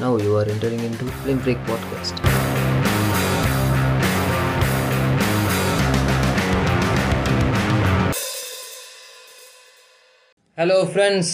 Now 0.00 0.16
you 0.16 0.36
are 0.36 0.44
entering 0.48 0.80
into 0.80 1.04
Film 1.22 1.38
Freak 1.38 1.58
Podcast. 1.68 2.14
Hello 10.58 10.76
friends 10.90 11.32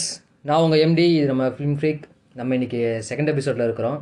நான் 0.49 0.63
உங்கள் 0.65 0.83
empty 0.85 1.05
இது 1.17 1.27
நம்ம 1.31 1.47
ஃபிலிம் 1.57 1.77
ஃப்ரீக் 1.81 2.05
நம்ம 2.39 2.57
இன்றைக்கி 2.59 2.81
செகண்ட் 3.09 3.31
எபிசோடில் 3.33 3.65
இருக்கிறோம். 3.67 3.99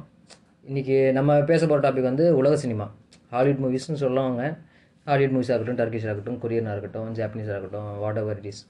இன்றைக்கி 0.69 0.97
நம்ம 1.19 1.41
பேச 1.51 1.61
போகிற 1.67 1.81
டாபிக் 1.87 2.09
வந்து 2.11 2.25
உலக 2.41 2.57
சினிமா 2.65 2.87
ஹாலிவுட் 3.35 3.63
மூவிஸ்னு 3.65 4.01
சொல்லுவாங்க. 4.05 4.43
ஹாலிவுட் 5.07 5.35
மூவிஸாக 5.37 5.57
இருக்கட்டும் 5.57 5.81
டர்க்கிஷாக 5.83 6.13
இருக்கட்டும் 6.13 6.41
கொரியனாக 6.45 6.75
இருக்கட்டும் 6.77 7.11
ஜாப்பனீஸாக 7.19 7.57
இருக்கட்டும் 7.57 7.91
வாட் 8.05 8.21
எவர் 8.23 8.41
இட் 8.43 8.51
இஸ் 8.53 8.63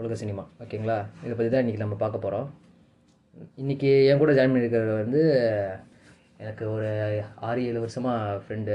உலக 0.00 0.14
சினிமா 0.22 0.44
ஓகேங்களா 0.64 0.98
இதை 1.24 1.32
பற்றி 1.36 1.50
தான் 1.54 1.62
இன்றைக்கி 1.64 1.82
நம்ம 1.84 1.96
பார்க்க 2.02 2.24
போகிறோம் 2.26 2.48
இன்றைக்கி 3.40 3.90
என் 4.08 4.18
கூட 4.20 4.30
ஜாயின் 4.36 4.52
பண்ணியிருக்கிறவர் 4.52 5.02
வந்து 5.02 5.20
எனக்கு 6.42 6.64
ஒரு 6.72 6.88
ஆறு 7.48 7.60
ஏழு 7.68 7.78
வருஷமாக 7.84 8.40
ஃப்ரெண்டு 8.42 8.74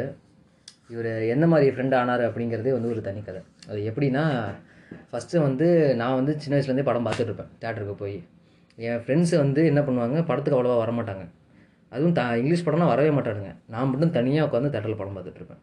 இவர் 0.93 1.09
எந்த 1.33 1.45
மாதிரி 1.51 1.73
ஃப்ரெண்ட் 1.73 1.95
ஆனார் 1.99 2.23
அப்படிங்கிறதே 2.27 2.71
வந்து 2.75 2.91
ஒரு 2.93 3.01
தனி 3.07 3.21
கதை. 3.21 3.41
அது 3.69 3.79
எப்படின்னா 3.89 4.23
ஃபஸ்ட்டு 5.09 5.43
வந்து 5.45 5.67
நான் 6.01 6.17
வந்து 6.19 6.33
சின்ன 6.43 6.55
வயசுலேருந்தே 6.55 6.87
படம் 6.89 7.05
பார்த்துட்ருப்பேன் 7.07 7.51
தேட்டருக்கு 7.63 7.95
போய். 8.01 8.17
என் 8.77 9.01
ஃப்ரெண்ட்ஸு 9.03 9.35
வந்து 9.43 9.61
என்ன 9.71 9.81
பண்ணுவாங்க 9.87 10.19
படத்துக்கு 10.29 10.57
அவ்வளோவா 10.57 10.77
வரமாட்டாங்க. 10.83 11.25
அதுவும் 11.91 12.15
த 12.19 12.23
இங்கிலீஷ் 12.41 12.65
படம்லாம் 12.67 12.93
வரவே 12.93 13.11
மாட்டானுங்க. 13.17 13.51
நான் 13.73 13.89
மட்டும் 13.91 14.15
தனியாக 14.17 14.47
உட்காந்து 14.49 14.73
தேட்டரில் 14.75 15.01
படம் 15.01 15.17
பார்த்துட்ருப்பேன் 15.17 15.61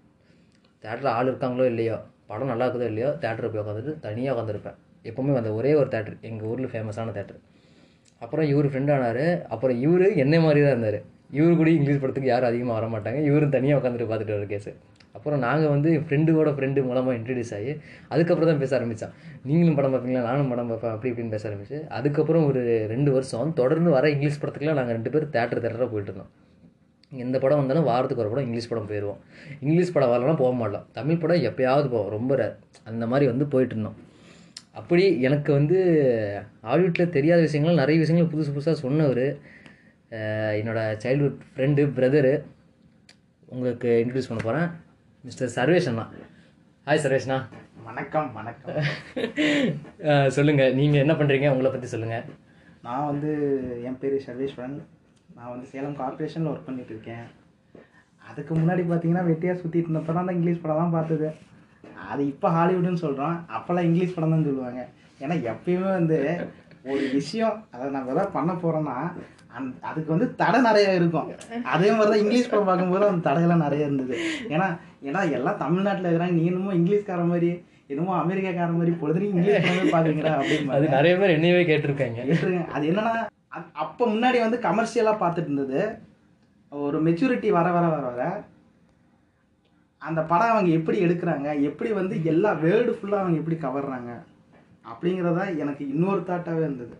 தேட்டரில் 0.84 1.14
ஆள் 1.16 1.30
இருக்காங்களோ 1.32 1.66
இல்லையோ 1.72 1.96
படம் 2.30 2.52
நல்லா 2.52 2.66
இருக்குதோ 2.66 2.90
இல்லையோ 2.92 3.10
தேட்டருக்கு 3.24 3.54
போய் 3.56 3.64
உட்காந்துட்டு 3.64 3.94
தனியாக 4.06 4.34
உட்காந்துருப்பேன் 4.34 4.78
எப்போவுமே 5.10 5.40
அந்த 5.42 5.52
ஒரே 5.58 5.72
ஒரு 5.80 5.90
தேட்டர் 5.96 6.16
எங்கள் 6.30 6.48
ஊரில் 6.52 6.72
ஃபேமஸான 6.72 7.12
தேட்டர் 7.18 7.40
அப்புறம் 8.24 8.46
இவர் 8.52 8.70
ஃப்ரெண்ட் 8.70 8.92
ஆனார். 8.96 9.24
அப்புறம் 9.54 9.78
இவர் 9.86 10.06
என்னை 10.22 10.38
மாதிரி 10.46 10.60
தான் 10.64 10.74
இருந்தார். 10.74 10.98
இவரு 11.38 11.54
கூட 11.60 11.70
இங்கிலீஷ் 11.76 12.00
படத்துக்கு 12.02 12.30
யாரும் 12.30 12.48
அதிகமாக 12.50 12.74
வர 12.78 12.86
மாட்டாங்க 12.94 13.18
இவரும் 13.28 13.54
தனியாக 13.54 13.78
உட்காந்துட்டு 13.78 14.08
பார்த்துட்டு 14.10 14.36
வர 14.36 14.46
கேஸு 14.52 14.72
அப்புறம் 15.16 15.40
நாங்கள் 15.44 15.72
வந்து 15.74 15.90
ஃப்ரெண்டுவோட 16.04 16.50
ஃப்ரெண்டு 16.56 16.80
மூலமாக 16.88 17.16
இன்ட்ரடியூஸ் 17.18 17.52
ஆகி 17.56 17.72
அதுக்கப்புறம் 18.12 18.50
தான் 18.50 18.60
பேச 18.62 18.72
ஆரம்பித்தான் 18.78 19.12
நீங்களும் 19.48 19.76
படம் 19.78 19.92
பார்ப்பீங்களா? 19.94 20.22
நானும் 20.28 20.50
படம் 20.52 20.70
பார்ப்பேன். 20.70 20.92
அப்படி 20.94 21.10
இப்படின்னு 21.12 21.34
பேச 21.34 21.44
ஆரம்பிச்சு. 21.48 21.78
அதுக்கப்புறம் 21.98 22.44
ஒரு 22.50 22.60
ரெண்டு 22.92 23.10
வருஷம் 23.16 23.52
தொடர்ந்து 23.60 23.90
வர 23.96 24.10
இங்கிலீஷ் 24.14 24.40
படத்துக்குலாம் 24.42 24.78
நாங்கள் 24.80 24.96
ரெண்டு 24.98 25.12
பேரும் 25.14 25.32
தேட்டர் 25.36 25.62
தேட்டராக 25.64 25.88
போயிட்டு 25.92 26.10
இருந்தோம். 26.12 26.30
எந்த 27.24 27.36
படம் 27.44 27.60
வந்தாலும் 27.60 27.86
வாரத்துக்கு 27.90 28.24
ஒரு 28.24 28.30
படம் 28.32 28.46
இங்கிலீஷ் 28.48 28.70
படம் 28.70 28.88
போயிடுவோம் 28.90 29.20
இங்கிலீஷ் 29.64 29.94
படம் 29.96 30.12
வரலன்னா 30.12 30.36
போக 30.42 30.52
மாட்டோம். 30.60 30.86
தமிழ் 30.98 31.20
படம் 31.24 31.44
எப்போயாவது 31.50 31.88
போவோம். 31.94 32.10
ரொம்ப 32.16 32.36
ரேர் 32.42 32.56
அந்த 32.90 33.06
மாதிரி 33.12 33.26
வந்து 33.32 33.46
போயிட்டு 33.54 33.76
இருந்தோம். 33.76 33.98
அப்படி 34.74 35.04
எனக்கு 35.26 35.50
வந்து 35.58 35.78
ஹாலிவுட்டில் 36.68 37.14
தெரியாத 37.16 37.40
விஷயங்கள் 37.46 37.80
நிறைய 37.82 37.98
விஷயங்கள் 38.02 38.30
புதுசு 38.32 38.52
புதுசாக 38.54 38.82
சொன்னவர் 38.84 39.26
என்னோடய 40.60 40.96
சைல்ட்ஹுட் 41.04 41.42
ஃப்ரெண்டு 41.52 41.82
பிரதரு 41.96 42.32
உங்களுக்கு 43.52 43.90
இன்ட்ரடியூஸ் 44.02 44.30
பண்ண 44.30 44.42
போகிறேன் 44.44 44.68
மிஸ்டர் 45.24 45.52
சர்வேஷ் 45.56 45.88
அண்ணா. 45.90 46.04
ஹாய் 46.86 47.02
சர்வேஷ்ண்ணா 47.04 47.38
வணக்கம் 47.88 48.28
வணக்கம். 48.38 48.76
சொல்லுங்கள் 50.36 50.74
நீங்கள் 50.78 51.02
என்ன 51.04 51.14
பண்ணுறீங்க 51.20 51.48
உங்களை 51.52 51.70
பற்றி 51.72 51.88
சொல்லுங்கள் 51.94 52.26
நான் 52.86 53.08
வந்து 53.10 53.30
என் 53.88 53.98
பேர் 54.02 54.16
சர்வேஸ்வரன் 54.26 54.76
நான் 55.36 55.52
வந்து 55.52 55.66
சேலம் 55.72 55.98
கார்ப்பரேஷனில் 56.00 56.50
ஒர்க் 56.52 56.68
பண்ணிட்டு 56.68 56.92
இருக்கேன். 56.94 57.24
அதுக்கு 58.22 58.52
முன்னாடி 58.60 58.82
பார்த்தீங்கன்னா 58.90 59.28
வெட்டியாக 59.30 59.60
சுற்றிட்டு 59.62 59.88
இருந்தப்போ 59.88 60.14
தான் 60.18 60.36
இங்கிலீஷ் 60.36 60.62
படம் 60.64 60.82
தான் 60.82 60.96
பார்த்தது. 60.96 61.28
அது 62.12 62.22
இப்போ 62.32 62.48
ஹாலிவுட்னு 62.56 63.04
சொல்கிறோம் 63.04 63.36
அப்போல்லாம் 63.56 63.88
இங்கிலீஷ் 63.88 64.16
படம் 64.16 64.34
தான் 64.34 64.48
சொல்லுவாங்க. 64.48 64.82
ஏன்னா 65.22 65.34
எப்பயுமே 65.52 65.90
வந்து 65.98 66.18
ஒரு 66.92 67.04
விஷயம் 67.18 67.56
அதை 67.72 67.90
நம்ம 67.96 68.12
எதாவது 68.12 68.34
பண்ண 68.36 68.52
போகிறோன்னா 68.62 68.96
அந் 69.56 69.66
அதுக்கு 69.88 70.10
வந்து 70.14 70.28
தடை 70.40 70.58
நிறைய 70.66 70.94
இருக்கும். 71.00 71.28
அதே 71.72 71.88
மாதிரி 71.96 72.10
தான் 72.12 72.22
இங்கிலீஷ் 72.22 72.50
படம் 72.52 72.70
பார்க்கும்போது 72.70 73.10
அந்த 73.10 73.24
தடையெல்லாம் 73.28 73.64
நிறைய 73.66 73.88
இருந்தது. 73.88 74.14
ஏன்னா 74.54 74.68
ஏன்னா 75.08 75.20
எல்லாம் 75.36 75.60
தமிழ்நாட்டில் 75.64 76.08
இருக்கிறாங்க. 76.08 76.36
நீ 76.38 76.44
என்னமோ 76.52 76.74
இங்கிலீஷ்கார 76.80 77.26
மாதிரி 77.32 77.50
என்னமோ 77.92 78.12
அமெரிக்காக்கார 78.22 78.72
மாதிரி 78.78 78.92
பொழுதுனையும் 79.00 79.36
இங்கிலீஷ் 79.38 79.66
படமே 79.66 79.92
பார்க்குறீங்களா 79.94 80.32
அப்படின்னு 80.40 80.74
அது 80.76 80.94
நிறைய 80.96 81.14
பேர் 81.20 81.36
என்னையவே 81.36 81.64
கேட்டிருக்காங்க. 81.70 82.20
கேட்டுருங்க 82.28 82.62
அது 82.76 82.86
என்னன்னா 82.92 83.14
அப்ப 83.84 84.06
முன்னாடி 84.14 84.38
வந்து 84.44 84.58
கமர்ஷியலா 84.68 85.14
பார்த்துட்டு 85.22 85.50
இருந்தது. 85.50 85.80
ஒரு 86.72 86.98
மெச்சூரிட்டி 87.06 87.48
வர 87.58 87.68
வர 87.76 87.86
வர 87.94 88.04
வர 88.10 88.22
அந்த 90.08 90.20
படம் 90.30 90.52
அவங்க 90.52 90.70
எப்படி 90.78 90.98
எடுக்கிறாங்க 91.06 91.48
எப்படி 91.68 91.90
வந்து 92.00 92.14
எல்லா 92.32 92.50
வேர்டு 92.64 92.92
ஃபுல்லாக 92.96 93.22
அவங்க 93.24 93.36
எப்படி 93.40 93.58
கவர்றாங்க 93.64 94.10
அப்படிங்கிறதா 94.90 95.44
எனக்கு 95.62 95.82
இன்னொரு 95.94 96.22
தாட்டாகவே 96.30 96.64
இருந்தது. 96.68 96.96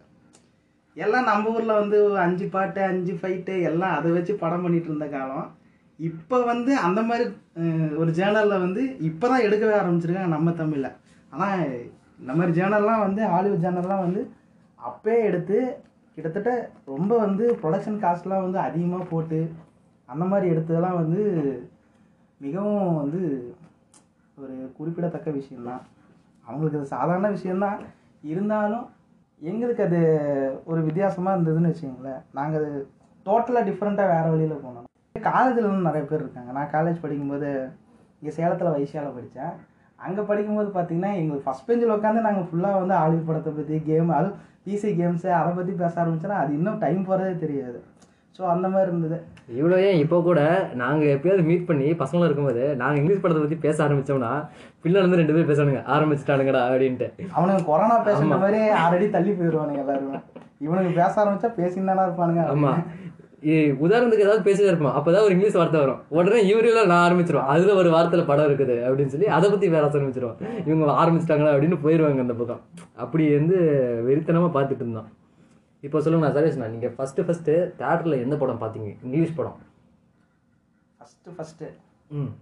எல்லாம் 0.97 1.29
நம்ம 1.31 1.53
ஊரில் 1.55 1.79
வந்து 1.81 1.99
அஞ்சு 2.25 2.47
பாட்டு 2.55 2.81
அஞ்சு 2.91 3.13
ஃபைட்டு 3.21 3.55
எல்லாம் 3.71 3.97
அதை 3.99 4.09
வச்சு 4.17 4.33
படம் 4.43 4.65
பண்ணிட்டு 4.65 4.91
இருந்த 4.91 5.07
காலம். 5.15 5.49
இப்போ 5.99 6.37
வந்து 6.51 6.73
அந்த 6.87 7.01
மாதிரி 7.09 7.25
ஒரு 8.03 8.11
ஜேர்னலில் 8.19 8.63
வந்து 8.67 8.83
இப்போ 9.09 9.27
தான் 9.33 9.45
எடுக்கவே 9.47 9.75
ஆரம்பிச்சிருக்காங்க 9.81 10.35
நம்ம 10.37 10.53
தமிழில். 10.61 10.91
ஆனால் 11.33 11.63
இந்த 12.21 12.33
மாதிரி 12.39 12.53
ஜேர்னல்லாம் 12.59 13.05
வந்து 13.07 13.23
ஹாலிவுட் 13.35 13.65
ஜேர்னல்லாம் 13.65 14.05
வந்து 14.07 14.23
அப்பயே 14.79 15.19
எடுத்து 15.31 15.59
கிட்டத்தட்ட 16.17 16.53
ரொம்ப 16.93 17.13
வந்து 17.27 17.45
ப்ரொடக்ஷன் 17.61 18.03
காஸ்ட்லாம் 18.05 18.45
வந்து 18.47 18.59
அதிகமாக 18.67 19.05
போட்டு 19.13 19.41
அந்த 20.09 20.25
மாதிரி 20.31 20.47
எடுத்ததெல்லாம் 20.55 20.99
வந்து 21.03 21.21
மிகவும் 22.45 22.99
வந்து 23.01 23.21
ஒரு 24.39 24.55
குறிப்பிடத்தக்க 24.77 25.31
விஷயந்தான் 25.41 25.83
அவங்களுக்கு 26.47 26.79
அது 26.81 26.93
சாதாரண 26.97 27.27
விஷயந்தான் 27.37 27.81
இருந்தாலும் 28.33 28.87
எங்களுக்கு 29.41 29.83
அது 29.89 30.01
ஒரு 30.71 30.81
வித்தியாசமாக 30.89 31.35
இருந்ததுன்னு 31.37 31.71
வச்சுக்கோங்களேன். 31.71 32.23
நாங்கள் 32.39 32.61
அது 32.61 32.73
டோட்டலாக 33.27 33.67
டிஃப்ரெண்ட்டாக 33.69 34.13
வேறு 34.13 34.33
வழியில் 34.33 34.63
போனோம். 34.65 34.87
காலேஜில் 35.31 35.87
நிறைய 35.89 36.05
பேர் 36.11 36.25
இருக்காங்க. 36.25 36.51
நான் 36.59 36.73
காலேஜ் 36.77 37.03
படிக்கும்போது 37.05 37.51
இங்கே 38.21 38.35
சேலத்தில் 38.39 38.75
வைசியாவில் 38.77 39.17
படித்தேன் 39.17 39.55
அங்கே 39.99 40.23
படிக்கும்போது 40.31 40.69
பார்த்தீங்கன்னா 40.77 41.11
எங்களுக்கு 41.21 41.47
ஃபஸ்ட் 41.47 41.67
பெஞ்சில் 41.69 41.97
உட்காந்து 41.97 42.27
நாங்கள் 42.27 42.47
ஃபுல்லாக 42.51 42.81
வந்து 42.83 42.95
ஆலிவுட் 43.03 43.29
படத்தை 43.29 43.51
பற்றி 43.59 43.77
கேம் 43.89 44.11
அது 44.19 44.31
பிசி 44.67 44.89
கேம்ஸு 45.01 45.29
அதை 45.41 45.51
பற்றி 45.59 45.73
பேச 45.83 45.95
ஆரம்பிச்சோன்னா 46.03 46.39
அது 46.43 46.53
இன்னும் 46.59 46.81
டைம் 46.85 47.03
போகிறதே 47.09 47.35
தெரியாது. 47.45 47.79
ஸோ 48.37 48.43
அந்த 48.53 48.67
மாதிரி 48.73 48.89
இருந்தது. 48.91 49.17
இவ்வளோ 49.59 49.79
ஏன் 49.87 49.99
இப்போ 50.03 50.19
கூட 50.29 50.41
நாங்கள் 50.83 51.13
எப்பயாவது 51.15 51.43
மீட் 51.49 51.67
பண்ணி 51.71 51.89
பசங்களாம் 52.03 52.29
இருக்கும்போது 52.29 52.63
நாங்கள் 52.81 53.01
இங்கிலீஷ் 53.01 53.23
படத்தை 53.25 53.43
பற்றி 53.43 53.59
பேச 53.67 53.77
ஆரம்பித்தோம்னா 53.87 54.33
பிள்ளைல 54.83 55.03
இருந்து 55.03 55.21
ரெண்டு 55.21 55.35
பேர் 55.37 55.51
பேசணுங்க 55.51 55.83
ஆரம்பிச்சிட்டானுங்கடா 55.97 56.63
அப்படின்ட்டு. 56.71 57.09
அவனுங்க 57.37 57.63
கொரோனா 57.71 57.99
பேசுகிற 58.09 58.39
மாதிரி 58.45 58.63
ஆல்ரெடி 58.83 59.09
தள்ளி 59.17 59.33
போயிடுவானுங்க 59.41 59.85
எல்லாருமே. 59.85 60.21
இவனுக்கு 60.67 60.93
பேச 61.01 61.13
ஆரம்பிச்சா 61.23 61.53
பேசின்னு 61.61 61.99
இருப்பானுங்க. 62.07 62.45
ஆமாம் 62.55 62.83
உதாரணத்துக்கு 63.85 64.25
ஏதாவது 64.25 64.45
பேசிட்டே 64.49 64.69
இருப்போம். 64.71 64.97
அப்பதான் 64.99 65.25
ஒரு 65.29 65.35
இங்கிலீஷ் 65.35 65.57
வார்த்தை 65.61 65.79
வரும். 65.85 66.03
உடனே 66.17 66.41
இவரெல்லாம் 66.51 66.91
நான் 66.91 67.05
ஆரம்பிச்சிருவோம் 67.07 67.49
அதுல 67.55 67.75
ஒரு 67.81 67.89
வார்த்தையில 67.95 68.25
படம் 68.29 68.49
இருக்குது 68.49 68.77
அப்படின்னு 68.89 69.15
சொல்லி 69.15 69.29
அதை 69.37 69.47
பத்தி 69.55 69.69
வேற 69.75 69.87
ஆரம்பிச்சிருவோம். 69.89 70.39
இவங்க 70.69 70.95
ஆரம்பிச்சிட்டாங்களா 71.03 71.55
அப்படின்னு 71.55 71.79
போயிடுவாங்க 71.87 72.25
அந்த 72.27 72.37
பக்கம். 72.41 72.63
அப்படி 73.05 73.27
வந்து 73.39 73.59
வெறித்தனமா 74.09 74.51
பார்த்துட்டு 74.57 74.85
இருந்தோம். 74.85 75.11
இப்போ 75.83 75.99
சொல்லுங்க 76.03 76.25
நான் 76.27 76.37
சரேஷ்ண்ணா 76.39 76.67
நீங்க 76.75 76.89
ஃபர்ஸ்ட் 76.97 77.21
ஃபர்ஸ்ட் 77.27 77.49
தேட்டர்ல 77.81 78.17
எந்த 78.25 78.35
படம் 78.43 78.61
பார்த்தீங்க 78.63 78.91
இங்கிலீஷ் 79.07 79.39
படம். 79.39 79.59
ஃபஸ்ட்டு 80.99 81.35
ஃபஸ்ட்டு 81.37 81.69
ம். 82.19 82.33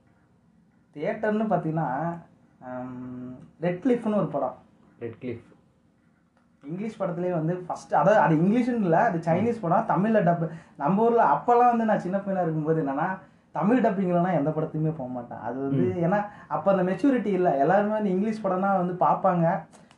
தியேட்டர்னு 0.96 1.46
பார்த்தீங்கன்னா 1.52 1.88
ரெட் 3.64 3.80
கிளிஃப்னு 3.84 4.20
ஒரு 4.22 4.30
படம். 4.34 4.56
ரெட் 5.04 5.18
கிளிஃப் 5.22 5.46
இங்கிலீஷ் 6.62 6.98
படத்துலேயே 7.00 7.34
வந்து 7.38 7.54
ஃபஸ்ட்டு 7.66 7.98
அதாவது 8.00 8.20
அது 8.24 8.34
இங்கிலீஷ்னு 8.40 8.84
இல்லை 8.86 9.00
அது 9.08 9.18
சைனீஸ் 9.28 9.62
படம். 9.64 9.86
தமிழில் 9.92 10.26
டப்பு 10.28 10.46
நம்ம 10.82 11.04
ஊரில் 11.04 11.30
அப்போல்லாம் 11.34 11.72
வந்து 11.72 11.88
நான் 11.90 12.04
சின்ன 12.06 12.16
பையனாக 12.24 12.46
இருக்கும்போது 12.46 12.80
என்னன்னா 12.84 13.08
தமிழ் 13.54 13.84
டப்பிங்லனா 13.84 14.32
எந்த 14.40 14.50
படத்தையுமே 14.56 14.92
போக 14.98 15.08
மாட்டேன். 15.14 15.40
அது 15.46 15.58
வந்து 15.66 15.86
ஏன்னா 16.06 16.18
அப்போ 16.54 16.68
அந்த 16.72 16.82
மெச்சூரிட்டி 16.88 17.30
இல்லை. 17.38 17.52
எல்லாருமே 17.62 17.94
வந்து 17.98 18.12
இங்கிலீஷ் 18.14 18.42
படம்னா 18.44 18.72
வந்து 18.82 18.94
பார்ப்பாங்க 19.06 19.46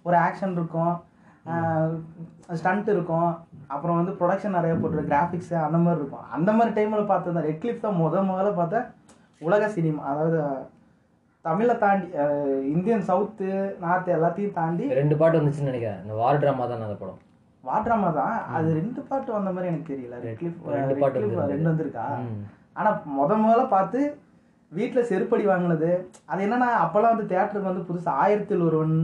ஒரு 0.07 0.17
ஆக்ஷன் 0.27 0.55
இருக்கும். 0.59 0.95
ஸ்டண்ட் 2.59 2.89
இருக்கும். 2.95 3.31
அப்புறம் 3.75 3.99
வந்து 4.01 4.13
ப்ரொடக்ஷன் 4.21 4.57
நிறைய 4.59 4.75
போட்டு 4.81 5.09
கிராஃபிக்ஸு 5.11 5.57
அந்த 5.67 5.79
மாதிரி 5.85 6.01
இருக்கும். 6.03 6.29
அந்த 6.37 6.51
மாதிரி 6.59 6.73
டைமில் 6.79 7.11
பார்த்தது 7.11 7.35
தான். 7.37 7.47
ரெட் 7.49 7.63
கிளிஃப் 7.63 7.85
தான் 7.87 8.01
முத 8.03 8.23
முதல்ல 8.31 8.53
பார்த்தா 8.61 8.81
உலக 9.49 9.69
சினிமா 9.77 10.03
அதாவது 10.13 10.41
தமிழை 11.45 11.75
தாண்டி 11.83 12.07
இந்தியன் 12.75 13.07
சவுத்து 13.09 13.49
நார்த் 13.85 14.17
எல்லாத்தையும் 14.17 14.57
தாண்டி 14.59 14.85
ரெண்டு 15.01 15.15
பாட்டு 15.21 15.39
வந்துச்சுன்னு 15.39 15.71
நினைக்கிறேன். 15.71 16.01
இந்த 16.05 16.15
வார் 16.21 16.41
ட்ராமா 16.43 16.67
தான் 16.71 16.87
அந்த 16.89 16.99
படம்? 17.01 17.21
வாட்ராமா 17.65 18.11
தான். 18.19 18.37
அது 18.57 18.69
ரெண்டு 18.79 19.01
பாட்டு 19.09 19.31
வந்த 19.37 19.51
மாதிரி 19.55 19.71
எனக்கு 19.73 19.91
தெரியல. 19.93 20.15
ரெட் 20.27 20.39
கிளிஃப் 20.41 20.69
ரெண்டு 20.77 20.95
பாட்டு. 21.01 21.25
ரெண்டு 21.55 21.71
வந்திருக்கா? 21.71 22.07
ம். 22.27 22.41
ஆனா 22.79 22.91
முத 23.19 23.33
முதல்ல 23.43 23.65
பார்த்து 23.75 24.01
வீட்டில் 24.73 25.09
செருப்படி 25.11 25.45
வாங்கினது. 25.51 25.91
அது 26.31 26.45
என்னன்னா 26.47 26.69
அப்போல்லாம் 26.85 27.15
வந்து 27.15 27.31
தேட்டருக்கு 27.35 27.71
வந்து 27.71 27.89
புதுசு 27.91 28.09
ஆயிரத்தில் 28.23 28.67
ஒருவன் 28.69 28.97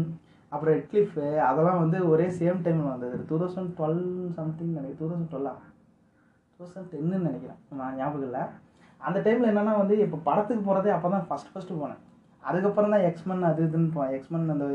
அப்புறம் 0.52 0.76
எட்லிஃபு 0.78 1.24
அதெல்லாம் 1.48 1.80
வந்து 1.82 1.98
ஒரே 2.12 2.26
சேம் 2.38 2.62
டைமில் 2.66 2.92
வந்தது. 2.92 3.16
டூ 3.28 3.36
தௌசண்ட் 3.42 3.72
டுவெல் 3.78 4.04
சம்திங் 4.38 4.76
நினைக்கிறேன். 4.78 4.98
டூ 5.00 5.08
தௌசண்ட் 5.10 5.30
டுவெல்லா 5.32 5.52
டூ 6.52 6.60
தௌசண்ட் 6.62 6.90
டென்னு 6.94 7.18
நினைக்கிறேன். 7.28 7.60
நான் 7.80 7.96
ஞாபகம் 8.00 8.26
இல்லை. 8.28 8.42
அந்த 9.00 9.18
டைமில் 9.26 9.50
என்னன்னா 9.52 9.74
வந்து 9.82 9.96
இப்போ 10.04 10.18
படத்துக்கு 10.28 10.62
போகிறதே 10.68 10.92
அப்போ 10.94 11.08
தான் 11.14 11.26
ஃபஸ்ட் 11.28 11.52
ஃபஸ்ட்டு 11.54 11.80
போனேன். 11.82 12.00
அதுக்கப்புறம் 12.48 12.92
தான் 12.94 13.04
எக்ஸ்மன் 13.10 13.48
அது 13.50 13.62
இதுன்னு 13.68 13.94
போனேன் 13.96 14.16
எக்ஸ்மன் 14.18 14.52
அந்த 14.54 14.66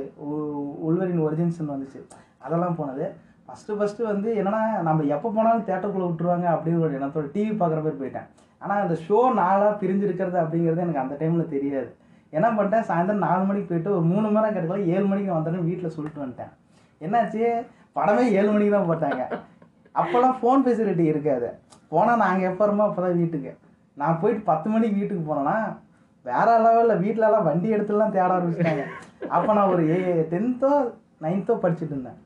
உள்வரின் 0.88 1.26
ஒரிஜின்ஸ்னு 1.28 1.74
வந்துச்சு. 1.76 2.00
அதெல்லாம் 2.46 2.80
போனது. 2.80 3.06
ஃபஸ்ட்டு 3.48 3.76
ஃபஸ்ட்டு 3.78 4.08
வந்து 4.12 4.30
என்னன்னா 4.40 4.62
நம்ம 4.88 5.06
எப்போ 5.16 5.30
போனாலும் 5.38 5.66
தேட்டருக்குள்ளே 5.70 6.08
விட்டுருவாங்க 6.10 6.48
அப்படிங்கிற 6.56 6.86
ஒரு 6.88 6.98
எண்ணத்தோட 7.00 7.28
டிவி 7.36 7.54
பார்க்குற 7.62 7.80
மாதிரி 7.86 8.00
போயிட்டேன். 8.02 8.28
ஆனால் 8.62 8.84
அந்த 8.86 8.96
ஷோ 9.06 9.20
நாளாக 9.40 9.72
பிரிஞ்சிருக்கிறது 9.82 10.38
அப்படிங்கிறது 10.44 10.84
எனக்கு 10.86 11.04
அந்த 11.04 11.16
டைமில் 11.22 11.52
தெரியாது. 11.56 11.90
என்ன 12.38 12.48
பண்ணிட்டேன்? 12.58 12.86
சாயந்தரம் 12.90 13.26
நாலு 13.28 13.44
மணிக்கு 13.50 13.70
போயிட்டு 13.72 13.90
ஒரு 13.96 14.06
மூணு 14.12 14.26
மணி 14.26 14.38
நேரம் 14.38 14.56
கிடைக்கல 14.56 14.80
ஏழு 14.94 15.06
மணிக்கு 15.12 15.32
வந்தோடனே 15.36 15.66
வீட்டில் 15.70 15.96
சொல்லிட்டு 15.96 16.22
வந்துட்டேன். 16.24 16.52
என்னாச்சு? 17.06 17.44
படமே 17.98 18.24
ஏழு 18.40 18.50
மணிக்கு 18.54 18.76
தான் 18.76 18.90
போட்டாங்க. 18.90 19.24
அப்போல்லாம் 20.02 20.38
ஃபோன் 20.40 20.64
ஃபெசிலிட்டி 20.66 21.06
இருக்காது. 21.12 21.50
போனால் 21.92 22.22
நாங்கள் 22.26 22.48
எப்போ 22.52 22.64
வருமோ 22.66 22.86
அப்போ 22.90 23.02
தான் 23.06 23.20
வீட்டுக்கு. 23.22 23.52
நான் 24.02 24.20
போயிட்டு 24.22 24.42
பத்து 24.52 24.68
மணிக்கு 24.74 25.00
வீட்டுக்கு 25.02 25.24
போனேன்னா 25.30 25.58
வேற 26.30 26.48
லெவலில் 26.66 27.02
வீட்டிலலாம் 27.04 27.48
வண்டி 27.50 27.68
எடுத்துலாம் 27.76 28.14
தேட 28.16 28.30
ஆரம்பிச்சிட்டாங்க. 28.38 28.84
அப்போ 29.36 29.52
நான் 29.58 29.72
ஒரு 29.74 29.84
ஏ 29.94 30.00
டென்த்தோ 30.34 30.72
நைன்த்தோ 31.26 31.56
படிச்சுட்டு 31.64 31.94
இருந்தேன். 31.96 32.20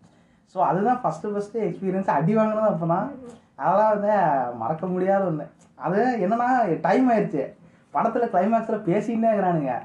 ஸோ 0.54 0.58
அதுதான் 0.70 1.00
ஃபஸ்ட்டு 1.04 1.32
ஃபஸ்ட்டு 1.34 1.66
எக்ஸ்பீரியன்ஸ் 1.68 2.16
அடி 2.18 2.34
வாங்கினது 2.40 2.72
அப்போ 2.74 2.88
தான் 2.94 3.08
அதெல்லாம் 3.66 3.94
வந்து 3.96 4.14
மறக்க 4.62 4.86
முடியாத 4.94 5.24
ஒன்று 5.32 5.46
அது 5.86 6.00
என்னென்னா 6.24 6.50
டைம் 6.88 7.08
ஆயிடுச்சு 7.14 7.44
படத்தில் 7.96 8.32
கிளைமேக்ஸில் 8.34 8.86
பேசிக்கிட்டே 8.90 9.30
இருக்கிறானுங்க. 9.32 9.76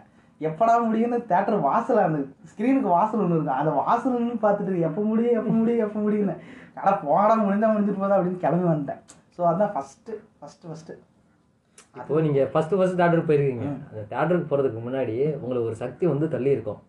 எப்படா 0.49 0.75
முடியும்னு 0.89 1.19
தேட்டர் 1.31 1.65
வாசல் 1.69 2.05
அந்த 2.07 2.21
ஸ்க்ரீனுக்கு 2.51 2.89
வாசல் 2.97 3.23
ஒன்று 3.25 3.39
இருக்கும். 3.39 3.61
அந்த 3.61 3.73
வாசல் 3.81 4.43
பார்த்துட்டு 4.45 4.85
எப்போ 4.89 5.03
முடியும் 5.13 5.39
எப்போ 5.41 5.55
முடியும் 5.61 5.85
எப்போ 5.87 5.99
முடியும்னு 6.05 6.37
கடை 6.77 6.93
போடா 7.07 7.35
முடிஞ்சா 7.45 7.71
முடிஞ்சிட்டு 7.73 8.03
போதா 8.05 8.19
அப்படின்னு 8.19 8.43
கிளம்பி 8.45 8.69
வந்துட்டேன். 8.71 9.03
ஸோ 9.35 9.41
அதுதான் 9.51 9.75
ஃபஸ்ட்டு 9.75 10.21
ஃபஸ்ட்டு 10.39 10.69
ஃபஸ்ட்டு 10.71 11.01
இப்போ 12.01 12.21
நீங்க 12.25 12.41
ஃபர்ஸ்ட் 12.53 12.75
ஃபர்ஸ்ட் 12.79 12.99
தேட்டருக்கு 13.01 13.31
போயிருக்கீங்க. 13.31 13.67
அந்த 13.91 14.03
தேட்டருக்கு 14.13 14.51
போறதுக்கு 14.51 14.81
முன்னாடி 14.87 15.15
உங்களுக்கு 15.43 15.69
ஒரு 15.71 15.79
சக்தி 15.83 16.05
வந்து 16.13 16.27
தள்ளி 16.35 16.51
இருக்கும். 16.57 16.81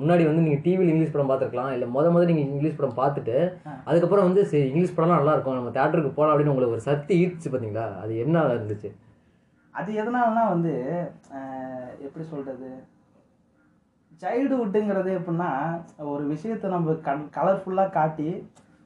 முன்னாடி 0.00 0.22
வந்து 0.28 0.44
நீங்க 0.44 0.58
டிவியில் 0.64 0.92
இங்கிலீஷ் 0.92 1.12
படம் 1.14 1.30
பார்த்துருக்கலாம். 1.30 1.70
இல்ல 1.76 1.86
முத 1.94 2.06
முத 2.14 2.24
நீங்க 2.30 2.42
இங்கிலீஷ் 2.48 2.76
படம் 2.78 2.98
பார்த்துட்டு 3.00 3.36
அதுக்கப்புறம் 3.88 4.26
வந்து 4.28 4.42
சரி 4.50 4.66
இங்கிலீஷ் 4.70 4.94
படம்லாம் 4.96 5.20
நல்லா 5.20 5.34
இருக்கும். 5.36 5.58
நம்ம 5.58 5.72
தேட்டருக்கு 5.78 6.12
போகலாம் 6.18 6.32
அப்படின்னு 6.34 6.54
உங்களுக்கு 6.54 6.76
ஒரு 6.76 6.86
சக்தி 6.90 7.14
ஈர்த்துச்சு 7.22 7.52
பாத்தீங்களா 7.54 7.86
அது 8.02 8.14
என்ன 8.24 8.44
இருந்துச்சு? 8.54 8.90
அது 9.74 9.90
எதனாலனா 10.00 10.42
வந்து 10.54 10.72
எப்படி 12.06 12.24
சொல்றது? 12.32 12.68
சைல்டுஹுட்டுங்கிறது 14.24 15.10
எப்படின்னா 15.18 15.48
ஒரு 16.12 16.24
விஷயத்தை 16.34 16.66
நம்ம 16.74 16.92
கண் 17.06 17.24
கலர்ஃபுல்லாக 17.36 17.94
காட்டி 17.96 18.28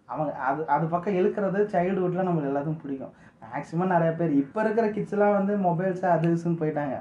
அவங்க 0.08 0.30
அது 0.48 0.60
அது 0.74 0.84
பக்கம் 0.92 1.18
இழுக்கிறது 1.20 1.58
சைல்டுஹுட்டில் 1.72 2.26
நம்மளுக்கு 2.26 2.50
எல்லாத்துக்கும் 2.50 2.82
பிடிக்கும். 2.84 3.12
மேக்ஸிமம் 3.42 3.92
நிறைய 3.94 4.10
பேர் 4.18 4.32
இப்போ 4.42 4.58
இருக்கிற 4.64 4.86
கிட்ஸ்லாம் 4.94 5.36
வந்து 5.38 5.54
மொபைல்ஸ் 5.66 6.04
அது 6.14 6.28
இதுன்னு 6.30 6.60
போயிட்டாங்க. 6.62 6.96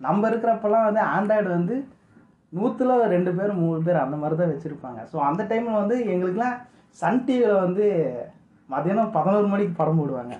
நம்ம 0.00 0.28
இருக்கிறப்பெல்லாம் 0.30 0.86
வந்து 0.88 1.02
ஆண்ட்ராய்டு 1.14 1.50
வந்து 1.58 1.76
நூற்றுல 2.52 2.96
ரெண்டு 3.14 3.30
பேர் 3.38 3.52
மூணு 3.62 3.78
பேர் 3.86 4.04
அந்த 4.04 4.16
மாதிரி 4.20 4.36
தான் 4.40 4.52
வச்சுருப்பாங்க. 4.52 5.00
ஸோ 5.12 5.16
அந்த 5.28 5.42
டைமில் 5.50 5.80
வந்து 5.82 5.96
எங்களுக்குலாம் 6.12 6.58
சன் 7.00 7.24
டிவியில் 7.26 7.62
வந்து 7.64 7.86
மதியானம் 8.68 9.12
பதினோரு 9.16 9.46
மணிக்கு 9.52 9.74
படம் 9.76 9.98
போடுவாங்க. 10.00 10.34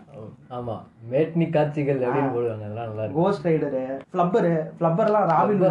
ஆமா 0.57 0.75
மேட்னி 1.11 1.47
காட்சிகள் 1.55 2.01
அப்படின்னு 2.07 2.33
போடுவாங்க 2.35 2.65
அதெல்லாம் 2.67 2.91
நல்லா 2.91 3.07
கோஸ்ட் 3.19 3.47
ரைடரு 3.49 3.83
ஃப்ளப்பரு 4.11 4.53
ஃப்ளப்பர்லாம் 4.77 5.29
ராபின். 5.33 5.63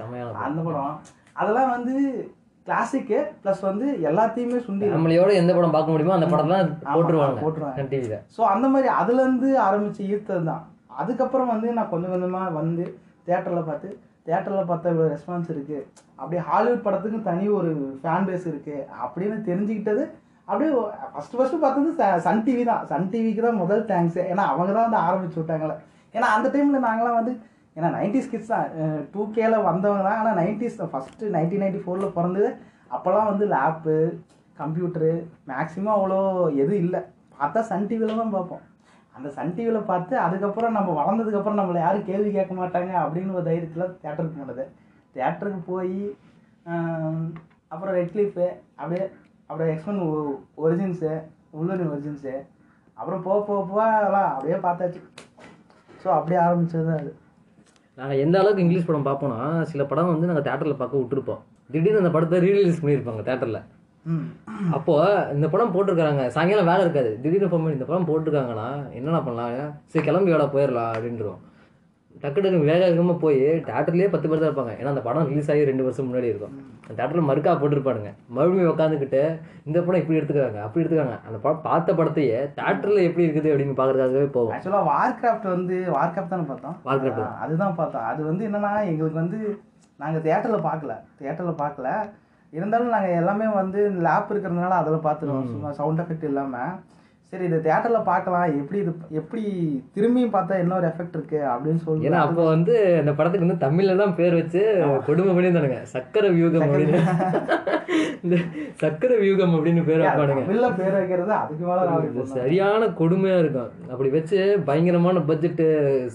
செமையான 0.00 0.26
படம். 0.30 0.42
அந்த 0.46 0.60
படம். 0.66 0.92
அதெல்லாம் 1.40 1.70
வந்து 1.76 1.94
கிளாசிக்கு 2.66 3.18
ப்ளஸ் 3.42 3.62
வந்து 3.68 3.86
எல்லாத்தையுமே 4.10 4.60
சுண்டி 4.66 4.86
ஃபேமிலியோட 4.92 5.32
எந்த 5.40 5.52
படம் 5.56 5.74
பார்க்க 5.76 5.94
முடியுமோ 5.94 6.16
அந்த 6.16 6.28
படம்லாம் 6.32 6.62
ஆமா, 6.62 6.94
போட்டுருவாங்க 6.94 7.42
போட்டுருவாங்க. 7.44 7.84
டிவியில 7.92 8.16
ஸோ 8.36 8.42
அந்த 8.54 8.66
மாதிரி 8.72 8.88
அதுலேருந்து 9.00 9.50
ஆரம்பிச்சு 9.66 10.02
ஈர்த்தது 10.12 10.44
தான். 10.50 10.64
அதுக்கப்புறம் 11.02 11.52
வந்து 11.54 11.68
நான் 11.78 11.92
கொஞ்சம் 11.92 12.12
கொஞ்சமாக 12.14 12.56
வந்து 12.58 12.84
தேட்டரில் 13.28 13.68
பார்த்து 13.68 13.88
தேட்டரில் 14.26 14.68
பார்த்த 14.70 14.92
இவ்வளோ 14.92 15.08
ரெஸ்பான்ஸ் 15.14 15.50
இருக்குது 15.54 15.82
அப்படியே 16.20 16.42
ஹாலிவுட் 16.48 16.86
படத்துக்கு 16.86 17.18
தனி 17.28 17.46
ஒரு 17.58 17.70
ஃபேன் 18.00 18.26
பேஸ் 18.28 18.46
இருக்குது 18.52 18.86
அப்படின்னு 19.04 19.36
தெரிஞ்சுக்கிட்டது 19.48 20.04
அப்படியே 20.48 20.70
ஃபஸ்ட்டு 21.12 21.38
ஃபஸ்ட்டு 21.38 21.62
பார்த்தது 21.62 21.90
ச- 22.00 22.20
சன் 22.26 22.42
டிவி 22.46 22.64
தான். 22.70 22.82
சன் 22.90 23.08
டிவிக்கு 23.12 23.42
தான் 23.46 23.60
முதல் 23.62 23.82
தேங்க்ஸ் 23.90 24.18
ஏன்னா 24.30 24.44
அவங்க 24.52 24.70
தான் 24.72 24.86
வந்து 24.88 25.00
ஆரம்பிச்சு 25.06 25.38
விட்டாங்களே. 25.40 25.76
ஏன்னா 26.14 26.28
அந்த 26.36 26.48
டைமில் 26.54 26.86
நாங்களாம் 26.86 27.18
வந்து 27.20 27.32
ஏன்னா 27.76 27.88
நைன்டிஸ் 27.96 28.30
கிட்ஸ் 28.32 28.52
தான். 28.52 28.68
டூ 29.14 29.22
கேல 29.36 29.54
வந்தவங்க 29.68 30.04
தான். 30.08 30.20
ஆனால் 30.20 30.38
நைன்டிஸ் 30.40 30.78
ஃபஸ்ட்டு 30.92 31.32
நைன்டீன் 31.34 31.62
நைன்டி 31.64 31.80
ஃபோரில் 31.84 32.14
பிறந்தது. 32.18 32.48
அப்போல்லாம் 32.94 33.30
வந்து 33.30 33.46
லேப்பு 33.54 33.96
கம்ப்யூட்டரு 34.56 35.10
மேக்ஸிமம் 35.50 35.96
அவ்வளோ 35.96 36.20
எதுவும் 36.62 36.82
இல்லை. 36.84 37.00
பார்த்தா 37.40 37.60
சன் 37.70 37.88
டிவியில் 37.90 38.20
தான் 38.22 38.34
பார்ப்போம். 38.36 38.62
அந்த 39.14 39.28
சன் 39.36 39.54
டிவியில் 39.56 39.88
பார்த்து 39.90 40.14
அதுக்கப்புறம் 40.18 40.76
நம்ம 40.78 40.94
வளர்ந்ததுக்கப்புறம் 41.00 41.60
நம்மளை 41.60 41.80
யாரும் 41.82 42.08
கேள்வி 42.08 42.30
கேட்க 42.30 42.54
மாட்டாங்க 42.54 42.92
அப்படின்னு 43.04 43.36
ஒரு 43.38 43.46
தைரியத்தில் 43.50 43.94
தேட்டருக்கு 44.02 44.40
போனது. 44.40 44.64
தேட்டருக்கு 45.16 45.62
போய் 45.72 45.98
அப்புறம் 47.72 47.94
ரெட்லீஃபு 48.00 48.46
அப்படியே 48.80 49.04
அப்புறம் 49.50 49.70
எக்ஸ்மன் 49.72 50.00
ஒரிஜின்ஸு 50.64 51.10
உள்ளூரின் 51.52 51.92
ஒரிஜின்ஸு 51.92 52.34
அப்புறம் 52.98 53.22
போக 53.22 53.38
போக 53.42 53.60
போக 53.70 53.82
அதெல்லாம் 53.96 54.28
அப்படியே 54.32 54.58
பார்த்தாச்சு. 54.66 55.00
ஸோ 56.02 56.08
அப்படியே 56.16 56.38
ஆரம்பிச்சது 56.44 56.84
தான் 56.88 57.00
அது. 57.00 57.10
நாங்கள் 57.98 58.20
எந்த 58.24 58.36
அளவுக்கு 58.40 58.64
இங்கிலீஷ் 58.64 58.88
படம் 58.88 59.08
பார்ப்போம்னா 59.08 59.40
சில 59.70 59.82
படம் 59.84 60.12
வந்து 60.12 60.28
நாங்கள் 60.30 60.46
தேட்டரில் 60.48 60.80
பார்க்க 60.80 61.00
விட்டுருப்போம். 61.00 61.42
திடீர்னு 61.70 62.02
அந்த 62.02 62.12
படத்தை 62.16 62.38
ரீலீஸ் 62.44 62.82
பண்ணியிருப்பாங்க 62.82 63.22
தேட்டரில் 63.28 63.62
ம். 64.06 64.26
அப்போ 64.76 64.94
இந்த 65.34 65.46
படம் 65.52 65.72
போட்டிருக்காங்க. 65.74 66.24
சாயங்காலம் 66.34 66.68
வேலை 66.70 66.82
இருக்காது. 66.84 67.10
திடீர்னு 67.22 67.50
ஃபோன் 67.50 67.62
பண்ணி 67.62 67.78
இந்த 67.78 67.88
படம் 67.88 68.08
போட்டிருக்காங்கன்னா 68.10 68.68
என்னென்ன 68.98 69.20
பண்ணலாம் 69.26 69.54
சரி 69.92 70.04
கிளம்பி 70.04 70.34
வேலை 70.34 70.46
போயிடலாம் 70.54 70.92
அப்படின்றோம் 70.94 71.40
டக்கு 72.22 72.40
டக்கு 72.40 72.60
வேக 72.64 72.78
வேகமாக 72.78 73.18
போய் 73.18 73.38
தேட்டர்லேயே 73.66 74.10
பத்து 74.10 74.28
பேர் 74.28 74.40
தான் 74.40 74.50
இருப்பாங்க. 74.50 74.80
ஏன்னா 74.80 74.86
அந்த 74.86 75.00
படம் 75.00 75.26
ரிலீஸ் 75.26 75.50
ஆகி 75.50 75.64
ரெண்டு 75.64 75.82
வருஷம் 75.82 76.06
முன்னாடி 76.06 76.22
இருக்கும். 76.24 76.54
அந்த 76.88 76.96
தேட்டரில் 76.98 77.28
மறுக்கா 77.28 77.52
போட்டிருப்பானுங்க. 77.60 78.10
மறுபடியும் 78.28 78.72
உட்காந்துக்கிட்டு 78.72 79.20
இந்த 79.64 79.82
படம் 79.82 80.00
இப்படி 80.00 80.18
எடுத்துக்கிறாங்க 80.18 80.60
அப்படி 80.62 80.84
எடுத்துக்காங்க 80.84 81.16
அந்த 81.26 81.38
படம் 81.38 81.60
பார்த்த 81.60 81.92
படத்தையே 81.92 82.38
தேட்டரில் 82.56 83.02
எப்படி 83.02 83.26
இருக்குது 83.26 83.52
அப்படின்னு 83.52 83.78
பார்க்கறதுக்காகவே 83.80 84.30
போவோம் 84.30 84.54
ஆக்சுவலாக 84.56 84.88
வார்கிராஃப்ட் 84.90 85.48
வந்து 85.48 85.76
வார்கிராஃப்ட் 85.96 86.28
தானே 86.28 86.42
பார்த்தோம். 86.42 86.76
ஆ, 87.26 87.36
அதுதான் 87.40 87.74
பார்த்தோம். 87.74 88.04
அது 88.04 88.24
வந்து 88.24 88.48
என்னன்னா 88.48 88.84
எங்களுக்கு 88.84 89.20
வந்து 89.20 89.40
நாங்கள் 90.00 90.22
தேட்டரில் 90.22 90.66
பார்க்கல. 90.68 90.94
தேட்டரில் 91.20 91.60
பார்க்கல. 91.60 91.90
இருந்தாலும் 92.52 92.88
நாங்கள் 92.88 93.10
எல்லாமே 93.10 93.46
வந்து 93.52 93.90
லேப் 94.02 94.30
இருக்கிறதுனால 94.30 94.76
அதில் 94.80 95.06
பார்த்துருவோம். 95.06 95.46
சும்மா 95.46 95.72
சவுண்ட் 95.72 96.00
எஃபெக்ட் 96.00 96.24
இல்லாமல் 96.24 96.74
சரி 97.32 97.44
இது 97.48 97.56
தேட்டரில் 97.64 98.06
பார்க்கலாம். 98.08 98.50
எப்படி 98.60 98.78
இது 98.82 98.92
எப்படி 99.20 99.42
திரும்பியும் 99.94 100.34
பார்த்தா 100.34 100.60
என்ன 100.62 100.76
ஒரு 100.80 100.86
எஃபெக்ட் 100.90 101.16
இருக்கு 101.18 101.40
அப்படின்னு 101.52 101.80
சொல்லி 101.86 102.06
ஏன்னா 102.08 102.20
அப்போ 102.26 102.42
வந்து 102.54 102.74
அந்த 103.00 103.12
படத்துக்கு 103.18 103.46
வந்து 103.46 103.64
தமிழ்ல 103.64 103.96
தான் 104.02 104.14
பேர் 104.20 104.36
வச்சு 104.40 104.62
கொடுமை 105.08 105.32
பண்ணியிருந்தானுங்க. 105.32 105.80
சக்கர 105.94 106.28
வியூகம் 106.36 106.64
அப்படின்னு. 106.66 107.00
இந்த 108.24 108.36
சக்கர 108.82 109.12
வியூகம் 109.22 109.54
அப்படின்னு 109.56 109.82
பேர் 109.88 110.04
வைப்பானுங்க. 110.04 110.44
தமிழ்ல 110.46 110.70
பேர் 110.80 110.96
வைக்கிறது 110.98 111.34
அதுக்கு 111.40 111.66
மேலே 111.70 112.24
சரியான 112.36 112.88
கொடுமையா 113.00 113.38
இருக்கும். 113.42 113.72
அப்படி 113.92 114.10
வச்சு 114.16 114.38
பயங்கரமான 114.68 115.24
பட்ஜெட்டு 115.30 115.66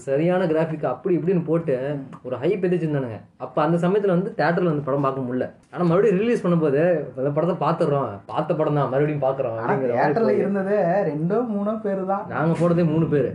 சரியான 0.08 0.48
கிராஃபிக் 0.52 0.90
அப்படி 0.94 1.16
இப்படின்னு 1.18 1.44
போட்டு 1.50 1.76
ஒரு 2.26 2.34
ஹைப் 2.44 2.66
எதிர்ச்சிருந்தானுங்க 2.68 3.20
அப்ப 3.44 3.56
அந்த 3.66 3.78
சமயத்துல 3.84 4.16
வந்து 4.16 4.32
தேட்டர்ல 4.40 4.72
வந்து 4.72 4.86
படம் 4.88 5.06
பார்க்க 5.08 5.26
முடியல. 5.28 5.48
ஆனா 5.74 5.82
மறுபடியும் 5.90 6.20
ரிலீஸ் 6.22 6.44
பண்ணும்போது 6.46 6.82
அந்த 7.20 7.30
படத்தை 7.36 7.58
பாத்துறோம் 7.66 8.10
பார்த்த 8.32 8.58
படம் 8.58 8.80
தான் 8.80 8.92
மறுபடியும் 8.94 9.24
பாக்குறோம் 9.28 9.60
அப்படிங்கிற 9.60 10.34
இருந்தது 10.42 10.76
ரெண்டோ 11.10 11.38
மூணோ 11.54 11.72
பேர் 11.86 12.02
தான் 12.12 12.24
நாங்க 12.34 12.54
போனதே 12.60 12.84
மூணு 12.92 13.06
பேர். 13.14 13.28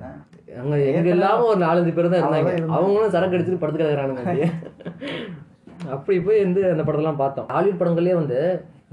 அங்க 0.61 0.75
எங்க 0.91 1.09
இல்லாம 1.15 1.45
ஒரு 1.51 1.59
நாலஞ்சு 1.65 1.91
பேர் 1.97 2.11
தான் 2.13 2.21
இருந்தாங்க. 2.21 2.53
அவங்களும் 2.77 3.13
சரக்கு 3.15 3.35
அடிச்சுட்டு 3.37 3.61
படுத்து 3.63 3.81
கிடக்குறானுங்க. 3.81 4.23
அப்படி 5.95 6.15
போய் 6.25 6.43
வந்து 6.45 6.61
அந்த 6.73 6.83
படத்தெல்லாம் 6.85 7.21
பார்த்தோம். 7.21 7.47
ஹாலிவுட் 7.55 7.79
படங்களே 7.81 8.13
வந்து 8.19 8.39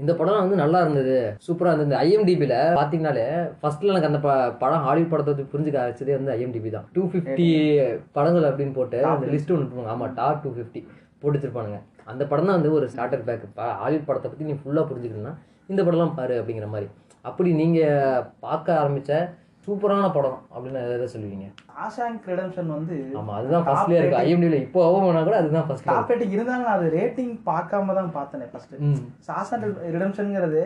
இந்த 0.01 0.11
படம் 0.19 0.41
வந்து 0.43 0.57
நல்லா 0.61 0.79
இருந்தது. 0.83 1.15
சூப்பரா 1.45 1.71
இருந்தது. 1.71 1.87
இந்த 1.89 1.97
ஐஎம்டிபில 2.05 2.55
பாத்தீங்கன்னாலே 2.79 3.25
ஃபர்ஸ்ட்ல 3.59 3.91
எனக்கு 3.93 4.09
அந்த 4.09 4.19
படம் 4.61 4.83
ஹாலிவுட் 4.87 5.11
படத்தை 5.13 5.45
புரிஞ்சுக்க 5.53 5.79
ஆரம்பிச்சதே 5.83 6.15
வந்து 6.19 6.33
ஐஎம்டிபி 6.35 6.71
தான். 6.75 6.85
டூ 6.95 7.03
ஃபிஃப்டி 7.11 7.47
படங்கள் 8.17 8.47
அப்படின்னு 8.49 8.75
போட்டு 8.79 8.99
அந்த 9.13 9.31
லிஸ்ட் 9.33 9.53
ஒன்று 9.55 9.71
போவாங்க 9.73 9.91
ஆமா 9.95 10.07
டாப் 10.19 10.43
டூ 10.45 10.51
ஃபிஃப்டி 10.57 10.81
போட்டு 11.21 11.35
வச்சிருப்பானுங்க. 11.37 11.79
அந்த 12.11 12.23
படம் 12.31 12.49
தான் 12.49 12.57
வந்து 12.59 12.73
ஒரு 12.77 12.87
ஸ்டார்டர் 12.93 13.25
பேக் 13.29 13.45
ஹாலிவுட் 13.83 14.07
படத்தை 14.09 14.29
பத்தி 14.31 14.49
நீ 14.49 14.55
ஃபுல்லா 14.61 14.83
புரிஞ்சுக்கணும்னா 14.91 15.33
இந்த 15.73 15.81
படம்லாம் 15.85 16.15
பாரு 16.19 16.35
அப்படிங்கிற 16.41 16.67
மாதிரி. 16.75 16.89
அப்படி 17.25 17.49
நீங்க 17.59 17.79
பார்க்க 18.41 18.79
ஆரம்பிச்ச 18.79 19.13
சூப்பரான 19.67 20.07
படம் 20.15 20.39
அப்படின்னு 20.51 20.81
எதை 20.89 21.05
சொல்லுவீங்க? 21.13 21.45
ஆஷாங்க் 21.83 22.25
ரெடம்ஷன் 22.31 22.67
வந்து 22.73 22.95
ஆமா 23.19 23.31
அதுதான் 23.37 23.63
ஃபர்ஸ்ட்லயே 23.65 23.99
இருக்கு. 23.99 24.19
ஐஎம்டில 24.23 24.57
இப்போ 24.61 24.81
ஓவனா 24.89 25.21
கூட 25.23 25.37
அதுதான் 25.39 25.65
ஃபர்ஸ்ட்ல 25.67 25.89
டாப் 25.91 26.11
ரேட்டிங் 26.11 26.35
இருந்தாலும் 26.35 26.65
நான் 26.65 26.77
அது 26.77 26.89
ரேட்டிங் 26.95 27.31
பார்க்காம 27.47 27.95
தான் 27.97 28.11
பார்த்தேனே 28.17 28.47
ஃபர்ஸ்ட் 28.51 28.75
ம். 28.87 28.99
சாசன் 29.27 29.65
ரிடம்ஷனுங்கிறது 29.95 30.61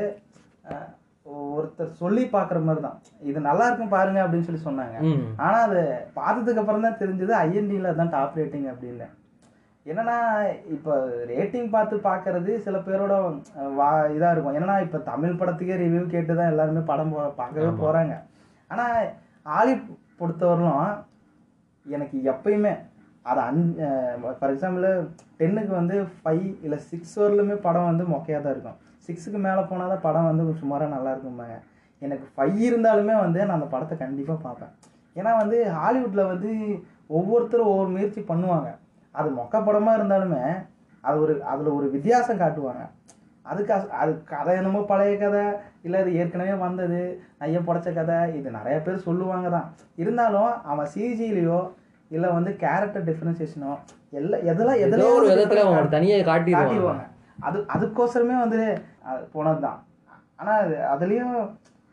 ஒருத்தர் 1.56 1.90
சொல்லி 2.00 2.24
பார்க்குற 2.28 2.60
மாதிரி 2.64 2.82
தான். 2.84 2.98
இது 3.30 3.40
நல்லா 3.48 3.66
இருக்கும் 3.68 3.94
பாருங்க 3.94 4.20
அப்படின்னு 4.24 4.48
சொல்லி 4.48 4.62
சொன்னாங்க. 4.64 4.96
ம். 5.08 5.24
ஆனால் 5.40 5.64
அது 5.68 5.82
பார்த்ததுக்கு 6.16 6.62
அப்புறம் 6.62 6.86
தான் 6.86 7.00
தெரிஞ்சது 7.02 7.34
ஐஎன்டியில் 7.42 7.98
தான் 8.00 8.14
டாப் 8.14 8.38
ரேட்டிங் 8.40 8.68
அப்படின்னு. 8.72 9.08
என்னன்னா 9.90 10.16
இப்போ 10.68 10.94
ரேட்டிங் 11.26 11.70
பார்த்து 11.70 11.96
பார்க்கறது 12.00 12.52
சில 12.60 12.78
பேரோட 12.78 13.14
வா 13.76 13.88
இதாக 14.08 14.34
இருக்கும். 14.34 14.58
என்னன்னா 14.58 14.82
இப்போ 14.82 14.98
தமிழ் 15.08 15.40
படத்துக்கே 15.40 15.76
ரிவ்யூ 15.76 16.10
கேட்டு 16.10 16.36
தான் 16.36 16.48
எல்லாருமே 16.48 16.80
படம் 16.82 17.14
போ- 17.14 17.34
பார்க்கவே 17.36 17.70
போகிறாங்க 17.80 18.16
ஆனால் 18.72 18.98
ஆலி 19.52 19.74
பொறுத்தவரையிலும் 20.20 20.98
எனக்கு 21.86 22.18
எப்பயுமே 22.32 22.74
அது 23.26 23.40
அன் 23.42 23.64
ஃபார் 24.40 24.52
எக்ஸாம்பிள் 24.54 24.86
டென்னுக்கு 25.38 25.74
வந்து 25.76 25.96
ஃபைவ் 26.16 26.46
இல்லை 26.62 26.78
சிக்ஸ் 26.90 27.16
வரலுமே 27.20 27.56
படம் 27.62 27.86
வந்து 27.86 28.04
மொக்கையாக 28.10 28.42
தான் 28.42 28.54
இருக்கும் 28.54 28.78
சிக்ஸுக்கு 29.08 29.40
மேலே 29.40 29.62
போனால் 29.62 29.90
தான் 29.90 30.02
படம் 30.02 30.30
வந்து 30.32 30.60
சுமாராக 30.60 30.94
நல்லா 30.94 31.12
இருக்கும்பாங்க. 31.12 31.56
எனக்கு 32.02 32.26
ஃபை 32.36 32.50
இருந்தாலுமே 32.68 33.16
வந்து 33.20 33.40
நான் 33.46 33.58
அந்த 33.60 33.66
படத்தை 33.66 33.98
கண்டிப்பாக 33.98 34.40
பார்ப்பேன். 34.44 34.74
ஏன்னா 35.16 35.32
வந்து 35.38 35.58
ஹாலிவுட்டில் 35.78 36.30
வந்து 36.34 36.52
ஒவ்வொருத்தரும் 37.10 37.68
ஒவ்வொரு 37.68 37.90
முயற்சி 37.90 38.22
பண்ணுவாங்க. 38.22 38.70
அது 39.16 39.30
மொக்க 39.38 39.56
படமாக 39.62 39.98
இருந்தாலுமே 39.98 40.44
அது 41.04 41.18
ஒரு 41.22 41.34
அதில் 41.52 41.76
ஒரு 41.76 41.88
வித்தியாசம் 41.94 42.42
காட்டுவாங்க. 42.42 42.84
அதுக்கு 43.46 43.72
அது 44.00 44.12
கதை 44.32 44.54
என்னமோ 44.58 44.82
பழைய 44.90 45.14
கதை 45.18 45.44
இல்லை 45.86 45.98
அது 46.02 46.12
ஏற்கனவே 46.20 46.56
வந்தது 46.64 47.00
ஐயன் 47.40 47.66
புடைச்ச 47.68 47.90
கதை 47.94 48.18
இது 48.38 48.50
நிறைய 48.58 48.78
பேர் 48.80 49.06
சொல்லுவாங்க 49.06 49.48
தான் 49.50 49.68
இருந்தாலும் 49.98 50.52
அவன் 50.66 50.92
சிஜிலேயோ 50.94 51.60
இல்லை 52.12 52.30
வந்து 52.36 52.52
கேரக்டர் 52.62 53.08
டிஃப்ரென்சியேஷனோ 53.08 53.72
எல்லாம் 54.14 54.44
எதெல்லாம் 54.50 54.82
எதுலையோ 54.84 55.10
ஒரு 55.16 55.28
விதத்துல 55.32 55.64
தனியாக 55.92 56.28
காட்டிடுவாங்க 56.30 56.62
காட்டிடுவாங்க. 56.62 57.06
அது 57.40 57.58
அதுக்கோசரமே 57.74 58.38
வந்து 58.40 58.62
போனது 59.34 59.62
தான் 59.62 59.80
ஆனால் 60.40 60.64
அதுலேயும் 60.94 61.36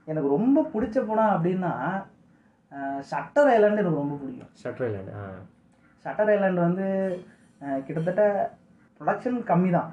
எனக்கு 0.08 0.28
ரொம்ப 0.34 0.58
பிடிச்ச 0.72 0.96
படம் 1.02 1.34
அப்படின்னா 1.34 1.72
ஷட்டர் 3.10 3.48
ஐலாண்டு 3.52 3.82
எனக்கு 3.82 4.02
ரொம்ப 4.02 4.16
பிடிக்கும். 4.16 4.50
ஷட்டர் 4.62 4.96
ஆ. 5.16 5.26
ஷட்டர் 6.06 6.32
ஐலாண்டு 6.34 6.60
வந்து 6.66 6.86
கிட்டத்தட்ட 7.86 8.22
ப்ரொடக்ஷன் 8.98 9.38
கம்மி 9.48 9.70
தான் 9.78 9.90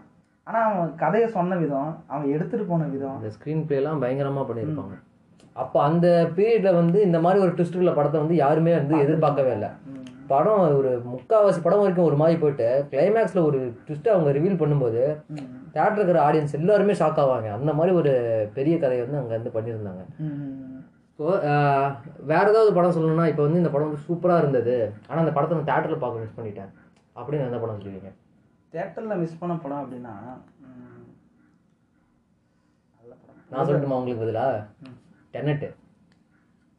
ஆனால் 0.47 0.65
அவன் 0.67 0.89
கதையை 1.01 1.27
சொன்ன 1.35 1.55
விதம் 1.61 1.91
அவன் 2.11 2.31
எடுத்துகிட்டு 2.35 2.65
போன 2.71 2.87
விதம். 2.93 3.17
அந்த 3.17 3.29
ஸ்க்ரீன் 3.35 3.65
பிளேலாம் 3.67 4.01
பயங்கரமாக 4.03 4.45
பண்ணியிருப்பாங்க. 4.49 4.95
அப்போ 5.63 5.77
அந்த 5.87 6.07
பீரியடில் 6.37 6.77
வந்து 6.81 6.97
இந்த 7.07 7.17
மாதிரி 7.25 7.41
ஒரு 7.45 7.51
twist 7.57 7.75
உள்ள 7.79 7.91
படத்தை 7.97 8.19
வந்து 8.23 8.35
யாருமே 8.43 8.73
வந்து 8.79 8.95
எதிர்பார்க்கவே 9.03 9.51
இல்லை. 9.57 9.69
படம் 10.31 10.61
ஒரு 10.79 10.91
முக்காவாசி 11.13 11.59
படம் 11.63 11.81
வரைக்கும் 11.83 12.09
ஒரு 12.09 12.17
மாதிரி 12.21 12.37
போயிட்டு 12.43 12.67
கிளைமேக்ஸில் 12.91 13.47
ஒரு 13.49 13.59
ட்விஸ்ட்டை 13.85 14.13
அவங்க 14.13 14.29
ரிவீல் 14.37 14.61
பண்ணும்போது. 14.61 15.01
தேட்டர் 15.75 15.99
இருக்கிற 15.99 16.21
ஆடியன்ஸ் 16.27 16.57
எல்லாருமே 16.59 16.95
ஷாக் 17.01 17.21
ஆவாங்க. 17.23 17.49
அந்த 17.57 17.73
மாதிரி 17.79 17.93
ஒரு 18.01 18.13
பெரிய 18.57 18.75
கதையை 18.83 19.03
வந்து 19.05 19.21
அங்கே 19.21 19.35
வந்து 19.37 19.55
பண்ணியிருந்தாங்க. 19.57 20.03
ஸோ 21.17 21.25
வேற 22.31 22.45
ஏதாவது 22.51 22.71
படம் 22.77 22.95
சொல்லணும்னா 22.95 23.25
இப்போ 23.31 23.43
வந்து 23.45 23.61
இந்த 23.61 23.71
படம் 23.73 23.87
வந்து 23.89 24.05
சூப்பராக 24.07 24.41
இருந்தது. 24.43 24.75
ஆனால் 25.09 25.23
அந்த 25.23 25.33
படத்தை 25.35 25.57
நான் 25.57 25.69
தேட்டரில் 25.71 26.01
பார்க்க 26.03 26.23
மிஸ் 26.23 26.37
பண்ணிட்டேன். 26.39 26.71
அப்படின்னு 27.19 27.47
எந்த 27.49 27.59
படம் 27.63 27.79
சொல்லுவீங்க? 27.83 28.11
தேட்டரில் 28.75 29.21
மிஸ் 29.21 29.39
பண்ண 29.41 29.55
படம் 29.65 29.81
அப்படின்னா 29.83 30.15
நான் 33.51 33.65
சொல்லட்டுமா 33.67 33.97
உங்களுக்கு 33.99 34.23
பதிலா? 34.23 34.45
டெனட்டு 35.33 35.67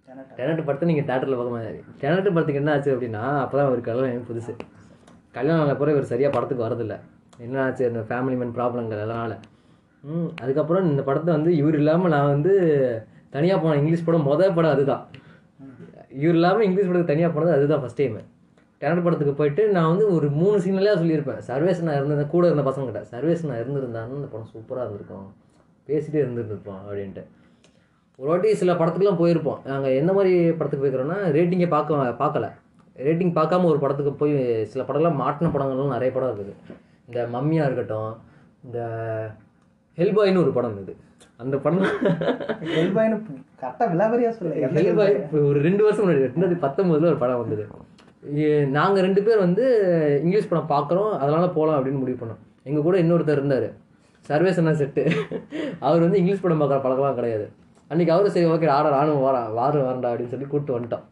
ஜனட்டா. 0.09 0.35
டெனட் 0.39 0.67
படத்தை 0.67 0.87
நீங்கள் 0.91 1.09
தேட்டரில் 1.11 1.39
பார்க்க 1.39 1.57
மாதிரி 1.57 1.81
டெனட் 2.03 2.35
படத்துக்கு 2.35 2.63
என்ன 2.63 2.73
ஆச்சு 2.75 2.95
அப்படின்னா 2.95 3.23
அப்போ 3.45 3.57
தான் 3.59 3.71
ஒரு 3.75 3.83
கல்யாணம் 3.89 4.29
புதுசு. 4.31 4.53
கல்யாணம் 5.37 5.63
ஆன 5.65 5.77
பிறகு 5.81 5.97
இவர் 5.97 6.13
சரியாக 6.13 6.35
படத்துக்கு 6.35 6.67
வரதில்லை. 6.67 6.99
என்ன 7.45 7.57
ஆச்சு? 7.65 7.85
இந்த 7.91 8.03
ஃபேமிலி 8.09 8.37
மேன் 8.41 8.57
ப்ராப்ளங்கள் 8.59 9.05
அதனால். 9.05 9.37
அதுக்கப்புறம் 10.43 10.89
இந்த 10.93 11.03
படத்தை 11.09 11.31
வந்து 11.39 11.51
இவர் 11.61 11.79
இல்லாமல் 11.81 12.13
நான் 12.15 12.33
வந்து 12.35 12.53
தனியாக 13.35 13.59
போன 13.63 13.77
இங்கிலீஷ் 13.81 14.07
படம் 14.07 14.29
மொதல் 14.31 14.57
படம் 14.59 14.75
அதுதான். 14.77 15.03
இவர் 16.23 16.37
இல்லாமல் 16.39 16.67
இங்கிலீஷ் 16.69 16.89
படத்துக்கு 16.89 17.13
தனியாக 17.13 17.33
போனது 17.37 17.57
அதுதான் 17.59 17.83
ஃபஸ்ட் 17.85 18.01
டைமு 18.03 18.23
டெனட் 18.83 19.05
படத்துக்கு 19.05 19.33
போயிட்டு 19.39 19.63
நான் 19.75 19.89
வந்து 19.91 20.07
ஒரு 20.15 20.27
மூணு 20.41 20.57
சீன்லேயே 20.65 20.95
சொல்லியிருப்பேன். 21.01 21.41
சர்வேஸ் 21.49 21.85
நான் 21.87 21.97
இருந்தேன் 21.99 22.33
கூட 22.35 22.45
இருந்த 22.51 22.65
பசங்க 22.69 22.87
கிட்ட 22.89 23.03
சர்வேஸ் 23.13 23.47
நான் 23.49 23.61
இருந்திருந்தான்னு 23.63 24.19
இந்த 24.19 24.29
படம் 24.33 24.51
சூப்பராக 24.55 24.85
இருந்திருக்கும். 24.85 25.29
பேசிகிட்டே 25.89 26.21
இருந்துருப்போம் 26.25 26.83
அப்படின்ட்டு. 26.87 27.23
ஒரு 28.19 28.29
வாட்டி 28.31 28.49
சில 28.61 28.73
படத்துக்குலாம் 28.81 29.21
போயிருப்போம். 29.23 29.61
நாங்கள் 29.71 29.97
எந்த 30.01 30.11
மாதிரி 30.17 30.33
படத்துக்கு 30.59 30.85
போய்க்கிறோன்னா 30.85 31.17
ரேட்டிங்கே 31.37 31.69
பார்க்க 31.77 32.17
பார்க்கல. 32.23 32.49
ரேட்டிங் 33.07 33.33
பார்க்காம 33.39 33.69
ஒரு 33.71 33.79
படத்துக்கு 33.85 34.13
போய் 34.21 34.35
சில 34.73 34.83
படம்லாம் 34.89 35.19
மாட்டின 35.23 35.51
படங்கள்லாம் 35.55 35.95
நிறைய 35.97 36.11
படம் 36.17 36.31
இருக்குது. 36.31 36.55
இந்த 37.09 37.21
மம்மியாக 37.35 37.69
இருக்கட்டும் 37.69 38.13
இந்த 38.67 38.79
ஹெல்பாயின்னு 39.99 40.43
ஒரு 40.45 40.53
படம் 40.59 40.77
இருக்குது. 40.77 41.01
அந்த 41.43 41.57
படம் 41.65 41.87
ஹெல்பாய்னு 42.75 43.17
கரெக்டாக 43.61 43.87
விலாவரியா 43.93 44.31
சொல்லு. 44.39 44.55
எந்த 44.67 44.79
ஹெல்பாய் 44.87 45.15
இப்போ 45.21 45.39
ஒரு 45.51 45.59
ரெண்டு 45.67 45.83
வருஷம் 45.87 46.05
முன்னாடி 46.05 46.23
ரெண்டாயிரத்தி 46.27 46.61
பத்தொம்போதில் 46.65 47.11
ஒரு 47.13 47.19
படம் 47.23 47.41
வந்தது. 47.43 47.65
நாங்கள் 48.77 49.05
ரெண்டு 49.07 49.21
பேர் 49.27 49.45
வந்து 49.47 49.65
இங்கிலீஷ் 50.25 50.51
படம் 50.51 50.71
பார்க்குறோம் 50.75 51.11
அதனால 51.23 51.45
போகலாம் 51.57 51.79
அப்படின்னு 51.79 52.03
முடிவு 52.03 52.19
பண்ணோம். 52.21 52.41
எங்கள் 52.69 52.87
கூட 52.87 52.97
இன்னொருத்தர் 53.05 53.41
இருந்தார். 53.41 53.69
சர்வேசனா 54.29 54.73
செட்டு. 54.83 55.03
அவர் 55.87 56.05
வந்து 56.07 56.21
இங்கிலீஷ் 56.21 56.45
படம் 56.45 56.61
பார்க்குற 56.63 56.81
பழக்கம்லாம் 56.85 57.19
கிடையாது. 57.21 57.47
அன்றைக்கி 57.91 58.13
அவரும் 58.15 58.35
சரி 58.35 58.47
ஓகே 58.53 58.69
ஆடா 58.77 58.91
நானும் 58.99 59.25
வரேன் 59.27 59.51
வாரம் 59.59 59.87
வரண்டா 59.89 60.11
அப்படின்னு 60.13 60.33
சொல்லி 60.35 60.47
கூப்பிட்டு 60.53 60.77
வந்துட்டோம். 60.77 61.05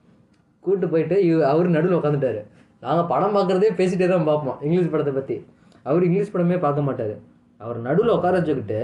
கூப்பிட்டு 0.64 0.88
போயிட்டு 0.93 1.17
அவர் 1.50 1.75
நடுவில் 1.76 1.99
உட்காந்துட்டாரு 1.99 2.41
நாங்கள் 2.85 3.09
படம் 3.12 3.35
பார்க்குறதே 3.37 3.73
பேசிட்டே 3.81 4.07
தான் 4.12 4.29
பார்ப்போம் 4.31 4.61
இங்கிலீஷ் 4.67 4.93
படத்தை 4.95 5.12
பற்றி 5.19 5.37
அவர் 5.88 6.07
இங்கிலீஷ் 6.09 6.33
படமே 6.35 6.59
பார்க்க 6.64 6.88
மாட்டார். 6.88 7.14
அவர் 7.61 7.79
நடுவில் 7.88 8.14
உட்கார 8.17 8.35
வச்சுக்கிட்டு 8.38 8.81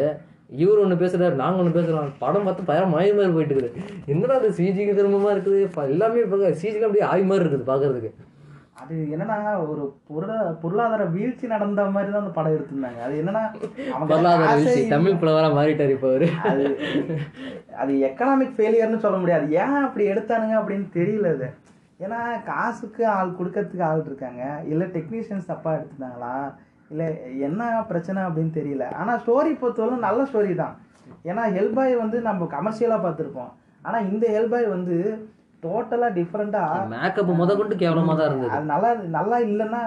இவர் 0.50 0.78
ஒன்று 0.78 0.96
பேசுகிறாரு 0.96 1.34
நாங்கள் 1.34 1.60
ஒன்று 1.60 1.76
பேசுகிறோம் 1.78 2.12
படம் 2.18 2.44
பார்த்து 2.44 2.62
பயம் 2.62 2.90
மாய 2.90 3.14
மாதிரி 3.14 3.32
போயிட்டு 3.32 3.54
இருக்குது 3.54 3.82
என்னடா 4.06 4.34
அது 4.34 4.50
சிஜிக்கு 4.50 4.94
திரும்பமாக 4.94 5.34
இருக்குது? 5.34 5.68
ப- 5.74 5.88
எல்லாமே 5.88 6.20
இப்போ 6.20 6.36
சிஜிக்கு 6.60 6.86
அப்படியே 6.86 7.04
ஆய் 7.04 7.22
மாதிரி 7.22 7.44
இருக்குது 7.44 7.70
பார்க்கறதுக்கு 7.70 8.10
அது 8.82 8.94
என்னன்னா 9.14 9.36
ஒரு 9.68 9.82
பொருளா 10.08 10.34
பொருளாதார 10.62 11.04
வீழ்ச்சி 11.04 11.46
நடந்த 11.46 11.84
மாதிரி 11.84 12.12
தான் 12.12 12.22
அந்த 12.22 12.32
படம் 12.32 12.52
எடுத்திருந்தாங்க. 12.52 13.00
அது 13.02 13.14
என்னன்னா 13.22 13.42
பொருளாதார 14.08 14.54
வீழ்ச்சி. 14.54 14.82
தமிழ் 14.88 15.16
புலவராக 15.16 15.54
மாறிட்டார் 15.54 15.88
இப்போ 15.88 16.08
அவர். 16.08 16.26
அது 16.42 16.64
அது 17.76 17.92
எக்கனாமிக் 18.08 18.54
ஃபெயிலியர்னு 18.56 18.96
சொல்ல 18.96 19.18
முடியாது. 19.18 19.52
ஏன் 19.62 19.84
அப்படி 19.84 20.10
எடுத்தானுங்க 20.10 20.56
அப்படின்னு 20.60 20.86
தெரியல 20.94 21.32
அது. 21.34 21.48
ஏன்னா 22.00 22.20
காசுக்கு 22.44 23.06
ஆள் 23.08 23.36
கொடுக்கறதுக்கு 23.38 23.82
ஆள் 23.82 24.04
இருக்காங்க. 24.06 24.42
இல்லை 24.64 24.86
டெக்னீஷியன்ஸ் 24.86 25.50
தப்பாக 25.50 25.78
எடுத்துட்டாங்களா? 25.78 26.34
இல்லை 26.92 27.06
என்ன 27.46 27.62
பிரச்சனை 27.90 28.20
அப்படின்னு 28.26 28.52
தெரியல. 28.58 28.84
ஆனால் 29.00 29.20
ஸ்டோரி 29.24 29.52
பொறுத்தவரை 29.62 29.98
நல்ல 30.08 30.20
ஸ்டோரி 30.30 30.52
தான். 30.62 30.76
ஏன்னா 31.30 31.42
ஹெல்பாய் 31.56 31.94
வந்து 32.02 32.18
நம்ம 32.28 32.48
கமர்ஷியலாக 32.56 33.04
பார்த்துருப்போம். 33.06 33.52
ஆனால் 33.86 34.06
இந்த 34.10 34.24
ஹெல்பாய் 34.36 34.66
வந்து 34.76 34.96
டோட்டலாக 35.64 36.16
டிஃப்ரெண்ட்டாக 36.18 36.86
மேக்கப் 36.94 37.30
முத 37.40 37.52
கொண்டு 37.60 37.74
கேவலமாக 37.82 38.16
தான் 38.18 38.28
இருந்தது. 38.30 38.52
அது 38.56 38.66
நல்லா 38.72 38.90
நல்லா 39.16 39.38
இல்லைன்னா 39.48 39.82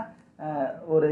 ஒரு 0.93 1.09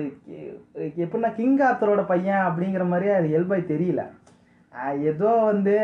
எப்படின்னா 1.03 1.29
கிங் 1.39 1.59
ஆத்தரோட 1.67 2.03
பையன் 2.11 2.45
அப்படிங்கிற 2.49 2.85
மாதிரியே 2.91 3.13
அது 3.17 3.27
எல்பாய் 3.39 3.71
தெரியல. 3.73 4.03
ஏதோ 5.11 5.29
வந்து 5.49 5.75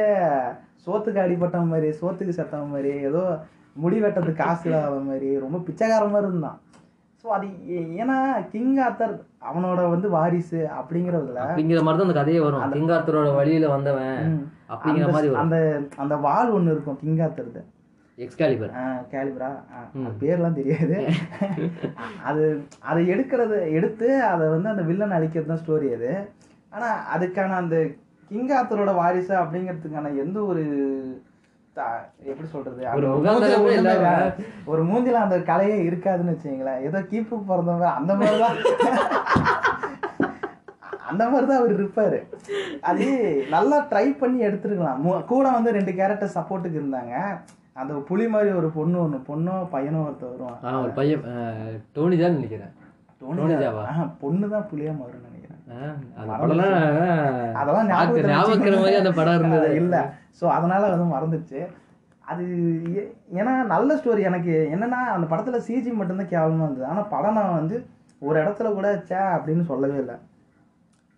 சோத்துக்கு 0.85 1.19
அடிபட்ட 1.25 1.59
மாதிரி 1.71 1.89
சோத்துக்கு 1.99 2.37
செத்த 2.39 2.63
மாதிரி 2.73 2.91
ஏதோ 3.09 3.23
முடி 3.83 3.97
வெட்டத்துக்கு 4.03 4.41
காசு 4.43 4.65
இல்லாத 4.67 4.99
மாதிரி 5.09 5.29
ரொம்ப 5.45 5.57
பிச்சைக்கார 5.67 6.03
மாதிரி 6.13 6.29
இருந்தான். 6.31 6.59
ஸோ 7.25 7.31
அது 7.35 7.47
ஏன்னா 8.01 8.15
கிங் 8.51 8.75
ஆத்தர் 8.85 9.13
அவனோட 9.49 9.79
வந்து 9.91 10.07
வாரிசு 10.15 10.59
அப்படிங்கிறதுல 10.79 11.39
அப்படிங்கிற 11.43 11.79
மாதிரி 11.83 11.99
தான் 11.99 12.07
அந்த 12.07 12.17
கதையே 12.19 12.39
வரும். 12.43 12.65
கிங்காத்தரோட 12.73 13.29
வழியில 13.37 13.69
வந்தவன் 13.73 14.19
அப்படிங்கிற 14.69 15.07
மாதிரி 15.11 15.29
அந்த 15.43 15.57
அந்த 15.97 16.15
வால் 16.25 16.51
ஒன்று 16.51 16.73
இருக்கும் 16.75 16.99
கிங் 17.01 17.21
ஆத்தருது 17.25 17.61
எக்ஸ்காலிபர் 18.17 18.73
கேலிபரா 19.11 19.49
பேர்லாம் 20.21 20.57
தெரியாது. 20.59 20.97
அது 22.29 22.43
அதை 22.83 23.01
எடுக்கிறது 23.13 23.57
எடுத்து 23.77 24.09
அதை 24.31 24.45
வந்து 24.53 24.69
அந்த 24.69 24.83
வில்லன் 24.89 25.17
அழிக்கிறது 25.17 25.51
தான் 25.51 25.63
ஸ்டோரி 25.63 25.89
அது. 25.97 26.11
ஆனா 26.71 26.89
அதுக்கான 27.15 27.57
அந்த 27.57 27.77
கிங் 28.31 28.53
ஆத்தரோட 28.59 28.93
வாரிசு 29.01 29.33
அப்படிங்கிறதுக்கான 29.41 30.13
எந்த 30.23 30.37
ஒரு 30.51 30.63
எப்படி 32.29 32.47
சொல்றது? 32.53 32.81
ஒரு 34.71 34.81
மூஞ்சில 34.89 35.23
அந்த 35.25 35.37
கலையே 35.49 35.77
இருக்காதுன்னு 35.89 36.33
வச்சுங்களேன் 36.35 36.83
ஏதோ 36.87 36.99
கீப்பு 37.11 37.35
பிறந்தவங்க 37.49 37.89
அந்த 37.99 38.11
மாதிரிதான். 38.19 38.57
அந்த 41.09 41.23
மாதிரி 41.31 41.45
தான் 41.49 41.59
அவர் 41.61 41.75
இருப்பாரு. 41.77 42.19
அது 42.89 43.05
நல்லா 43.55 43.77
ட்ரை 43.91 44.05
பண்ணி 44.21 44.39
எடுத்துருக்கலாம். 44.47 45.03
கூட 45.33 45.45
வந்து 45.57 45.75
ரெண்டு 45.77 45.91
கேரக்டர் 45.99 46.35
சப்போர்ட்டுக்கு 46.37 46.81
இருந்தாங்க. 46.81 47.13
அந்த 47.81 47.93
புலி 48.09 48.25
மாதிரி 48.33 48.51
ஒரு 48.61 48.67
பொண்ணு 48.79 48.97
ஒன்று 49.03 49.19
பொண்ணோ 49.29 49.55
பையனோ 49.75 50.01
ஒருத்தர் 50.07 50.33
வருவான் 50.33 50.81
ஒரு 50.85 50.93
பையன் 50.99 51.23
டோனி 51.95 52.17
தான் 52.23 52.37
நினைக்கிறேன். 52.39 52.73
டோனிஜாவா? 53.21 53.85
பொண்ணு 54.23 54.45
தான் 54.53 54.67
புளியா 54.71 54.93
மாறும்னு 54.99 55.34
அதெல்லாம் 56.31 57.89
பார்க்க 57.93 58.29
ஞாபகம் 58.33 58.81
மாதிரி 58.81 59.01
அந்த 59.01 59.11
படம் 59.19 59.37
இருந்தது. 59.39 59.69
இல்ல. 59.81 59.95
சோ 60.39 60.45
அதனால 60.57 60.81
வந்து 60.93 61.07
மறந்துச்சு. 61.15 61.59
அது 62.31 62.43
ஏன்னா 63.39 63.53
நல்ல 63.73 63.95
ஸ்டோரி 63.95 64.21
எனக்கு 64.29 64.53
என்னன்னா 64.75 64.99
அந்த 65.15 65.25
படத்துல 65.31 65.57
சிஜி 65.67 65.91
மட்டும்தான் 65.99 66.31
கேவலமா 66.33 66.63
இருந்தது. 66.65 66.85
ஆனா 66.91 67.01
படம் 67.13 67.37
நான் 67.39 67.57
வந்து 67.59 67.75
ஒரு 68.21 68.37
இடத்துல 68.43 68.67
கூட 68.73 68.87
சே 69.09 69.19
அப்படின்னு 69.35 69.63
சொல்லவே 69.71 69.97
இல்லை. 70.03 70.15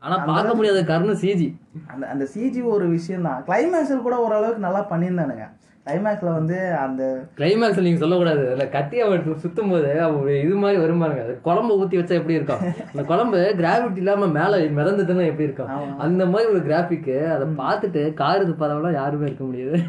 ஆனா 0.01 0.15
பார்க்க 0.29 0.57
முடியாத. 0.57 0.81
காரணம் 0.91 1.21
சிஜி 1.21 1.47
அந்த 1.93 2.03
அந்த 2.13 2.25
சிஜி 2.33 2.63
ஒரு 2.73 2.87
விஷயம் 2.87 3.27
தான் 3.27 3.43
கிளைமேக்ஸில் 3.47 4.05
கூட 4.07 4.17
ஓரளவுக்கு 4.25 4.65
நல்லா 4.67 4.81
பண்ணியிருந்தானுங்க. 4.91 5.45
கிளைமேக்ஸ்ல 5.87 6.29
வந்து 6.37 6.55
அந்த 6.85 7.03
கிளைமேக்ஸ் 7.39 7.83
நீங்க 7.85 7.99
சொல்லக்கூடாது. 8.01 8.41
அதுல 8.47 8.65
கத்தி 8.75 8.97
அவன் 9.03 9.41
சுத்தும் 9.43 9.71
போது 9.73 9.91
ஒரு 10.19 10.31
இது 10.45 10.55
மாதிரி 10.63 10.81
வருமாங்க 10.83 11.19
அது 11.25 11.33
குழம்பு 11.47 11.77
ஊத்தி 11.81 11.99
வச்சா 11.99 12.17
எப்படி 12.19 12.37
இருக்கும்? 12.39 12.63
அந்த 12.91 13.03
குழம்பு 13.11 13.39
கிராவிட்டி 13.61 14.01
இல்லாம 14.03 14.27
மேல 14.39 14.59
மிதந்துட்டுன்னா 14.79 15.27
எப்படி 15.31 15.47
இருக்கும். 15.49 15.69
அந்த 16.05 16.25
மாதிரி 16.31 16.51
ஒரு 16.53 16.61
கிராஃபிக் 16.69 17.13
அதை 17.35 17.47
பார்த்துட்டு 17.61 18.01
காருக்கு 18.21 18.55
பரவலாம் 18.63 18.99
யாருமே 19.01 19.27
இருக்க 19.29 19.45
முடியாது. 19.49 19.79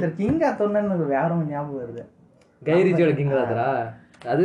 சரி 0.00 0.12
கிங்கா 0.20 0.50
தொன்னு 0.60 1.08
வேற 1.14 1.28
ஒன்று 1.36 1.52
ஞாபகம் 1.54 1.80
வருது. 1.84 2.04
கைரிச்சியோட 2.62 3.14
கிங் 3.20 3.34
ராதரா 3.38 3.70
அது 4.32 4.44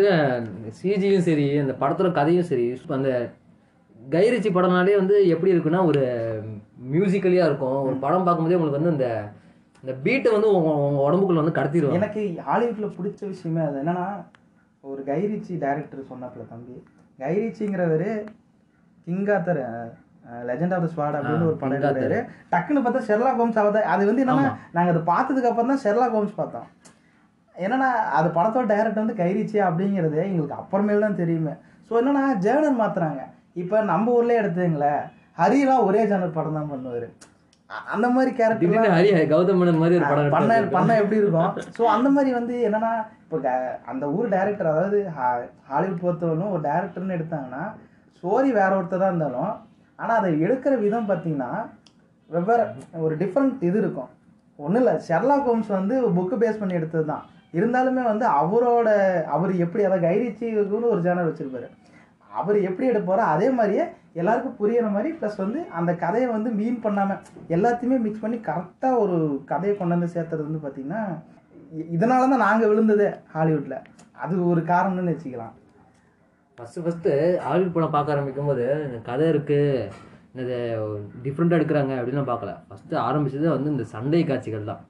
சிஜியும் 0.79 1.27
சரி 1.27 1.45
அந்த 1.63 1.73
படத்தோட 1.81 2.11
கதையும் 2.19 2.49
சரி 2.51 2.65
அந்த 2.99 3.11
கைரிச்சி 4.15 4.49
படம்னாலே 4.55 4.95
வந்து 5.01 5.15
எப்படி 5.33 5.51
இருக்குன்னா 5.53 5.81
ஒரு 5.89 6.01
மியூசிக்கலியா 6.93 7.45
இருக்கும். 7.49 7.77
ஒரு 7.87 7.95
படம் 8.05 8.25
பார்க்கும்போதே 8.27 8.57
உங்களுக்கு 8.57 8.79
வந்து 8.79 8.93
அந்த 8.95 9.07
இந்த 9.83 9.93
பீட்டை 10.05 10.29
வந்து 10.35 10.49
உங்க 10.57 10.69
உங்க 10.87 10.99
உடம்புக்குள்ள 11.07 11.41
வந்து 11.41 11.57
கடத்திடுவாங்க. 11.57 11.99
எனக்கு 12.01 12.21
ஹாலிவுட்ல 12.47 12.87
பிடிச்ச 12.97 13.21
விஷயமே 13.33 13.61
அது 13.67 13.77
என்னன்னா 13.81 14.05
ஒரு 14.83 15.01
கைரிச்சி 15.09 15.53
டைரக்டர் 15.63 16.09
சொன்னாப்புல 16.11 16.45
தம்பி. 16.51 16.75
கைரிச்சிங்கிறவர் 17.23 18.09
கிங்காத்தர் 19.07 19.61
லெஜெண்ட் 20.49 20.73
ஆஃப் 20.75 20.83
த 20.85 20.89
ஸ்வாட் 20.95 21.17
அப்படின்னு 21.17 21.47
ஒரு 21.49 21.57
படம். 21.61 21.77
எடுத்தாரு. 21.77 22.17
டக்குன்னு 22.51 22.83
பார்த்தா 22.85 23.07
ஷெர்லாக் 23.09 23.39
ஹோம்ஸ் 23.41 23.59
அவத 23.61 23.81
அது 23.93 24.03
வந்து 24.09 24.23
என்னன்னா 24.25 24.49
நாங்க 24.75 24.89
அதை 24.93 25.01
பார்த்ததுக்கு 25.11 25.49
அப்புறம் 25.51 25.71
தான் 25.73 25.83
ஷெர்லாக் 25.85 26.15
ஹோம்ஸ் 26.17 26.35
பார்த்தோம். 26.41 26.67
என்னன்னா 27.55 27.89
அது 28.17 28.27
படத்தோட 28.37 28.65
டைரக்டர் 28.73 29.03
வந்து 29.03 29.19
கைரிச்சி 29.21 29.57
அப்படிங்கிறது 29.69 30.19
எங்களுக்கு 30.27 30.59
அப்புறமேல் 30.61 31.05
தான் 31.05 31.19
தெரியுமே. 31.21 31.53
ஸோ 31.87 31.93
என்னன்னா 32.01 32.25
ஜேர்னர் 32.45 32.81
மாத்துறாங்க. 32.83 33.21
இப்போ 33.63 33.77
நம்ம 33.91 34.11
ஊர்லயே 34.17 34.41
எடுத்துங்களேன் 34.43 35.01
ஹரிலாம் 35.41 35.85
ஒரே 35.87 36.01
ஜேர்னர் 36.11 36.37
படம் 36.37 36.57
தான் 36.59 36.71
பண்ணுவாரு. 36.73 37.07
அந்த 37.93 38.07
மாதிரி 38.09 38.31
கேரக்டர் 38.31 38.61
ஹரி 38.93 39.29
கௌதம் 39.31 39.59
மாதிரி 39.79 39.95
ஒரு 39.97 40.05
படம் 40.05 40.33
பண்ண. 40.35 40.53
பண்ண 40.71 40.91
எப்படி 40.95 41.17
இருக்கும்? 41.17 41.49
ஸோ 41.77 41.83
அந்த 41.95 42.09
மாதிரி 42.09 42.31
வந்து 42.33 42.55
என்னன்னா 42.67 42.91
இப்போ 43.23 43.37
அந்த 43.85 44.05
ஊர் 44.09 44.29
டைரக்டர் 44.29 44.67
அதாவது 44.67 44.99
ஹா- 45.17 45.33
ஹாலிவுட் 45.67 46.01
பொறுத்தவரைக்கும் 46.01 46.53
ஒரு 46.53 46.63
டைரக்டர்னு 46.63 47.17
எடுத்தாங்கன்னா 47.17 47.63
ஸ்டோரி 48.15 48.51
வேற 48.51 48.71
ஒருத்தர் 48.77 49.03
தான் 49.03 49.11
இருந்தாலும் 49.11 49.51
ஆனால் 49.99 50.17
அதை 50.17 50.31
எடுக்கிற 50.41 50.73
விதம் 50.79 51.09
பார்த்தீங்கன்னா 51.09 51.51
வெவ்வேறு 52.29 52.63
ஒரு 52.99 53.15
டிஃப்ரெண்ட் 53.15 53.63
இது 53.63 53.77
இருக்கும். 53.79 54.09
ஒன்றும் 54.59 54.81
இல்லை 54.81 54.95
ஷெர்லாக் 55.07 55.47
ஹோம்ஸ் 55.47 55.69
வந்து 55.71 55.95
புக்கு 56.15 56.37
பேஸ் 56.37 56.59
பண்ணி 56.59 56.73
எடுத்தது 56.73 57.05
தான் 57.05 57.23
இருந்தாலுமே 57.53 58.03
வந்து 58.03 58.25
அவரோட 58.39 58.89
அவர் 59.27 59.51
எப்படி 59.57 59.83
அதை 59.85 59.97
கைரிச்சின்னு 60.01 60.59
ஒரு 60.89 61.01
சேனல் 61.01 61.29
வச்சிருப்பாரு. 61.29 61.67
அவர் 62.31 62.57
எப்படி 62.69 62.87
எடுப்பாரோ 62.91 63.23
அதே 63.33 63.47
மாதிரியே 63.57 63.85
எல்லாருக்கும் 64.21 64.57
புரியுற 64.59 64.87
மாதிரி 64.95 65.09
ப்ளஸ் 65.19 65.39
வந்து 65.43 65.59
அந்த 65.79 65.91
கதையை 66.03 66.27
வந்து 66.35 66.49
மீன் 66.59 66.83
பண்ணாமல் 66.85 67.21
எல்லாத்தையுமே 67.55 67.97
மிக்ஸ் 68.05 68.23
பண்ணி 68.23 68.37
கரெக்டாக 68.49 69.01
ஒரு 69.03 69.17
கதையை 69.51 69.73
கொண்டு 69.75 69.95
வந்து 69.95 70.13
சேர்த்துறது 70.15 70.49
வந்து 70.49 70.63
பார்த்தீங்கன்னா 70.65 71.01
இதனால 71.95 72.27
தான் 72.31 72.45
நாங்கள் 72.47 72.71
விழுந்ததே 72.71 73.09
ஹாலிவுட்டில் 73.33 73.77
அது 74.23 74.35
ஒரு 74.51 74.61
காரணம்னு 74.71 75.13
வச்சுக்கலாம். 75.13 75.55
ஃபஸ்ட்டு 76.57 76.83
ஃபஸ்ட்டு 76.85 77.11
ஹாலிவுட் 77.45 77.75
படம் 77.75 77.95
பார்க்க 77.95 78.15
ஆரம்பிக்கும் 78.15 78.49
போது 78.51 78.65
இந்த 78.87 78.97
கதை 79.09 79.27
இருக்கு 79.33 79.59
இந்த 80.33 80.53
டிஃப்ரெண்ட்டாக 81.25 81.59
எடுக்கிறாங்க 81.59 81.93
அப்படின்லாம் 81.99 82.31
பார்க்கல. 82.31 82.53
ஃபஸ்ட்டு 82.67 82.97
ஆரம்பிச்சது 83.07 83.47
வந்து 83.55 83.73
இந்த 83.75 83.85
சண்டை 83.93 84.21
காட்சிகள் 84.31 84.71
தான் 84.71 84.81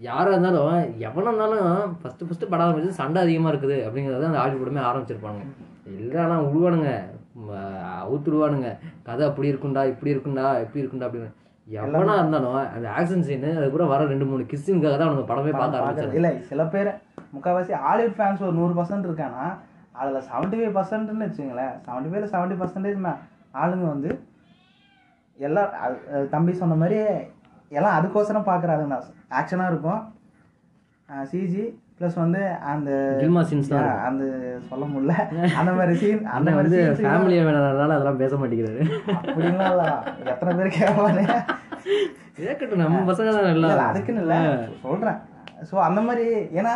யாராக 0.00 0.32
இருந்தாலும் 0.34 0.72
எவனாக 1.08 1.30
இருந்தாலும் 1.32 1.92
ஃபஸ்ட்டு 2.00 2.26
ஃபஸ்ட்டு 2.26 2.50
படம் 2.50 2.64
ஆரம்பிச்சது 2.66 2.98
சண்டை 3.00 3.18
அதிகமாக 3.24 3.52
இருக்குது 3.52 3.76
அப்படிங்கிறத 3.86 4.28
அந்த 4.30 4.40
ஹாலிவுட் 4.42 4.62
படமே 4.64 4.82
ஆரம்பிச்சிருப்பாங்க 4.88 5.42
இல்லைனா 6.00 6.36
உருவானுங்க. 6.48 6.90
அவுத்துருவானுங்க. 8.04 8.68
கதை 9.08 9.24
அப்படி 9.28 9.50
இருக்குண்டா 9.52 9.82
இப்படி 9.92 10.12
இருக்குண்டா 10.14 10.46
இப்படி 10.64 10.82
இருக்குண்டா 10.82 11.08
அப்படின்னு. 11.08 11.30
எவனா 11.66 12.14
இருந்தாலும் 12.20 12.56
அந்த 12.74 12.86
ஆக்ஷன் 12.96 13.24
சீனு 13.28 13.48
அது 13.60 13.68
கூட 13.76 13.84
வர 13.92 14.02
ரெண்டு 14.12 14.26
மூணு 14.30 14.42
கிஸ்ஸின்காக 14.50 14.96
தான் 14.96 15.08
அவனுக்கு 15.08 15.30
படமே 15.30 15.52
பார்க்க 15.60 15.78
ஆரம்பிச்சாங்க. 15.80 16.18
இல்லை 16.20 16.32
சில 16.50 16.64
பேர் 16.74 16.90
முக்கால்வாசி 17.34 17.74
ஹாலிவுட் 17.86 18.16
ஃபேன்ஸ் 18.18 18.44
ஒரு 18.48 18.54
நூறு 18.60 18.74
பர்சன்ட் 18.78 19.08
இருக்கானா 19.08 19.46
அதில் 20.00 20.26
செவன்ட்டி 20.30 20.58
ஃபைவ் 20.60 20.76
பர்சன்ட்னு 20.78 21.26
வச்சுங்களேன் 21.28 21.74
செவன்ட்டி 21.86 22.10
ஃபைவ்ல 22.10 22.28
செவன்ட்டி 22.34 22.58
பர்சன்டேஜ் 22.62 23.00
ஆளுங்க 23.62 23.86
வந்து 23.94 24.10
அது 25.84 26.26
தம்பி 26.34 26.52
சொன்ன 26.60 26.76
மாதிரி 26.82 26.98
எல்லாம் 27.70 27.96
அதுக்கோசரம் 27.98 28.48
பார்க்குறாங்க 28.48 28.98
ஆக்ஷனாக 29.38 29.70
இருக்கும். 29.70 30.00
சிஜி 31.30 31.64
ப்ளஸ் 31.98 32.16
வந்து 32.16 32.40
அந்த 32.70 32.90
கில்மா 33.20 33.42
சீன்ஸ் 33.50 33.70
தான் 33.70 33.86
அந்த 34.06 34.24
சொல்ல 34.68 34.84
முடியல. 34.86 35.14
அந்த 35.60 35.70
மாதிரி 35.72 35.94
சீன் 35.96 36.20
அந்த 36.36 36.50
மாதிரி 36.50 36.80
ஃபேமிலியாக 37.00 37.46
வேணாதனால 37.48 37.96
அதெல்லாம் 37.96 38.18
பேச 38.18 38.32
மாட்டேங்கிறாரு. 38.36 38.82
அப்படின்லாம் 39.18 39.72
இல்ல. 39.72 39.84
எத்தனை 40.32 40.54
பேர் 40.58 40.76
கேட்பானே 40.78 41.24
கேட்கட்டும் 42.38 42.82
நம்ம 42.82 43.02
பசங்க 43.10 43.30
தான் 43.32 43.52
இல்ல, 43.54 43.68
அதுக்குன்னு 43.86 44.22
இல்ல. 44.22 44.36
சொல்றேன். 44.82 45.18
ஸோ 45.70 45.76
அந்த 45.80 46.00
மாதிரி 46.00 46.26
ஏன்னா 46.60 46.74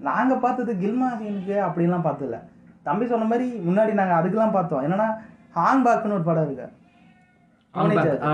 நாங்க 0.00 0.34
பார்த்தது 0.36 0.72
கில்மா 0.74 1.08
சீனுக்கு 1.20 1.56
அப்படிலாம் 1.66 2.06
பார்த்ததில்ல. 2.06 2.38
தம்பி 2.82 3.06
சொன்ன 3.06 3.24
மாதிரி 3.24 3.46
முன்னாடி 3.66 3.92
நாங்க 3.92 4.14
அதுக்கெல்லாம் 4.18 4.52
பார்த்தோம். 4.52 4.84
என்னன்னா 4.86 5.08
ஹாங்பாக்னு 5.56 6.16
ஒரு 6.18 6.22
படம் 6.22 6.44
இருக்கு. 6.44 6.66
அவன் 6.66 6.74
பா- 6.74 6.74
ஆ, 6.74 6.87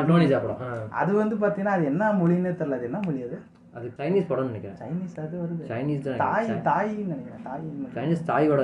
டோனி 0.09 0.27
சாப்பிடும். 0.27 0.61
ஆ. 0.61 0.69
அது 1.01 1.13
வந்து 1.15 1.37
பாத்தீங்கன்னா 1.37 1.75
அது 1.77 1.85
என்ன 1.85 2.13
மொழின்னே 2.21 2.53
தெரியல. 2.53 2.79
அது 2.79 2.89
என்ன 2.91 3.01
மொழி 3.07 3.21
அது? 3.29 3.39
அது 3.75 3.87
சைனீஸ் 3.99 4.29
படம்னு 4.29 4.51
நினைக்கிறேன். 4.51 4.79
சைனீஸ் 4.83 5.17
அது 5.23 5.37
வருது. 5.41 5.63
சைனீஸ் 5.71 6.05
தான் 6.07 6.21
தாய். 6.25 6.51
தாயின்னு 6.69 7.13
நினைக்கிறேன். 7.15 7.43
தாய் 7.47 7.65
சைனீஸ் 7.97 8.29
தாயோட 8.29 8.63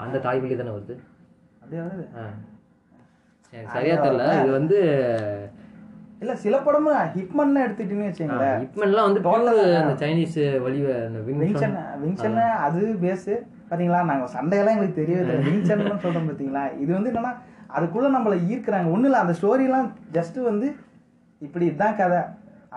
அந்த 0.00 0.20
தாய் 0.26 0.42
வழி 0.42 0.56
தானே 0.56 0.74
வருது. 0.76 0.96
அப்படியே 1.62 1.82
வருது. 1.82 2.04
சரியா 3.70 3.94
தெரியல. 3.98 4.24
இது 4.40 4.50
வந்து 4.58 4.78
இல்ல 6.22 6.32
சில 6.42 6.56
படமும் 6.60 6.98
ஹிட்மன் 7.14 7.62
எடுத்துட்டீங்கன்னு 7.62 8.08
வச்சுங்களேன் 8.08 8.58
இப்பெல்லாம் 8.64 9.06
வந்து 9.08 9.20
அந்த 9.80 9.94
சைனீஸ் 10.02 10.36
வழி 10.64 10.80
அந்த 10.98 11.20
விங்சன் 11.28 11.76
விங்சன் 12.02 12.36
அது 12.66 12.80
பேஸ் 13.04 13.30
பாத்தீங்களா? 13.70 14.00
நாங்க 14.10 14.24
சண்டையெல்லாம் 14.34 14.74
எங்களுக்கு 14.76 15.00
தெரியவே 15.00 15.22
தெரியல. 15.24 15.46
விங்சன் 15.48 16.02
சொல்றோம் 16.04 16.28
பாத்தீங்களா? 16.30 16.62
இது 16.82 16.90
வந்து 16.96 17.10
என்னன்னா 17.12 17.32
அதுக்குள்ளே 17.76 18.08
நம்மளை 18.16 18.36
ஈர்க்கிறாங்க. 18.50 18.88
ஒன்றும் 18.94 19.08
இல்லை 19.10 19.20
அந்த 19.24 19.34
ஸ்டோரிலாம் 19.38 19.88
ஜஸ்ட்டு 20.16 20.46
வந்து 20.50 20.68
இப்படி 21.46 21.64
இதுதான் 21.70 21.98
கதை. 22.00 22.20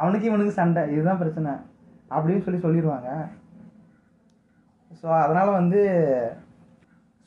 அவனுக்கு 0.02 0.30
இவனுக்கு 0.30 0.54
சண்டை. 0.60 0.82
இதுதான் 0.94 1.22
பிரச்சனை. 1.22 1.54
அப்படின்னு 2.16 2.44
சொல்லி 2.46 2.60
சொல்லிடுவாங்க. 2.66 3.10
ஸோ 5.00 5.08
அதனால் 5.24 5.58
வந்து 5.60 5.80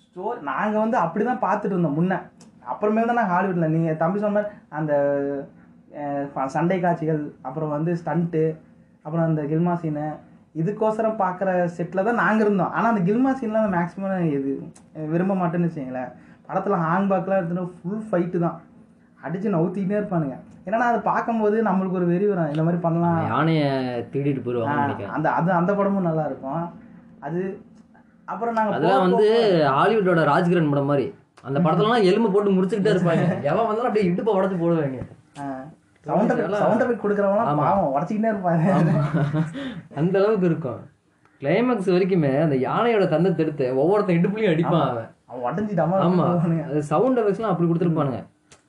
ஸ்டோரி 0.05 0.39
நாங்கள் 0.51 0.83
வந்து 0.85 0.99
அப்படிதான் 1.05 1.45
பார்த்துட்டு 1.47 1.75
இருந்தோம் 1.75 1.99
முன்னே. 1.99 2.19
அப்புறமேல் 2.73 3.09
தான் 3.11 3.19
நான் 3.21 3.33
ஹாலிவுட்டில் 3.33 3.75
நீங்கள் 3.75 4.01
தம்பி 4.03 4.19
சொன்ன 4.25 4.45
அந்த 4.79 4.93
சண்டை 6.55 6.79
காட்சிகள் 6.85 7.21
அப்புறம் 7.49 7.75
வந்து 7.75 7.93
ஸ்டண்ட்டு 8.01 8.45
அப்புறம் 9.05 9.27
அந்த 9.29 9.43
கில்மா 9.51 9.75
சீனு 9.83 10.07
இதுக்கோசரம் 10.61 11.21
பார்க்குற 11.23 11.51
செட்டில் 11.77 12.07
தான் 12.09 12.21
நாங்கள் 12.23 12.45
இருந்தோம். 12.45 12.73
ஆனால் 12.77 12.91
அந்த 12.93 13.03
கில்மா 13.09 13.33
சீன்லாம் 13.41 13.75
மேக்ஸிமம் 13.77 14.31
இது 14.37 14.53
விரும்ப 15.13 15.35
மாட்டேன்னு 15.41 15.69
வச்சுங்களேன் 15.69 16.13
படத்தில் 16.49 16.85
ஹாங்பாக்லாம் 16.87 17.39
எடுத்துட்டு 17.41 17.75
ஃபுல் 17.77 18.05
ஃபைட்டு 18.09 18.39
தான். 18.39 18.57
அடிச்சு 19.27 19.55
நவுத்திக்கிட்டே 19.57 19.99
இருப்பானுங்க. 20.01 20.37
ஏன்னா 20.67 20.87
அதை 20.91 21.01
பார்க்கும்போது 21.11 21.57
நம்மளுக்கு 21.63 21.99
ஒரு 22.01 22.07
வெறி 22.13 22.27
வரும். 22.31 22.51
இந்த 22.53 22.63
மாதிரி 22.63 22.81
பண்ணலாம். 22.83 23.21
யானையை 23.33 23.69
திருடிட்டு 24.13 24.43
நினைக்கிறேன். 24.81 25.15
அந்த 25.17 25.29
அது 25.39 25.51
அந்த 25.61 25.75
படமும் 25.75 26.09
நல்லா 26.09 26.25
இருக்கும். 26.31 26.65
அது 27.27 27.41
அப்புறம் 28.33 28.57
நாங்க 28.59 28.75
அதெல்லாம் 28.77 29.07
வந்து 29.09 29.27
ஹாலிவுட்டோட 29.77 30.23
ராஜ்கிரண் 30.33 30.73
படம் 30.73 30.91
மாதிரி. 30.93 31.07
அந்த 31.45 31.59
படத்துலலாம் 31.61 32.09
எலும்பு 32.11 32.29
போட்டு 32.35 32.57
முடிச்சுக்கிட்டே 32.57 32.95
இருப்பாங்க. 32.95 33.25
எவன் 33.51 33.67
வந்தாலும் 33.67 33.89
அப்படியே 33.89 34.09
இடுப்பை 34.11 34.33
உடச்சு 34.39 34.57
போடுவாங்க. 34.63 35.01
சவுண்ட் 36.07 36.33
சவுண்ட் 36.63 36.83
எஃபெக்ட் 36.85 37.05
கொடுக்குறவங்களாம் 37.05 37.61
பாவம் 37.63 37.95
உடச்சிக்கிட்டே 37.97 38.33
இருப்பாங்க. 38.35 38.65
அந்த 40.01 40.17
அளவுக்கு 40.21 40.49
இருக்கும். 40.51 40.81
கிளைமேக்ஸ் 41.43 41.93
வரைக்குமே 41.95 42.33
அந்த 42.43 42.57
யானையோட 42.69 43.07
தந்தத்தை 43.15 43.43
எடுத்து 43.47 43.67
ஒவ்வொருத்தன் 43.83 44.19
இடுப்புலையும் 44.19 44.53
அடிப்பான் 44.55 44.89
அவன். 44.91 45.11
அவன் 45.29 45.45
உடஞ்சி 45.49 45.75
டமா 45.81 45.97
ஆமா 46.07 46.27
அது 46.67 46.83
சவுண்ட் 46.93 47.21
எஃபெக்ட்ஸ்லாம் 47.21 47.53
அப்படி 47.53 47.69
கொடுத்துருப்பானுங்க. 47.69 48.21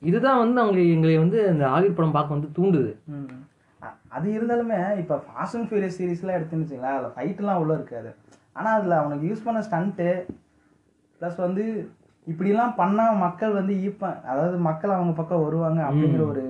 இதுதான் 0.10 0.42
வந்து 0.44 0.60
அவங்க 0.64 0.80
எங்களை 0.96 1.18
வந்து 1.24 1.40
இந்த 1.52 1.66
ஹாலிவுட் 1.74 1.98
படம் 1.98 2.16
பார்க்க 2.18 2.38
வந்து 2.38 2.50
தூண்டுது. 2.58 2.92
அது 4.16 4.28
இருந்தாலுமே 4.38 4.80
இப்போ 5.02 5.16
ஃபாஸ்ட் 5.26 5.58
அண்ட் 5.58 5.70
ஃபியூரியஸ் 5.70 5.98
சீரிஸ்லாம் 6.00 6.38
எடுத்துன்னு 6.38 6.66
வச்சுங்களேன் 6.66 6.98
அதில் 6.98 7.16
ஃபைட்லாம் 7.18 7.62
உள்ள 7.64 7.74
இருக்காது. 7.80 8.10
ஆனால் 8.58 8.76
அதில் 8.80 9.00
அவனுக்கு 9.02 9.30
யூஸ் 9.30 9.46
பண்ண 9.48 9.60
ஸ்டண்ட்டு 9.68 10.10
ப்ளஸ் 11.20 11.40
வந்து 11.46 11.64
இப்படிலாம் 12.28 12.74
பண்ணால் 12.80 13.22
மக்கள் 13.26 13.58
வந்து 13.60 13.74
ஈர்ப்பான் 13.84 14.18
அதாவது 14.32 14.58
மக்கள் 14.70 14.96
அவங்க 14.96 15.14
பக்கம் 15.20 15.46
வருவாங்க 15.46 15.82
அப்படிங்கிற 15.90 16.24
ஒரு 16.32 16.44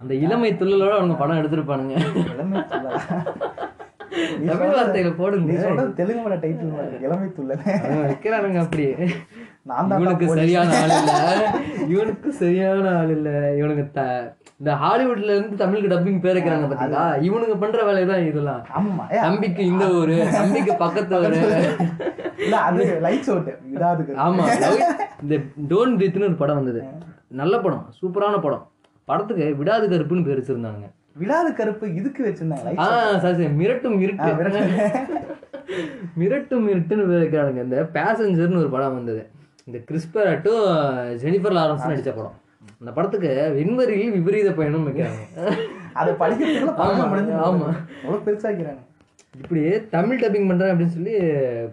அந்த 0.00 0.12
இளமை 0.24 0.50
துள்ளலோட 0.60 0.94
அவங்க 0.98 1.14
படம் 1.20 1.40
எடுத்திருப்பானுங்க. 1.40 1.94
இளமை 2.34 2.60
துள்ளல்? 2.72 2.98
தமிழ் 4.48 4.72
நீ 4.96 5.02
போடுங்க. 5.16 5.52
தெலுங்கு 5.98 6.22
பட 6.24 6.36
டைட்டில் 6.42 6.72
இளமை 7.06 7.28
துள்ளல் 7.36 7.62
வைக்கிறானுங்க 8.04 8.60
அப்படி 8.64 8.84
நான் 9.70 9.88
தான் 9.90 10.00
இவனுக்கு 10.00 10.26
சரியான 10.32 10.70
ஆள் 10.80 10.94
இல்ல. 10.96 11.12
இவனுக்கு 11.92 12.30
சரியான 12.40 12.88
ஆள் 12.98 13.12
இல்ல. 13.16 13.28
இவனுக்கு 13.60 13.84
த 13.92 14.02
இந்த 14.60 14.72
ஹாலிவுட்ல 14.80 15.34
இருந்து 15.34 15.56
தமிழுக்கு 15.56 15.92
டப்பிங் 15.92 16.20
பேர் 16.20 16.36
வைக்கிறாங்க 16.36 16.66
பாத்தீங்களா? 16.70 17.04
இவனுங்க 17.26 17.56
பண்ற 17.56 17.78
வேலைதான் 17.88 18.26
இதெல்லாம். 18.28 18.60
ஆமா 18.78 19.04
ஏ, 19.12 19.18
தம்பிக்கு 19.24 19.62
இந்த 19.64 19.86
ஊரு 19.94 20.16
தம்பிக்கு 20.36 20.74
பக்கத்து 20.76 21.16
ஊரு. 21.20 21.40
இல்ல 22.44 22.56
அது 22.68 22.84
லைட்ஸ் 23.02 23.30
அவுட் 23.32 23.50
இதாதுக்கு 23.72 24.18
ஆமா 24.24 24.44
இந்த 25.22 25.34
டோன் 25.70 25.96
பிரீத்னு 25.98 26.28
ஒரு 26.30 26.38
படம் 26.42 26.60
வந்தது. 26.60 26.82
நல்ல 27.34 27.54
படம் 27.60 27.84
சூப்பரான 27.98 28.38
படம். 28.40 28.64
படத்துக்கு 29.08 29.46
விடாது 29.58 29.86
கருப்புன்னு 29.88 30.26
பேர் 30.26 30.38
வச்சிருந்தாங்க 30.40 30.84
விடாது 31.16 31.50
கருப்பு 31.58 31.86
இதுக்கு 31.98 32.22
வச்சிருந்தாங்க 32.26 32.70
ஆ 32.84 32.86
லைட்ஸ் 32.86 33.24
சரி 33.24 33.48
மிரட்டும் 33.60 33.98
இருட்டு 34.04 34.30
மிரட்டும் 36.20 36.66
இருட்டுன்னு 36.72 37.04
வைக்கிறானுங்க 37.10 37.60
இந்த 37.66 37.78
பேசஞ்சர்னு 37.94 38.60
ஒரு 38.62 38.70
படம் 38.74 38.96
வந்தது. 38.98 39.22
இந்த 39.68 39.78
கிறிஸ்பராட்டும் 39.88 40.64
ஜெனிஃபர் 41.22 41.56
லாரன்ஸ் 41.58 41.86
நடிச்ச 41.90 42.10
படம். 42.16 42.36
அந்த 42.80 42.90
படத்துக்கு 42.96 43.30
விண்வெளியில் 43.58 44.14
விபரீத 44.16 44.50
பயணம் 44.58 44.86
வைக்கிறாங்க. 44.88 45.22
அதை 46.00 46.12
படிக்கிறதுக்குள்ள 46.22 46.74
ஆமா, 46.74 46.82
படம் 46.82 47.10
முடிஞ்சு 47.12 47.34
ஆமா. 47.46 47.68
அவ்வளவு 48.02 48.24
பெருசாக்கிறாங்க 48.26 48.82
இப்படி 49.34 49.62
தமிழ் 49.96 50.20
டப்பிங் 50.22 50.48
பண்றேன் 50.50 50.72
அப்படின்னு 50.72 50.96
சொல்லி 50.98 51.14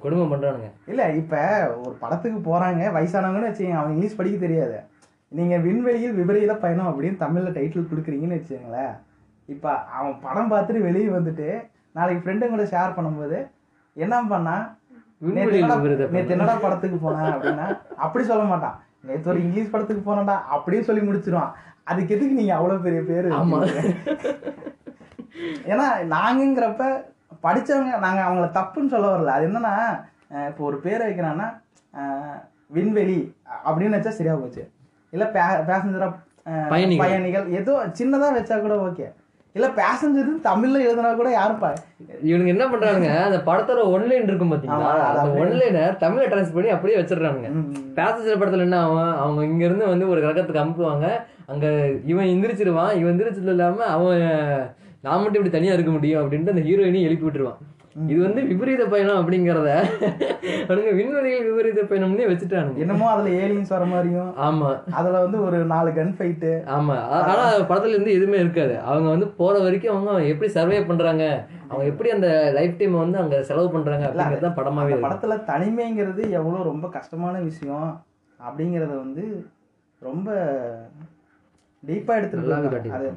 கொடுமை 0.04 0.26
பண்றானுங்க. 0.32 0.70
இல்ல 0.92 1.02
இப்ப 1.22 1.36
ஒரு 1.86 1.96
படத்துக்கு 2.04 2.40
போறாங்க 2.50 2.84
வயசானவங்கன்னு 2.98 3.50
வச்சுக்கோங்க 3.50 3.82
அவங்க 3.82 3.96
இங்கிலீஷ் 3.96 4.20
படிக்க 4.20 4.40
தெரியாது. 4.48 4.78
நீங்க 5.40 5.58
விண்வெளியில் 5.68 6.18
விபரீத 6.20 6.54
பயணம் 6.66 6.90
அப்படின்னு 6.92 7.24
தமிழ்ல 7.26 7.52
டைட்டில் 7.58 7.90
கொடுக்குறீங்கன்னு 7.92 8.40
வச்சுக்கோங்களேன். 8.40 8.96
இப்போ 9.50 9.70
அவன் 9.92 10.20
படம் 10.22 10.52
பார்த்துட்டு 10.52 10.82
வெளியே 10.82 11.08
வந்துட்டு 11.10 11.48
நாளைக்கு 11.92 12.22
ஃப்ரெண்டுங்க 12.24 12.50
கூட 12.50 12.64
ஷேர் 12.64 12.96
பண்ணும்போது 12.98 13.38
என்ன 13.96 14.22
பண்ணா? 14.24 14.56
நேத்து 15.22 15.40
விண்வெளியில் 15.42 15.74
என்னடா- 16.36 16.62
படத்துக்கு 16.62 16.98
போனேன் 16.98 17.34
அப்படின்னா 17.34 17.66
அப்படி 17.98 18.24
சொல்ல 18.26 18.44
மாட்டான். 18.44 18.78
நேத்து 19.02 19.30
ஒரு 19.30 19.40
இங்கிலீஷ் 19.44 19.72
படத்துக்கு 19.72 20.04
போனேன்டா 20.06 20.36
அப்படியே 20.50 20.82
சொல்லி 20.82 21.02
முடிச்சிருவான். 21.08 21.52
அதுக்கு 21.84 22.16
எதுக்கு 22.16 22.34
நீங்க 22.34 22.54
அவ்வளவு 22.56 22.84
பெரிய 22.84 23.02
பேரு. 23.02 23.30
ஏன்னா 25.72 25.86
நாங்கங்கிறப்ப 26.16 26.84
படிச்சவங்க 27.44 28.00
நாங்க 28.00 28.22
அவங்கள 28.22 28.48
தப்புன்னு 28.58 28.94
சொல்ல 28.94 29.08
வரல. 29.08 29.36
அது 29.38 29.48
என்னன்னா 29.50 29.74
இப்போ 30.50 30.64
ஒரு 30.64 30.78
பேரை 30.78 31.04
வைக்கிறான்னா 31.08 31.48
விண்வெளி 32.70 33.20
அப்படின்னு 33.66 33.98
வச்சா 33.98 34.14
சரியா 34.20 34.36
போச்சு. 34.36 34.64
இல்ல 35.14 35.26
பேசஞ்சரா 35.68 36.10
பயணிகள். 36.70 37.02
பயணிகள். 37.04 37.48
ஏதோ 37.52 37.74
சின்னதா 38.00 38.28
வச்சா 38.38 38.56
கூட 38.60 38.76
ஓகே 38.88 39.08
இல்ல 39.56 39.68
பேசஞ்சர் 39.78 40.30
தமிழ்ல 40.46 40.82
எழுதுனா 40.84 41.10
கூட 41.16 41.30
யாரும் 41.32 41.64
இவனுங்க 42.24 42.48
என்ன 42.48 42.66
பண்றானுங்க 42.66 43.10
அந்த 43.24 43.40
படத்தோட 43.48 43.82
ஒன்லைன் 43.92 44.28
இருக்கும் 44.28 44.52
பாத்தீங்களா? 44.54 44.92
அந்த 45.12 45.30
ஒன்லைனை 45.42 45.82
தமிழ்ல 46.00 46.28
டிரான்ஸ்ஃபர் 46.28 46.58
பண்ணி 46.58 46.70
அப்படியே 46.70 47.00
வச்சிடுறானுங்க. 47.00 47.50
ம், 47.52 47.66
பேசஞ்சர் 47.96 48.40
படத்துல 48.42 48.60
என்ன 48.60 48.80
ஆகும் 48.82 49.12
அவங்க 49.18 49.42
இங்க 49.44 49.66
இருந்து 49.66 49.88
வந்து 49.88 50.08
ஒரு 50.08 50.22
கிரகத்துக்கு 50.22 50.64
அனுப்புவாங்க 50.64 51.08
அங்க 51.48 51.66
இவன் 52.06 52.32
எந்திரிச்சிருவான். 52.34 52.94
இவன் 52.94 53.12
எந்திரிச்சது 53.14 53.48
இல்லாம 53.48 53.84
அவன் 53.88 54.24
நான் 55.02 55.22
மட்டும் 55.22 55.40
இப்படி 55.40 55.50
தனியா 55.50 55.74
இருக்க 55.74 55.92
முடியும் 55.92 56.22
அப்படின்ட்டு 56.22 56.54
அந்த 56.54 56.64
ஹீரோயினையும் 56.64 57.08
எழுப்பி 57.08 57.26
விட்டுருவான். 57.26 57.60
இது 57.96 58.20
வந்து 58.22 58.42
விபரீத 58.42 58.84
பயணம் 58.86 59.20
அப்படிங்கிறத 59.20 59.70
அவனுங்க 60.66 60.92
விண்வெளியில் 60.94 61.48
விபரீத 61.48 61.82
பயணம்னே 61.82 62.26
வச்சுட்டானுங்க. 62.30 62.78
என்னமோ 62.78 63.08
அதுல 63.10 63.30
ஏலியன்ஸ் 63.40 63.68
வர 63.68 63.86
மாதிரியும் 63.86 64.30
ஆமா. 64.40 64.70
அதுல 64.92 65.20
வந்து 65.20 65.42
ஒரு 65.42 65.58
நாலு 65.66 65.92
கன் 65.92 66.14
ஃபைட்டு 66.18 66.52
ஆமா. 66.76 66.96
ஆனா 67.22 67.34
படத்துல 67.70 67.96
இருந்து 67.96 68.12
எதுவுமே 68.12 68.38
இருக்காது. 68.38 68.76
அவங்க 68.82 69.10
வந்து 69.10 69.28
போற 69.32 69.60
வரைக்கும் 69.60 69.96
அவங்க 69.96 70.26
எப்படி 70.26 70.50
சர்வே 70.50 70.80
பண்றாங்க? 70.84 71.26
அவங்க 71.70 71.86
எப்படி 71.86 72.10
அந்த 72.10 72.28
லைஃப் 72.54 72.78
டைம் 72.80 72.96
வந்து 72.98 73.18
அங்க 73.18 73.44
செலவு 73.44 73.72
பண்றாங்க 73.72 74.06
அப்படிங்கறது 74.08 74.52
படமாவே 74.60 75.02
படத்துல 75.06 75.38
தனிமைங்கிறது 75.46 76.24
எவ்வளவு 76.32 76.64
ரொம்ப 76.64 76.88
கஷ்டமான 76.90 77.40
விஷயம் 77.42 77.90
அப்படிங்கறத 78.40 78.94
வந்து 78.98 79.26
ரொம்ப 80.02 80.30
டீப்பா. 81.84 82.16
அது 82.16 82.30
காட்டியிருக்காங்க. 82.66 83.12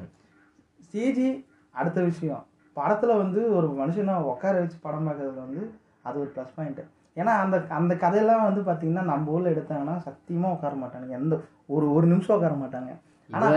சிஜி 0.89 1.29
அடுத்த 1.75 2.01
விஷயம். 2.01 2.43
படத்துல 2.77 3.17
வந்து 3.17 3.41
ஒரு 3.57 3.67
மனுஷனை 3.79 4.15
உட்கார 4.31 4.53
வச்சு 4.59 4.77
படம் 4.81 5.07
பார்க்கறதுல 5.07 5.45
வந்து 5.45 5.63
அது 6.05 6.15
ஒரு 6.19 6.29
ப்ளஸ் 6.35 6.55
பாயிண்ட் 6.55 6.81
ஏன்னா 7.17 7.33
அந்த 7.43 7.57
அந்த 7.77 7.93
கதையெல்லாம் 7.95 8.47
வந்து 8.47 8.61
பாத்தீங்கன்னா 8.69 9.03
நம்ம 9.03 9.31
ஊர்ல 9.31 9.53
எடுத்தாங்கன்னா 9.53 9.95
சத்தியமா 10.05 10.49
உட்கார 10.55 10.73
மாட்டாங்க 10.81 11.17
எந்த 11.19 11.35
ஒரு 11.69 11.85
ஒரு 11.91 12.07
நிமிஷம் 12.07 12.37
உட்கார 12.37 12.55
மாட்டாங்க 12.63 12.91
ஆனா 13.29 13.47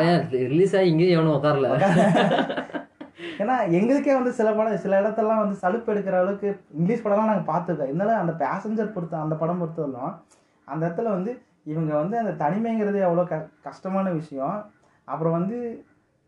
ரிலீஸ் 0.47 0.75
ஆகி 0.79 0.91
இங்கேயும் 0.91 1.17
எவனும் 1.17 1.37
உட்காரல? 1.39 1.71
ஏன்னா 3.41 3.57
எங்களுக்கே 3.79 4.13
வந்து 4.17 4.31
சில 4.39 4.49
படம் 4.55 4.83
சில 4.85 5.01
இடத்தெல்லாம் 5.01 5.41
வந்து 5.43 5.57
சலுப்பு 5.61 5.91
எடுக்கிற 5.93 6.15
அளவுக்கு 6.21 6.49
இங்கிலீஷ் 6.77 7.03
படம்லாம் 7.05 7.31
நாங்கள் 7.31 7.51
பார்த்துருக்கோம். 7.51 7.91
இருந்தாலும் 7.91 8.21
அந்த 8.23 8.33
பேசஞ்சர் 8.41 8.95
பொறுத்த 8.95 9.19
அந்த 9.25 9.35
படம் 9.37 9.61
பொறுத்தவரைக்கும் 9.61 10.15
அந்த 10.69 10.81
இடத்துல 10.87 11.11
வந்து 11.17 11.33
இவங்க 11.65 11.93
வந்து 11.95 12.17
அந்த 12.19 12.33
தனிமைங்கிறது 12.43 12.99
எவ்வளோ 13.07 13.25
க 13.31 13.37
கஷ்டமான 13.63 14.07
விஷயம். 14.19 14.57
அப்புறம் 15.09 15.37
வந்து 15.39 15.59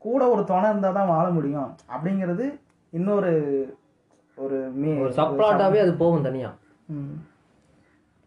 கூட 0.03 0.22
ஒரு 0.35 0.42
துணை 0.44 0.68
இருந்தால் 0.70 0.98
தான் 0.98 1.12
வாழ 1.14 1.26
முடியும். 1.31 1.70
அப்படிங்கிறது 1.94 2.46
இன்னொரு 2.90 3.33
ஒரு 4.37 4.70
மே 4.74 4.98
ஒரு 4.98 5.11
சப்ளாட்டாவே 5.11 5.81
அது 5.81 5.94
போகும் 5.94 6.22
தனியா. 6.22 6.55
ம். 6.88 7.24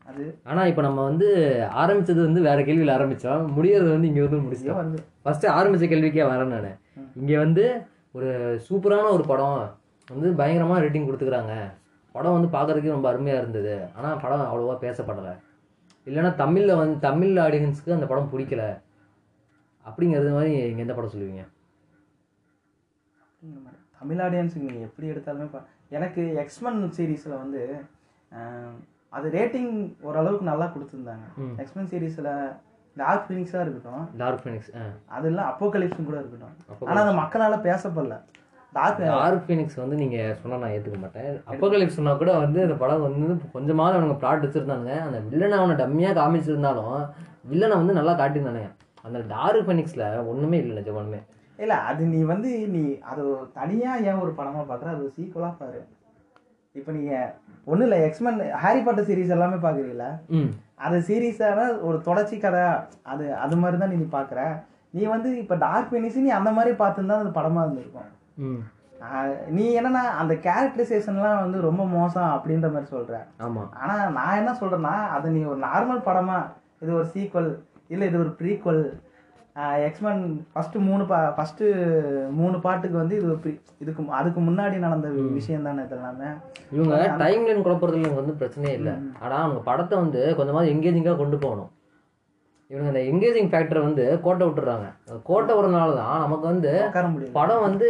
அது 0.06 0.40
ஆனா 0.44 0.66
இப்ப 0.66 0.82
நம்ம 0.82 1.04
வந்து 1.04 1.28
ஆரம்பிச்சது 1.76 2.22
வந்து 2.22 2.42
வேற 2.42 2.62
கேள்வியில 2.62 3.00
ஆரம்பிச்சோம். 3.00 3.48
முடியறது 3.58 3.90
வந்து 3.90 4.08
இங்க 4.08 4.22
வந்து 4.22 4.74
வந்து. 4.74 5.04
ஃபர்ஸ்ட் 5.22 5.46
ஆரம்பிச்ச 5.46 5.88
கேள்விக்கே 5.88 6.24
வரேன் 6.26 6.46
நான். 6.46 6.78
இங்க 7.16 7.38
வந்து 7.38 7.82
ஒரு 8.12 8.60
சூப்பரான 8.70 9.10
ஒரு 9.10 9.24
படம் 9.28 9.70
வந்து 10.12 10.44
பயங்கரமா 10.44 10.80
ரேட்டிங் 10.80 11.08
கொடுத்துக்கிறாங்க. 11.08 11.54
படம் 12.12 12.42
வந்து 12.42 12.58
பார்க்கறதுக்கே 12.58 12.90
ரொம்ப 12.90 13.14
அருமையா 13.14 13.38
இருந்தது. 13.38 13.86
ஆனா 13.96 14.16
படம் 14.16 14.40
அவ்வளோவா 14.40 14.84
பேசப்படலை. 14.84 15.38
இல்லைன்னா 16.06 16.34
தமிழ்ல 16.38 16.76
வந்து 16.76 17.00
தமிழ் 17.00 17.38
ஆடியன்ஸ்க்கு 17.38 17.94
அந்த 17.94 18.06
படம் 18.06 18.30
பிடிக்கல. 18.34 18.80
அப்படிங்கிறது 19.86 20.32
மாதிரி 20.32 20.54
இங்க 20.54 20.82
எந்த 20.82 20.94
படம் 20.94 21.10
சொல்லுவீங்க? 21.10 21.48
தமிழ் 24.00 24.18
ஆடியன்ஸுக்கு 24.18 24.62
நீங்கள் 24.62 24.82
எப்படி 24.82 25.10
எடுத்தாலுமே 25.10 25.48
பா- 25.54 25.66
எனக்கு 25.90 26.36
எக்ஸ்மன் 26.36 26.92
சீரீஸில் 26.98 27.38
வந்து 27.38 27.62
அது 29.10 29.30
ரேட்டிங் 29.30 29.74
ஓரளவுக்கு 30.02 30.46
நல்லா 30.46 30.66
கொடுத்துருந்தாங்க. 30.66 31.26
எக்ஸ்மன் 31.58 31.88
சீரீஸில் 31.88 32.32
டார்க் 32.96 33.30
ஃபினிக்ஸாக 33.30 33.62
இருக்கட்டும். 33.62 34.10
டார்க் 34.18 34.42
ஃபினிக்ஸ் 34.44 34.72
அது 35.08 35.28
இல்லை 35.28 35.44
அப்போகலிப்ஸும் 35.44 36.06
கூட 36.06 36.18
இருக்கட்டும். 36.18 36.56
அப்போ 36.70 36.86
ஆனால் 36.86 37.04
அது 37.04 37.16
மக்களால் 37.16 37.60
பேசப்படல. 37.60 38.16
டார்க் 38.74 38.98
டார்க் 39.00 39.50
ஃபினிக்ஸ் 39.50 39.76
வந்து 39.76 39.96
நீங்க 39.96 40.38
சொன்னா 40.42 40.58
நான் 40.58 40.70
ஏத்துக்க 40.70 41.00
மாட்டேன். 41.00 41.44
அப்போகலிப்ஸ் 41.52 41.98
சொன்னா 41.98 42.14
கூட 42.14 42.38
வந்து 42.38 42.62
அந்த 42.62 42.74
படம் 42.74 43.02
வந்து 43.02 43.42
கொஞ்சமாவது 43.52 44.00
அவனுங்க 44.00 44.18
பிளாட் 44.18 44.46
வச்சிருந்தானுங்க 44.46 45.02
அந்த 45.02 45.20
வில்லனை 45.32 45.58
அவனை 45.58 45.76
டம்மியா 45.76 46.10
காமிச்சிருந்தாலும் 46.12 47.08
வில்லனை 47.52 47.76
வந்து 47.82 47.94
நல்லா 47.94 48.18
காட்டியிருந்தானுங்க. 48.18 48.72
அந்த 49.02 49.20
டார்க் 49.28 49.68
ஃபினிக்ஸ்ல 49.68 50.28
ஒண்ணுமே 50.28 50.58
இல்லை 50.58 50.84
நிஜமானுமே 50.84 51.20
இல்லை 51.60 51.78
அது 51.90 52.04
நீ 52.14 52.20
வந்து 52.34 52.50
நீ 52.76 52.84
அது 53.12 53.24
தனியாக 53.60 54.06
ஏன் 54.10 54.22
ஒரு 54.24 54.32
படமாக 54.40 54.66
பார்க்குற 54.70 54.92
அது 54.96 55.14
சீக்குவலாக 55.18 55.56
பாரு. 55.62 55.82
இப்போ 56.76 56.92
நீங்கள் 56.98 57.32
ஒன்றும் 57.72 57.88
இல்லை 57.88 58.00
எக்ஸ்மன் 58.06 58.40
ஹாரி 58.64 58.82
பாட்டர் 58.86 59.08
சீரிஸ் 59.10 59.34
எல்லாமே 59.36 59.58
பார்க்குறீங்களா 59.66 60.12
அது 60.86 60.98
சீரியஸான 61.10 61.66
ஒரு 61.88 61.98
தொடர்ச்சி 62.08 62.38
கதை. 62.46 62.64
அது 63.12 63.26
அது 63.44 63.56
மாதிரி 63.64 63.78
தான் 63.82 63.94
நீ 63.96 64.08
பார்க்குற 64.18 64.42
நீ 64.98 65.04
வந்து 65.16 65.30
இப்போ 65.42 65.56
டார்க் 65.66 65.92
ஃபினிக்ஸ் 65.92 66.24
நீ 66.26 66.32
அந்த 66.40 66.50
மாதிரி 66.58 66.72
பார்த்துருந்தா 66.82 67.20
அது 67.24 67.38
படமாக 67.38 67.66
இருந்திருக்கும். 67.66 68.10
நீ 69.58 69.64
என்னன்னா 69.80 70.04
அந்த 70.22 70.34
கேரக்டரைசேஷன்லாம் 70.48 71.42
வந்து 71.46 71.60
ரொம்ப 71.70 71.84
மோசம் 71.96 72.30
அப்படின்ற 72.36 72.68
மாதிரி 72.74 72.90
சொல்ற. 72.96 73.16
ஆமா. 73.46 73.64
ஆனா 73.82 73.96
நான் 74.18 74.40
என்ன 74.42 74.52
சொல்றேன்னா 74.62 74.96
அது 75.16 75.36
நீ 75.38 75.42
ஒரு 75.54 75.60
நார்மல் 75.68 76.06
படமா 76.10 76.38
இது 76.84 76.92
ஒரு 77.00 77.08
சீக்வல் 77.16 77.50
இல்ல 77.94 78.04
இது 78.10 78.18
ஒரு 78.26 78.32
ப்ரீக்வல் 78.40 78.84
எக்ஸ்மேன் 79.88 80.22
ஃபர்ஸ்ட் 80.54 80.78
மூணு 80.86 81.04
பா 81.10 81.18
ஃபர்ஸ்ட் 81.36 81.62
மூணு 82.38 82.56
பாட்டுக்கு 82.64 82.98
வந்து 83.02 83.16
இது 83.20 83.52
இதுக்கு 83.84 84.04
அதுக்கு 84.20 84.40
முன்னாடி 84.48 84.78
நடந்த 84.86 85.08
விஷயம் 85.38 85.68
தானே 85.68 85.84
இது 85.86 85.96
எல்லாமே 85.98 86.30
இவங்க 86.76 86.96
டைம் 87.22 87.46
லைன் 87.48 87.66
குழப்பறதுல 87.66 88.02
எனக்கு 88.02 88.22
வந்து 88.22 88.38
பிரச்சனையே 88.42 88.74
இல்லை. 88.80 88.96
ஆனா 89.24 89.36
அவங்க 89.44 89.62
படத்தை 89.70 89.96
வந்து 90.04 90.22
கொஞ்சமாவது 90.40 90.74
எங்கேஜிங்காக 90.74 91.20
கொண்டு 91.22 91.40
போகணும். 91.46 91.70
இவங்க 92.72 92.90
அந்த 92.94 93.04
எங்கேஜிங் 93.12 93.52
ஃபேக்டரை 93.54 93.82
வந்து 93.88 94.06
கோட்டை 94.26 94.44
விட்டுறாங்க. 94.48 94.88
கோட்டை 95.30 95.52
விடுறதுனால 95.56 95.96
தான் 96.02 96.24
நமக்கு 96.26 96.46
வந்து 96.54 96.72
படம் 97.40 97.66
வந்து 97.70 97.90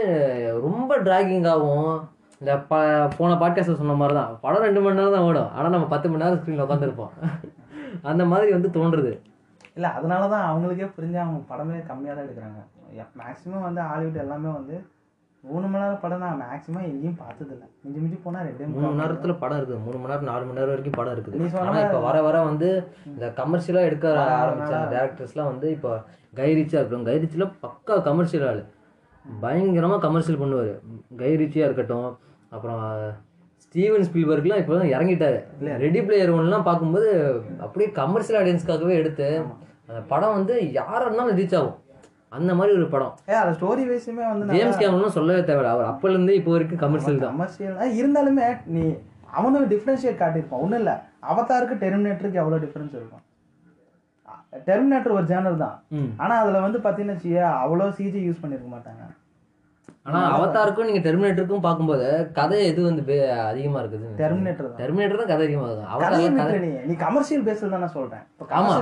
ரொம்ப 0.67 0.97
டிராகிங்காகவும் 1.08 1.93
இந்த 2.41 2.54
ப 2.71 2.86
போன 3.19 3.36
பாட்காஸ்ட் 3.41 3.82
சொன்ன 3.82 3.99
மாதிரி 3.99 4.15
தான் 4.21 4.32
படம் 4.45 4.65
ரெண்டு 4.67 4.82
மணி 4.84 4.99
நேரம் 4.99 5.15
தான் 5.17 5.28
ஓடும். 5.28 5.52
ஆனால் 5.58 5.76
நம்ம 5.76 5.88
பத்து 5.93 6.10
மணி 6.10 6.23
நேரம் 6.23 6.39
ஸ்க்ரீனில் 6.39 6.65
உட்காந்துருப்போம் 6.65 7.13
அந்த 8.12 8.23
மாதிரி 8.32 8.52
வந்து 8.58 8.69
தோன்றுது. 8.80 9.13
இல்ல 9.78 9.88
அதனால 9.98 10.24
தான் 10.34 10.48
அவங்களுக்கே 10.50 10.88
புரிஞ்சு 10.96 11.18
அவங்க 11.22 11.40
படமே 11.52 11.78
கம்மியாக 11.92 12.16
தான் 12.18 12.28
எடுக்கிறாங்க 12.28 12.60
மேக்ஸிமம் 13.22 13.68
வந்து 13.68 13.82
ஹாலிவுட் 13.92 14.24
எல்லாமே 14.24 14.50
வந்து 14.58 14.76
மூணு 15.44 15.66
மணி 15.72 15.84
நேரம் 15.84 16.02
படம் 16.04 16.22
நான் 16.24 16.42
மேக்ஸிமம் 16.42 16.86
எங்கேயும் 16.90 17.18
பார்த்ததில்ல. 17.22 17.64
மிஞ்சி 17.84 18.00
மிஞ்சி 18.02 18.18
போனா 18.26 18.44
ரெண்டே 18.48 18.68
மூணு 18.74 18.84
மணி 18.86 19.02
நேரத்துல 19.02 19.34
படம் 19.42 19.58
இருக்குது. 19.60 19.80
மூணு 19.86 19.98
மணி 20.02 20.12
நேரம் 20.12 20.30
நாலு 20.30 20.44
மணி 20.48 20.60
நேரம் 20.60 20.74
வரைக்கும் 20.74 20.98
படம் 21.00 21.14
இருக்குது. 21.16 21.40
நீ 21.42 21.48
சொன்ன 21.56 21.72
ஆனா 21.72 21.82
இப்போ 21.88 22.00
வர 22.06 22.18
வர 22.28 22.38
வந்து 22.50 22.70
இந்த 23.12 23.28
கமர்ஷியலாக 23.40 23.90
எடுக்க 23.90 24.08
ஆரம்பிச்ச 24.38 24.74
டேரக்டர்ஸ்லாம் 24.94 25.52
வந்து 25.54 25.70
இப்போ 25.76 25.92
கைரிச்சியாக 26.40 26.80
இருக்கட்டும் 26.82 27.10
கைரிச்சியில் 27.10 27.52
பக்கா 27.66 27.98
கமர்ஷியல் 28.10 28.46
ஆள். 28.52 28.62
பயங்கரமாக 29.26 30.02
கமர்ஷியல் 30.08 30.42
பண்ணுவார். 30.44 30.72
கைரிச்சியாக 31.24 31.70
இருக்கட்டும் 31.70 32.10
அப்புறம் 32.56 32.82
ஸ்டீவன் 33.66 34.08
ஸ்பீல்பர்க்லாம் 34.08 34.62
இப்போ 34.62 34.74
தான் 34.80 34.94
இறங்கிட்டாரு 34.96 35.38
ரெடி 35.84 36.02
பிளேயர் 36.08 36.34
ஒன்லாம் 36.40 36.66
பார்க்கும்போது 36.70 37.12
அப்படியே 37.66 37.90
கமர்ஷியல் 38.00 38.40
ஆடியன்ஸ்க்காகவே 38.42 38.96
எடுத்து 39.02 39.28
அந்த 39.88 40.02
படம் 40.02 40.32
வந்து 40.32 40.74
யாரா 40.74 41.06
இருந்தாலும் 41.06 41.38
ரீச் 41.38 41.56
ஆகும். 41.56 41.80
அந்த 42.30 42.56
மாதிரி 42.56 42.78
ஒரு 42.78 42.88
படம். 42.88 43.15
அது 43.41 43.52
ஸ்டோரி 43.58 43.84
வைஸுமே 43.89 44.24
வந்து 44.30 44.54
ஜேம்ஸ் 44.54 44.80
கேமரனும் 44.80 45.17
சொல்லவே 45.17 45.39
தேவையில்ல. 45.39 45.74
அவர் 45.76 45.89
அப்போலேருந்து 45.91 46.30
இப்போ 46.30 46.52
வரைக்கும் 46.52 46.80
கமர்ஷியல் 46.80 47.19
தான். 47.19 47.34
கமர்ஷியல் 47.34 47.76
இருந்தாலுமே 48.02 48.48
நீ 48.65 48.96
அவனும் 49.32 49.69
டிஃப்ரென்ஷியேட் 49.69 50.22
காட்டியிருப்பான். 50.22 50.63
ஒன்றும் 50.65 50.80
இல்லை. 50.80 50.96
அவதாருக்கு 51.22 51.76
டெர்மினேட்டருக்கு 51.84 52.41
எவ்வளோ 52.43 52.58
டிஃப்ரென்ஸ் 52.58 52.96
இருக்கும்? 53.00 53.24
டெர்மினேட்டர் 54.65 55.12
ஒரு 55.12 55.24
ஜேனர் 55.24 55.58
தான். 55.58 55.84
ம். 55.89 56.10
ஆனா 56.17 56.36
அதுல 56.39 56.60
வந்து 56.60 56.80
வச்சுக்கோயே, 56.80 57.43
அவ்வளோ 57.63 57.86
சிஜி 58.00 58.22
யூஸ் 58.28 58.41
பண்ணிருக்க 58.41 58.69
மாட்டாங்க. 58.76 59.04
ஆனா 60.06 60.20
அவதாருக்கும் 60.36 60.88
நீங்க 60.89 61.02
டெர்மினேட்டருக்கும் 61.06 61.66
பார்க்கும்போது 61.66 62.08
கதை 62.38 62.58
எது 62.70 62.80
வந்து 62.88 63.04
அதிகமா 63.50 63.78
இருக்குது? 63.82 64.08
டெர்மினேட்டர் 64.22 64.68
தான். 64.70 64.80
டெர்மினேட்டர் 64.82 65.22
தான் 65.22 65.30
கதை 65.32 65.44
அதிகமா 65.48 65.68
இருக்கும் 65.68 65.94
அவதார் 65.94 66.66
நீ. 66.89 66.96
கமர்ஷியல் 67.06 67.46
பேஸ்ல 67.48 67.70
தான் 67.76 67.84
நான் 67.86 67.96
சொல்றேன் 68.00 68.26
ஆமா. 68.60 68.74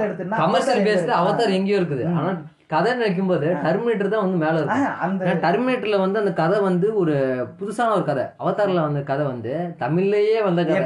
கமர்ஷியல் 0.44 0.82
பேஸ்ல 0.88 1.14
அவதார் 1.20 1.56
எங்கேயோ 1.60 1.80
இருக்குது. 1.82 2.06
ஆனா 2.22 2.32
கதை 2.74 2.92
நினைக்கும் 2.98 3.30
போது 3.32 3.48
டெர்மினேட்டர் 3.68 4.12
தான் 4.14 4.24
வந்து 4.26 4.38
மேல 4.46 4.58
இருக்கும் 4.60 4.90
அந்த 5.06 5.32
டெர்மினேட்டர்ல 5.46 5.98
வந்து 6.06 6.22
அந்த 6.24 6.34
கதை 6.42 6.58
வந்து 6.70 6.88
ஒரு 7.02 7.16
புதுசான 7.60 7.94
ஒரு 8.00 8.06
கதை. 8.10 8.26
அவதார்ல 8.44 8.86
வந்த 8.88 9.02
கதை 9.12 9.24
வந்து 9.34 9.54
தமிழ்லயே 9.84 10.38
வந்த 10.50 10.62
கதை. 10.70 10.84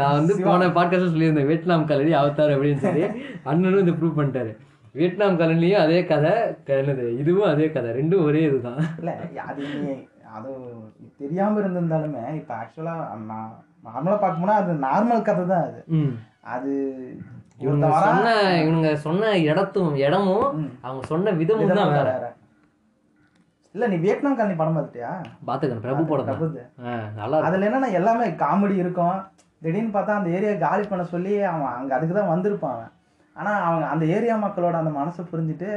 நான் 0.00 0.16
வந்து 0.18 0.34
போன 0.46 0.68
பாட்காஸ்ட் 0.76 1.12
சொல்லியிருந்தேன் 1.14 1.50
வியட்நாம் 1.50 1.90
கலரி 1.92 2.12
அவதார் 2.20 2.54
அப்படின்னு 2.56 2.84
சொல்லி. 2.86 3.04
அண்ணனும் 3.50 3.82
இதை 3.84 3.94
ப்ரூவ் 4.00 4.18
பண்ணிட்டாரு. 4.20 4.52
வியட்நாம் 4.94 5.38
காலனிலையும் 5.38 5.84
அதே 5.84 5.98
கதை 6.06 6.32
என்னது 6.74 7.04
இதுவும் 7.20 7.50
அதே 7.50 7.66
கதை. 7.70 7.88
ரெண்டும் 7.96 8.24
ஒரே 8.26 8.42
இதுதான். 8.48 8.82
இல்ல 9.00 9.12
அது 9.44 9.64
அது 10.36 10.50
தெரியாம 11.18 11.58
இருந்திருந்தாலுமே 11.60 12.22
இப்ப 12.38 12.52
ஆக்சுவலா 12.60 12.94
நார்மலா 13.86 14.16
பார்க்கணும்னா 14.16 14.56
அது 14.62 14.72
நார்மல் 14.84 15.26
கதை 15.26 15.42
தான் 15.46 15.64
அது 15.66 15.80
அது 16.54 16.70
இவங்க 17.60 17.88
சொன்ன 18.04 18.30
இவங்க 18.62 18.88
சொன்ன 19.04 19.32
இடத்தும் 19.48 19.92
இடமும். 20.04 20.48
அவங்க 20.82 21.02
சொன்ன 21.10 21.34
விதமும் 21.38 21.62
விதமா 21.64 21.84
தான் 21.90 22.08
வேற. 22.12 22.24
இல்ல 23.74 23.86
நீ 23.88 23.96
வியட்நாம் 24.02 24.36
காலனி 24.38 24.56
படம் 24.56 24.76
பார்த்துட்டியா? 24.76 25.12
பாத்துக்கணும் 25.46 25.84
பிரபு 25.84 26.02
படம். 26.10 26.42
ஆ, 26.82 26.90
நல்லா 27.16 27.38
அதுல 27.46 27.66
என்னன்னா 27.68 27.88
எல்லாமே 28.00 28.26
காமெடி 28.42 28.76
இருக்கும். 28.82 29.16
திடீர்னு 29.62 29.94
பார்த்தா 29.94 30.18
அந்த 30.18 30.30
ஏரியா 30.36 30.52
காலி 30.62 30.84
பண்ண 30.86 31.04
சொல்லி 31.12 31.32
அவன் 31.48 31.72
அங்க 31.74 31.92
அதுக்கு 31.96 32.16
தான் 32.16 32.32
வந்திருப்பான் 32.32 32.82
அவன் 33.36 33.36
ஆனா 33.36 33.52
அவங்க 33.68 33.84
அந்த 33.92 34.04
ஏரியா 34.16 34.34
மக்களோட 34.44 34.74
அந்த 34.80 34.92
மனசை 34.98 35.22
புரிஞ்சுட்டு 35.30 35.70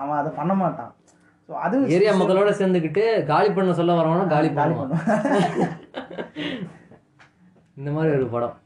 அவன் 0.00 0.18
அதை 0.20 0.30
பண்ண 0.38 0.52
மாட்டான். 0.54 0.92
ஸோ 1.48 1.52
அது 1.64 1.76
ஏரியா 1.96 2.12
மக்களோட 2.20 2.50
சேர்ந்துக்கிட்டு 2.60 3.04
காலி 3.32 3.48
பண்ண 3.56 3.74
சொல்ல 3.80 3.94
வரவனும் 3.98 4.32
காலி 4.34 4.48
காலி 4.60 4.74
பண்ணுவான். 4.78 5.04
இந்த 7.78 7.90
மாதிரி 7.90 8.10
ஒரு 8.16 8.26
படம். 8.34 8.56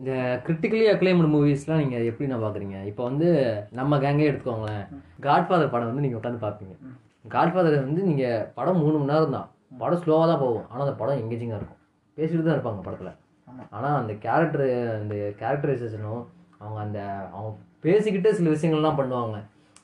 இந்த 0.00 0.12
கிரிட்டிக்கலி 0.46 0.84
அக்ளைம்டு 0.90 1.28
மூவிஸ்லாம் 1.34 1.80
நீங்கள் 1.82 2.06
எப்படி 2.10 2.28
நான் 2.30 2.42
பார்க்குறீங்க 2.44 2.76
இப்போ 2.90 3.02
வந்து 3.08 3.28
நம்ம 3.78 3.98
கேங்கே 4.04 4.28
எடுத்துக்கோங்களேன். 4.30 4.84
காட்ஃபாதர் 5.26 5.72
படம் 5.74 5.90
வந்து 5.90 6.04
நீங்கள் 6.04 6.20
உட்காந்து 6.20 6.44
பார்ப்பீங்க 6.44 6.74
காட்ஃபாதர் 7.34 7.76
வந்து 7.86 8.02
நீங்கள் 8.10 8.44
படம் 8.58 8.80
மூணு 8.82 8.96
மணி 8.98 9.12
நேரம் 9.12 9.36
தான் 9.38 9.48
படம் 9.80 10.00
ஸ்லோவாக 10.02 10.26
தான் 10.30 10.42
போகும். 10.44 10.66
ஆனால் 10.70 10.84
அந்த 10.86 10.96
படம் 11.00 11.20
எங்கேஜிங்காக 11.22 11.58
இருக்கும். 11.60 11.80
பேசிட்டு 12.18 12.44
தான் 12.46 12.56
இருப்பாங்க 12.56 12.82
படத்தில். 12.86 13.12
ஆனால் 13.76 13.98
அந்த 14.00 14.12
கேரக்டர் 14.26 14.66
அந்த 15.00 15.14
கேரக்டரைசேஷனும் 15.40 16.22
அவங்க 16.62 16.78
அந்த 16.86 17.00
அவங்க 17.34 17.50
பேசிக்கிட்டே 17.84 18.32
சில 18.38 18.50
விஷயங்கள்லாம் 18.54 18.98
பண்ணுவாங்க. 19.00 19.38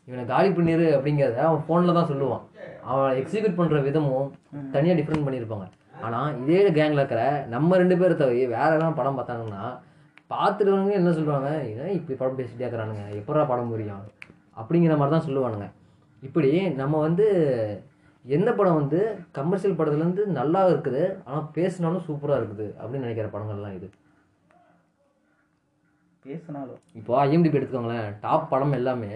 இவனை 0.08 0.24
காலி 0.32 0.48
பண்ணிரு 0.56 0.86
அப்படிங்கிறத 0.96 1.40
அவன் 1.48 1.64
ஃபோனில் 1.66 1.96
தான் 1.98 2.10
சொல்லுவான். 2.12 2.42
அவன் 2.90 3.16
எக்ஸிக்யூட் 3.20 3.58
பண்ணுற 3.60 3.78
விதமும் 3.86 4.28
தனியாக 4.74 4.98
டிஃப்ரெண்ட் 4.98 5.26
பண்ணியிருப்பாங்க 5.26 5.66
ஆனால் 6.06 6.34
இதே 6.42 6.62
கேங்கில் 6.78 7.02
இருக்கிற 7.02 7.22
நம்ம 7.54 7.76
ரெண்டு 7.82 7.96
பேரை 8.00 8.14
தவிர 8.22 8.46
வேற 8.56 8.70
எல்லாம் 8.76 8.98
படம் 8.98 9.18
பார்த்தாங்கன்னா 9.18 9.62
பார்த்துட்டவங்க 10.32 10.92
என்ன 11.00 11.10
சொல்லுவாங்க? 11.18 11.48
ஏன் 11.82 11.96
இப்படி 11.98 12.14
படம் 12.20 12.38
பேசிட்டே 12.38 12.64
இருக்கிறானுங்க. 12.64 13.04
எப்படா 13.20 13.42
படம் 13.52 13.72
புரியும்? 13.72 14.04
அப்படிங்கிற 14.60 14.94
மாதிரி 15.00 15.14
தான் 15.14 15.26
சொல்லுவானுங்க. 15.26 15.66
இப்படி 16.26 16.50
நம்ம 16.82 17.00
வந்து 17.06 17.26
எந்த 18.24 18.50
படம் 18.58 18.78
வந்து 18.80 19.00
கமர்ஷியல் 19.38 19.76
படத்துலேருந்து 19.78 20.24
நல்லா 20.38 20.60
இருக்குது 20.70 21.02
ஆனால் 21.26 21.48
பேசினாலும் 21.56 22.06
சூப்பராக 22.06 22.40
இருக்குது 22.40 22.66
அப்படின்னு 22.80 23.06
நினைக்கிற 23.06 23.28
படங்கள்லாம் 23.34 23.76
இது. 23.78 23.88
பேசினாலும். 26.26 26.78
இப்போ 26.98 27.12
ஐஎம்டிபி 27.22 27.56
எடுத்துக்கோங்களேன் 27.58 28.08
டாப் 28.24 28.46
படம் 28.52 28.74
எல்லாமே 28.78 29.10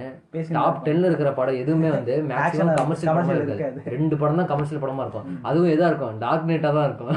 டாப் 0.56 0.80
டென்ல 0.86 1.08
இருக்கிற 1.10 1.30
படம் 1.38 1.60
எதுவுமே 1.62 1.90
வந்து 1.96 2.14
மேக்ஸிமம் 2.30 2.78
கமர்ஷியல் 2.80 3.16
படமா 3.18 3.36
இருக்காது. 3.38 3.82
ரெண்டு 3.94 4.14
படம் 4.20 4.40
தான் 4.40 4.50
கமர்ஷியல் 4.52 4.82
படமா 4.84 5.04
இருக்கும். 5.06 5.28
அதுவும் 5.50 5.72
எதா 5.74 5.88
இருக்கும். 5.90 6.18
டார்க் 6.24 6.48
நைட்டா 6.50 6.70
தான் 6.78 6.88
இருக்கும். 6.90 7.16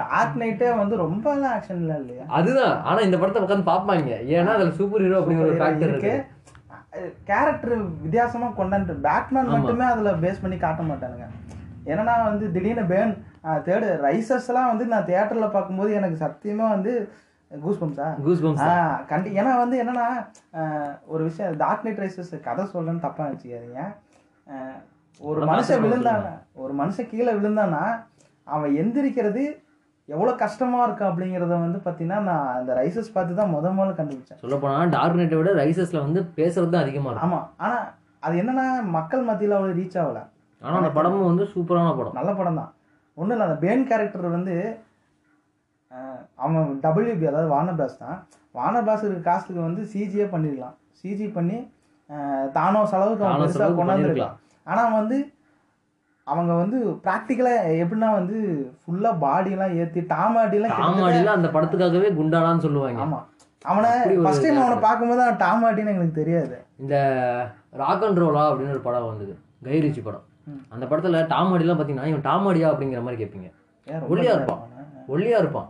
டார்க் 0.00 0.36
நைட்டே 0.42 0.70
வந்து 0.82 0.96
ரொம்ப 1.04 1.34
ஆக்ஷன்ல 1.54 1.96
இல்லையா? 2.02 2.26
அதுதான். 2.38 2.76
ஆனா 2.88 3.00
இந்த 3.08 3.18
படத்தை 3.22 3.42
உட்காந்து 3.46 3.70
பாப்பாங்க 3.72 4.20
ஏன்னா 4.36 4.54
அதுல 4.58 4.76
சூப்பர் 4.80 5.04
ஹீரோ 5.06 5.20
அப்படிங்கிற 5.22 5.48
ஒரு 5.50 5.60
ஃபேக்டர் 5.62 5.92
இருக்கு. 5.92 6.14
கேரக்டர் 7.28 7.76
வித்தியாசமா 8.04 8.48
கொண்டாந்து 8.60 8.94
பேட்மேன் 9.08 9.52
மட்டுமே 9.56 9.84
அதுல 9.92 10.10
பேஸ் 10.24 10.42
பண்ணி 10.44 10.56
காட்ட 10.64 10.82
மாட்டானுங்க. 10.92 11.28
என்னன்னா 11.92 12.14
வந்து 12.30 12.46
திடீர்னு 12.54 12.84
பேன் 12.90 13.12
தேர்டு 13.66 13.86
ரைசஸ் 14.06 14.48
எல்லாம் 14.50 14.70
வந்து 14.72 14.84
நான் 14.90 15.06
தியேட்டர்ல 15.08 15.46
பார்க்கும்போது 15.54 15.92
எனக்கு 16.00 16.16
சத்தியமா 16.24 16.66
வந்து 16.76 16.92
கூஸ் 17.52 17.80
பம்ஸா 17.80 18.06
கூஸ் 18.24 18.42
பம்ஸ் 18.44 18.62
கண்டி 19.10 19.30
ஏன்னா 19.40 19.52
வந்து 19.62 19.76
என்னன்னா 19.82 20.06
ஒரு 21.06 21.22
விஷயம் 21.24 21.58
டார்க் 21.62 21.84
நைட் 21.86 22.02
ரைசஸ் 22.04 22.32
கதை 22.46 22.64
சொல்றேன்னு 22.74 23.04
தப்பா 23.06 23.24
வச்சுக்காதீங்க 23.30 23.82
ஒரு 25.20 25.40
மனுஷன் 25.50 25.82
விழுந்தானா 25.84 26.32
ஒரு 26.62 26.72
மனுஷன் 26.74 27.10
கீழே 27.10 27.32
விழுந்தானா 27.38 27.82
அவன் 28.46 28.76
எந்திரிக்கிறது 28.82 29.42
எவ்வளவு 30.08 30.40
கஷ்டமா 30.42 30.78
இருக்கும் 30.84 31.10
அப்படிங்கறத 31.10 31.56
வந்து 31.64 31.78
பாத்தீங்கன்னா 31.84 32.20
நான் 32.28 32.48
அந்த 32.58 32.72
ரைசஸ் 32.80 33.12
பார்த்து 33.14 33.38
தான் 33.40 33.52
முத 33.54 33.66
முதல்ல 33.76 33.96
கண்டுபிடிச்சேன். 33.98 34.40
சொல்ல 34.42 34.56
போனா 34.62 34.78
டார்க் 34.94 35.18
நைட்டை 35.18 35.36
விட 35.40 35.50
ரைசஸ்ல 35.60 36.00
வந்து 36.06 36.20
பேசுறது 36.38 36.72
தான் 36.74 36.84
அதிகமா 36.84 37.10
இருக்கும் 37.10 37.26
ஆமா. 37.26 37.40
ஆனா 37.64 37.76
அது 38.22 38.34
என்னன்னா 38.42 38.64
மக்கள் 38.96 39.22
மத்தியில 39.28 39.56
அவ்வளவு 39.58 39.78
ரீச் 39.80 39.98
ஆகல. 40.02 40.18
ஆனா 40.62 40.74
அந்த 40.80 40.90
படமும் 40.98 41.28
வந்து 41.30 41.44
சூப்பரான 41.52 41.92
படம். 41.98 42.16
நல்ல 42.18 42.32
படம் 42.40 42.58
தான் 42.60 42.72
ஒன்றும் 43.16 43.34
இல்லை 43.36 43.46
அந்த 43.48 43.58
பேன் 43.64 43.86
கேரக்டர் 43.90 44.36
வந்து 44.36 44.56
அவன் 46.44 46.68
டபிள்யூபி 46.84 47.24
அதாவது 47.30 47.48
வார்னர் 47.54 47.78
பிராஸ் 47.78 48.00
தான். 48.04 48.18
வார்னர் 48.58 48.86
பிராஸ் 48.86 49.04
இருக்க 49.06 49.22
காசுக்கு 49.30 49.60
வந்து 49.68 49.82
சிஜியே 49.92 50.26
பண்ணிடலாம் 50.34 50.74
சிஜி 51.00 51.26
பண்ணி 51.36 51.58
தானோ 52.56 52.80
செலவுக்கு 52.92 53.24
அவன் 53.26 53.36
தானோ 53.36 53.46
பெருசாக 53.48 53.76
கொண்டாந்துருக்கலாம் 53.78 54.38
ஆனால் 54.70 54.96
வந்து 54.98 55.18
அவங்க 56.26 56.52
வந்து 56.62 56.78
ப்ராக்டிக்கலாக 57.04 57.76
எப்படின்னா 57.82 58.08
வந்து 58.18 58.36
ஃபுல்லாக 58.82 59.20
பாடியெல்லாம் 59.24 59.76
ஏற்றி 59.82 60.00
டாமாடிலாம் 60.14 60.76
காமாடியில 60.80 61.36
அந்த 61.38 61.48
படத்துக்காகவே 61.54 62.10
குண்டாடான்னு 62.18 62.64
சொல்லுவாங்க. 62.66 63.00
ஆமாம் 63.04 63.26
அவனை 63.70 63.90
ஃபர்ஸ்ட் 64.24 64.44
டைம் 64.44 64.60
அவனை 64.64 64.76
பார்க்கும்போது 64.86 65.22
அவன் 65.24 65.40
டாமாட்டின்னு 65.44 65.92
எங்களுக்கு 65.92 66.20
தெரியாது. 66.20 66.56
இந்த 66.82 66.94
ராக் 67.82 68.04
அண்ட் 68.06 68.20
ரோலா 68.22 68.44
அப்படின்னு 68.50 68.74
ஒரு 68.76 68.84
படம் 68.86 69.10
வந்தது. 69.10 69.34
கைரிச்சி 69.66 70.02
படம். 70.06 70.24
அந்த 70.74 70.84
படத்துல 70.90 71.18
டாம் 71.32 71.52
ஆடிலாம் 71.54 71.80
பாத்தீங்கன்னா 71.80 72.08
இவன் 72.12 72.26
டாம் 72.28 72.46
ஆடியா 72.50 72.70
அப்படிங்கிற 72.72 73.02
மாதிரி 73.06 73.20
கேட்பீங்க. 73.22 73.48
ஏன் 73.86 74.00
ரொம்ப 74.00 74.12
ஒல்லியா 74.14 74.32
இதா 74.32 74.38
இருப்பான். 74.38 74.62
இருப்பானா? 74.62 75.04
ஒல்லியா 75.14 75.38
இருப்பான். 75.42 75.68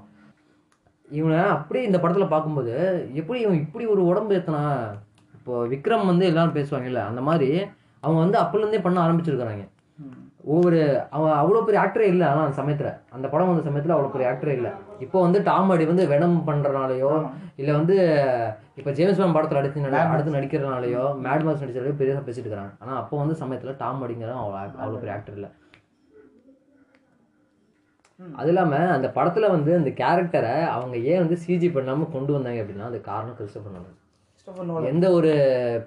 இவனை 1.18 1.38
அப்படியே 1.56 1.86
இந்த 1.88 1.98
படத்துல 2.02 2.26
பார்க்கும்போது 2.32 2.74
எப்படி 3.20 3.38
இவன் 3.44 3.62
இப்படி 3.64 3.84
ஒரு 3.94 4.02
உடம்பு 4.10 4.34
ஏத்தனா 4.38 4.62
இப்போ 5.38 5.54
விக்ரம் 5.72 6.10
வந்து 6.10 6.24
எல்லாரும் 6.30 6.56
பேசுவாங்கல்ல 6.58 7.00
அந்த 7.10 7.22
மாதிரி 7.28 7.48
அவங்க 8.02 8.18
வந்து 8.24 8.38
அப்பலேருந்தே 8.42 8.80
பண்ண 8.84 8.98
ஆரம்பிச்சிருக்கிறாங்க. 9.04 9.64
ஒவ்வொரு 10.52 10.78
அவன் 11.16 11.34
அவ்வளோ 11.40 11.60
பெரிய 11.66 11.80
ஆக்டரே 11.82 12.06
இல்லை 12.12 12.24
ஆனால் 12.30 12.44
அந்த 12.46 12.56
சமயத்தில் 12.60 12.88
அந்த 13.16 13.26
படம் 13.32 13.50
வந்த 13.50 13.64
சமயத்தில் 13.66 13.94
அவ்வளோ 13.96 14.12
பெரிய 14.14 14.30
ஆக்டரே 14.30 14.54
இல்லை 14.58 14.70
இப்போ 15.04 15.18
வந்து 15.26 15.38
டாம் 15.48 15.70
ஆடி 15.74 15.84
வந்து 15.90 16.04
வெனம் 16.12 16.36
பண்ணுறனாலையோ. 16.48 17.12
இல்லை 17.60 17.72
வந்து 17.80 17.96
இப்போ 18.80 18.90
ஜேம்ஸ் 18.98 19.20
பாண்ட் 19.20 19.36
படத்தில் 19.36 19.60
அடுத்து 19.60 19.84
நடி. 19.86 20.00
அடுத்து 20.14 20.36
நடிக்கிறனாலையோ 20.36 21.04
மேட் 21.26 21.46
மாஸ் 21.48 21.62
நடிச்சாலையோ 21.64 21.96
பெருசாக 22.00 22.24
பேசிட்டு 22.28 22.48
இருக்காங்க 22.48 22.72
ஆனால் 22.82 23.00
அப்போ 23.02 23.20
வந்து 23.22 23.36
சமயத்தில் 23.42 23.78
டாம் 23.82 24.02
அடிங்கிற 24.06 24.32
அவ்வளோ 24.42 24.58
அவ்வளோ 24.82 25.00
பெரிய 25.02 25.16
ஆக்டர் 25.18 25.38
இல்லை. 25.38 25.50
அது 28.40 28.50
இல்லாமல் 28.52 28.92
அந்த 28.96 29.08
படத்தில் 29.16 29.52
வந்து 29.54 29.72
அந்த 29.80 29.90
கேரக்டரை 30.00 30.54
அவங்க 30.76 30.96
ஏன் 31.10 31.22
வந்து 31.24 31.36
சிஜி 31.44 31.68
பண்ணாமல் 31.76 32.12
கொண்டு 32.14 32.32
வந்தாங்க 32.36 32.62
அப்படின்னா 32.62 32.88
அது 32.90 33.00
காரணம் 33.10 33.36
கிறிஸ்டபர் 33.38 33.76
நோலன். 33.76 33.98
எந்த 34.90 35.06
ஒரு 35.16 35.32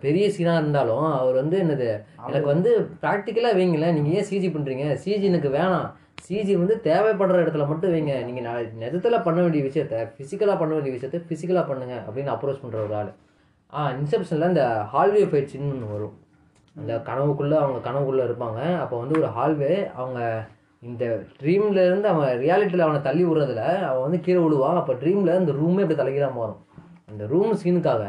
பெரிய 0.04 0.26
சீனாக 0.36 0.62
இருந்தாலும் 0.62 1.08
அவர் 1.20 1.36
வந்து 1.42 1.58
என்னது 1.64 1.88
எனக்கு 2.28 2.48
வந்து 2.54 2.72
ப்ராக்டிக்கலாக 3.04 3.58
வைங்களேன் 3.60 3.96
நீங்கள் 3.98 4.16
ஏன் 4.20 4.28
சிஜி 4.30 4.50
பண்ணுறீங்க 4.56 4.86
சிஜி 5.04 5.28
எனக்கு 5.32 5.52
வேணாம். 5.58 5.88
சிஜி 6.28 6.54
வந்து 6.62 6.76
தேவைப்படுற 6.88 7.38
இடத்துல 7.44 7.66
மட்டும் 7.72 7.94
வைங்க. 7.96 8.14
நீங்கள் 8.28 8.70
நிஜத்தில் 8.84 9.26
பண்ண 9.26 9.40
வேண்டிய 9.46 9.64
விஷயத்த 9.70 9.96
ஃபிசிக்கலாக 10.16 10.58
பண்ண 10.62 10.74
வேண்டிய 10.76 10.94
விஷயத்த 10.98 11.20
ஃபிசிக்கலாக 11.28 11.66
பண்ணுங்க 11.72 11.96
அப்படின்னு 12.06 12.34
அப்ரோச் 12.36 12.62
பண்ணுற 12.64 12.80
ஒரு 12.88 12.96
ஆள். 13.02 13.12
ஆ 13.74 13.90
இன்செப்ஷனில் 14.00 14.52
இந்த 14.54 14.66
ஹால்வே 14.94 15.26
ஃபைட் 15.32 15.52
சின்னு 15.54 15.74
ஒன்று 15.76 15.94
வரும். 15.96 16.16
அந்த 16.76 16.94
கனவுக்குள்ளே 17.10 17.58
அவங்க 17.64 17.80
கனவுக்குள்ளே 17.88 18.24
இருப்பாங்க. 18.30 18.62
அப்போ 18.84 18.96
வந்து 19.04 19.18
ஒரு 19.22 19.30
ஹால்வே 19.38 19.74
அவங்க 20.00 20.20
இந்த 20.90 21.04
ட்ரீம்ல 21.42 21.80
இருந்து 21.88 22.08
அவன் 22.14 22.32
ரியாலிட்டியில் 22.44 22.86
அவனை 22.88 23.02
தள்ளி 23.08 23.24
விடுறதுல 23.28 23.64
அவன் 23.90 24.06
வந்து 24.06 24.20
கீழே 24.26 24.40
விழுவான் 24.44 24.82
அப்போ 24.82 24.96
ட்ரீமில் 25.02 25.40
இந்த 25.42 25.56
ரூமே 25.62 25.84
இப்படி 25.84 26.00
தலைகீழா 26.02 26.30
மாறும் 26.40 26.62
அந்த 27.12 27.24
ரூம் 27.32 27.52
சீனுக்காக 27.62 28.04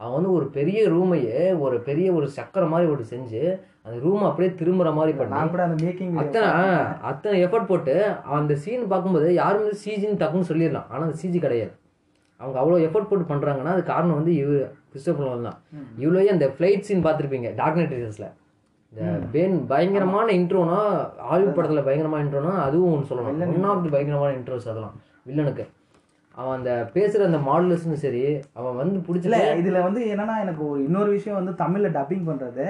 அவன் 0.00 0.16
வந்து 0.16 0.32
ஒரு 0.38 0.46
பெரிய 0.56 0.80
ரூமையே 0.94 1.38
ஒரு 1.64 1.76
பெரிய 1.88 2.08
ஒரு 2.18 2.26
சக்கரை 2.38 2.66
மாதிரி 2.72 2.86
ஒரு 2.94 3.04
செஞ்சு 3.12 3.42
அந்த 3.84 3.96
ரூம் 4.04 4.22
அப்படியே 4.28 4.50
திரும்புற 4.60 4.88
மாதிரி 4.98 5.12
பண்ணி 5.16 5.34
நான் 5.36 5.50
கூட 5.52 5.62
அந்த 5.66 5.76
மேக்கிங் 5.84 6.18
அத்தனை 6.22 6.50
அத்தனை 7.10 7.34
எஃபர்ட் 7.46 7.70
போட்டு 7.70 7.94
அந்த 8.38 8.54
சீன் 8.64 8.84
பார்க்கும்போது 8.92 9.28
யாரும் 9.40 9.64
வந்து 9.64 9.80
சிஜின்னு 9.84 10.20
டக்குன்னு 10.22 10.50
சொல்லிடலாம். 10.50 10.88
ஆனால் 10.92 11.06
அது 11.08 11.20
சிஜி 11.22 11.40
கிடையாது. 11.46 11.72
அவங்க 12.40 12.56
அவ்வளோ 12.62 12.78
எஃபர்ட் 12.86 13.10
போட்டு 13.10 13.26
பண்ணுறாங்கன்னா 13.32 13.74
அது 13.76 13.82
காரணம் 13.92 14.18
வந்து 14.20 14.32
இவ 14.42 14.54
கிறிஸ்டோபர் 14.92 15.46
தான். 15.48 15.58
இவ்வளோயே 16.04 16.30
அந்த 16.36 16.46
ஃப்ளைட் 16.54 16.86
சீன் 16.88 17.04
பார்த்துருப்பீங்க 17.06 17.50
டார்க் 17.60 17.78
நைட் 17.80 17.94
இந்த 18.94 19.12
பேன் 19.34 19.54
பயங்கரமான 19.70 20.26
இன்ட்ரோனா 20.40 20.80
ஹாலிவுட் 21.28 21.56
படத்தில் 21.56 21.86
பயங்கரமான 21.86 22.24
இன்ட்ரோனா 22.24 22.52
அதுவும் 22.66 22.92
ஒன்று 22.94 23.08
சொல்லலாம் 23.08 23.32
Villain 23.34 23.54
ஒன் 23.60 23.70
ஆஃப் 23.70 23.82
தி 23.84 23.90
பயங்கரமான 23.94 24.34
இன்ட்ரோஸ் 24.38 24.68
அதெல்லாம். 24.72 24.94
வில்லனுக்கு 25.28 25.64
அவன் 26.38 26.56
அந்த 26.58 26.70
பேசுகிற 26.94 27.26
அந்த 27.30 27.40
மாடலர்ஸ்னு 27.48 27.98
சரி 28.04 28.22
அவன் 28.58 28.78
வந்து 28.82 28.98
பிடிச்சல 29.08 29.40
இதுல 29.60 29.82
வந்து 29.86 30.00
என்னன்னா 30.12 30.36
எனக்கு 30.44 30.62
ஒரு 30.70 30.80
இன்னொரு 30.86 31.10
விஷயம் 31.16 31.38
வந்து 31.40 31.52
தமிழ்ல 31.62 31.90
டப்பிங் 31.98 32.26
பண்றது. 32.30 32.66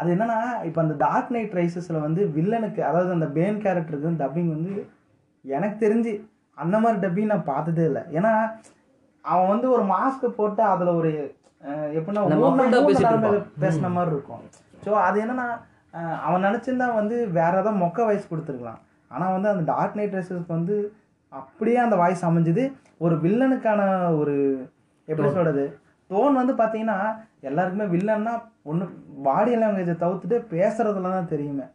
அது 0.00 0.08
என்னன்னா 0.14 0.38
இப்போ 0.68 0.80
அந்த 0.84 0.94
டார்க் 1.04 1.32
நைட் 1.36 1.56
ரைசஸ்ல 1.60 2.00
வந்து 2.06 2.24
வில்லனுக்கு 2.36 2.82
அதாவது 2.90 3.10
அந்த 3.16 3.28
பேன் 3.38 3.62
கேரக்டருக்கு 3.64 4.14
டப்பிங் 4.24 4.52
வந்து 4.56 4.74
எனக்கு 5.44 5.76
தெரிஞ்சு 5.86 6.12
அந்த 6.58 6.76
மாதிரி 6.84 6.98
டப்பிங் 7.06 7.32
நான் 7.32 7.50
பார்த்ததே 7.52 7.84
இல்லை. 7.90 8.02
ஏன்னா 8.18 8.32
அவன் 9.24 9.52
வந்து 9.54 9.66
ஒரு 9.76 9.84
மாஸ்க் 9.94 10.36
போட்டு 10.38 10.62
அதுல 10.74 10.94
ஒரு 11.00 11.10
எப்படின்னா. 11.98 12.22
பேசின 13.64 13.90
மாதிரி 13.96 14.14
இருக்கும். 14.16 14.42
ஸோ 14.84 14.90
அது 15.06 15.16
என்னன்னா 15.24 15.48
அவன் 16.26 16.46
நினைச்சிருந்தா 16.46 16.86
வந்து 17.00 17.16
வேற 17.38 17.52
ஏதாவது 17.60 17.82
மொக்க 17.84 17.98
வாய்ஸ் 18.08 18.30
கொடுத்துருக்கலாம். 18.30 18.80
ஆனா 19.14 19.26
வந்து 19.34 19.48
அந்த 19.52 19.62
டார்க் 19.72 19.96
நைட் 19.98 20.16
ரைசஸ்க்கு 20.16 20.56
வந்து 20.56 20.76
அப்படியே 21.32 21.78
அந்த 21.84 21.96
வாய்ஸ் 22.00 22.24
அமைஞ்சது. 22.28 22.64
ஒரு 23.04 23.14
வில்லனுக்கான 23.24 23.80
ஒரு 24.20 24.34
எப்படி 25.08 25.28
சொல்றது? 25.36 25.64
டோன் 26.10 26.38
வந்து 26.40 26.54
பார்த்தீங்கன்னா 26.60 26.98
எல்லாருக்குமே 27.48 27.86
வில்லன்னா 27.94 28.34
ஒன்று 28.70 28.84
பாடி 29.26 29.52
லாங்குவேஜை 29.62 29.94
தவிர்த்துட்டு 30.02 30.38
பேசுறதுல 30.54 31.12
தான் 31.16 31.32
தெரியுமே. 31.32 31.66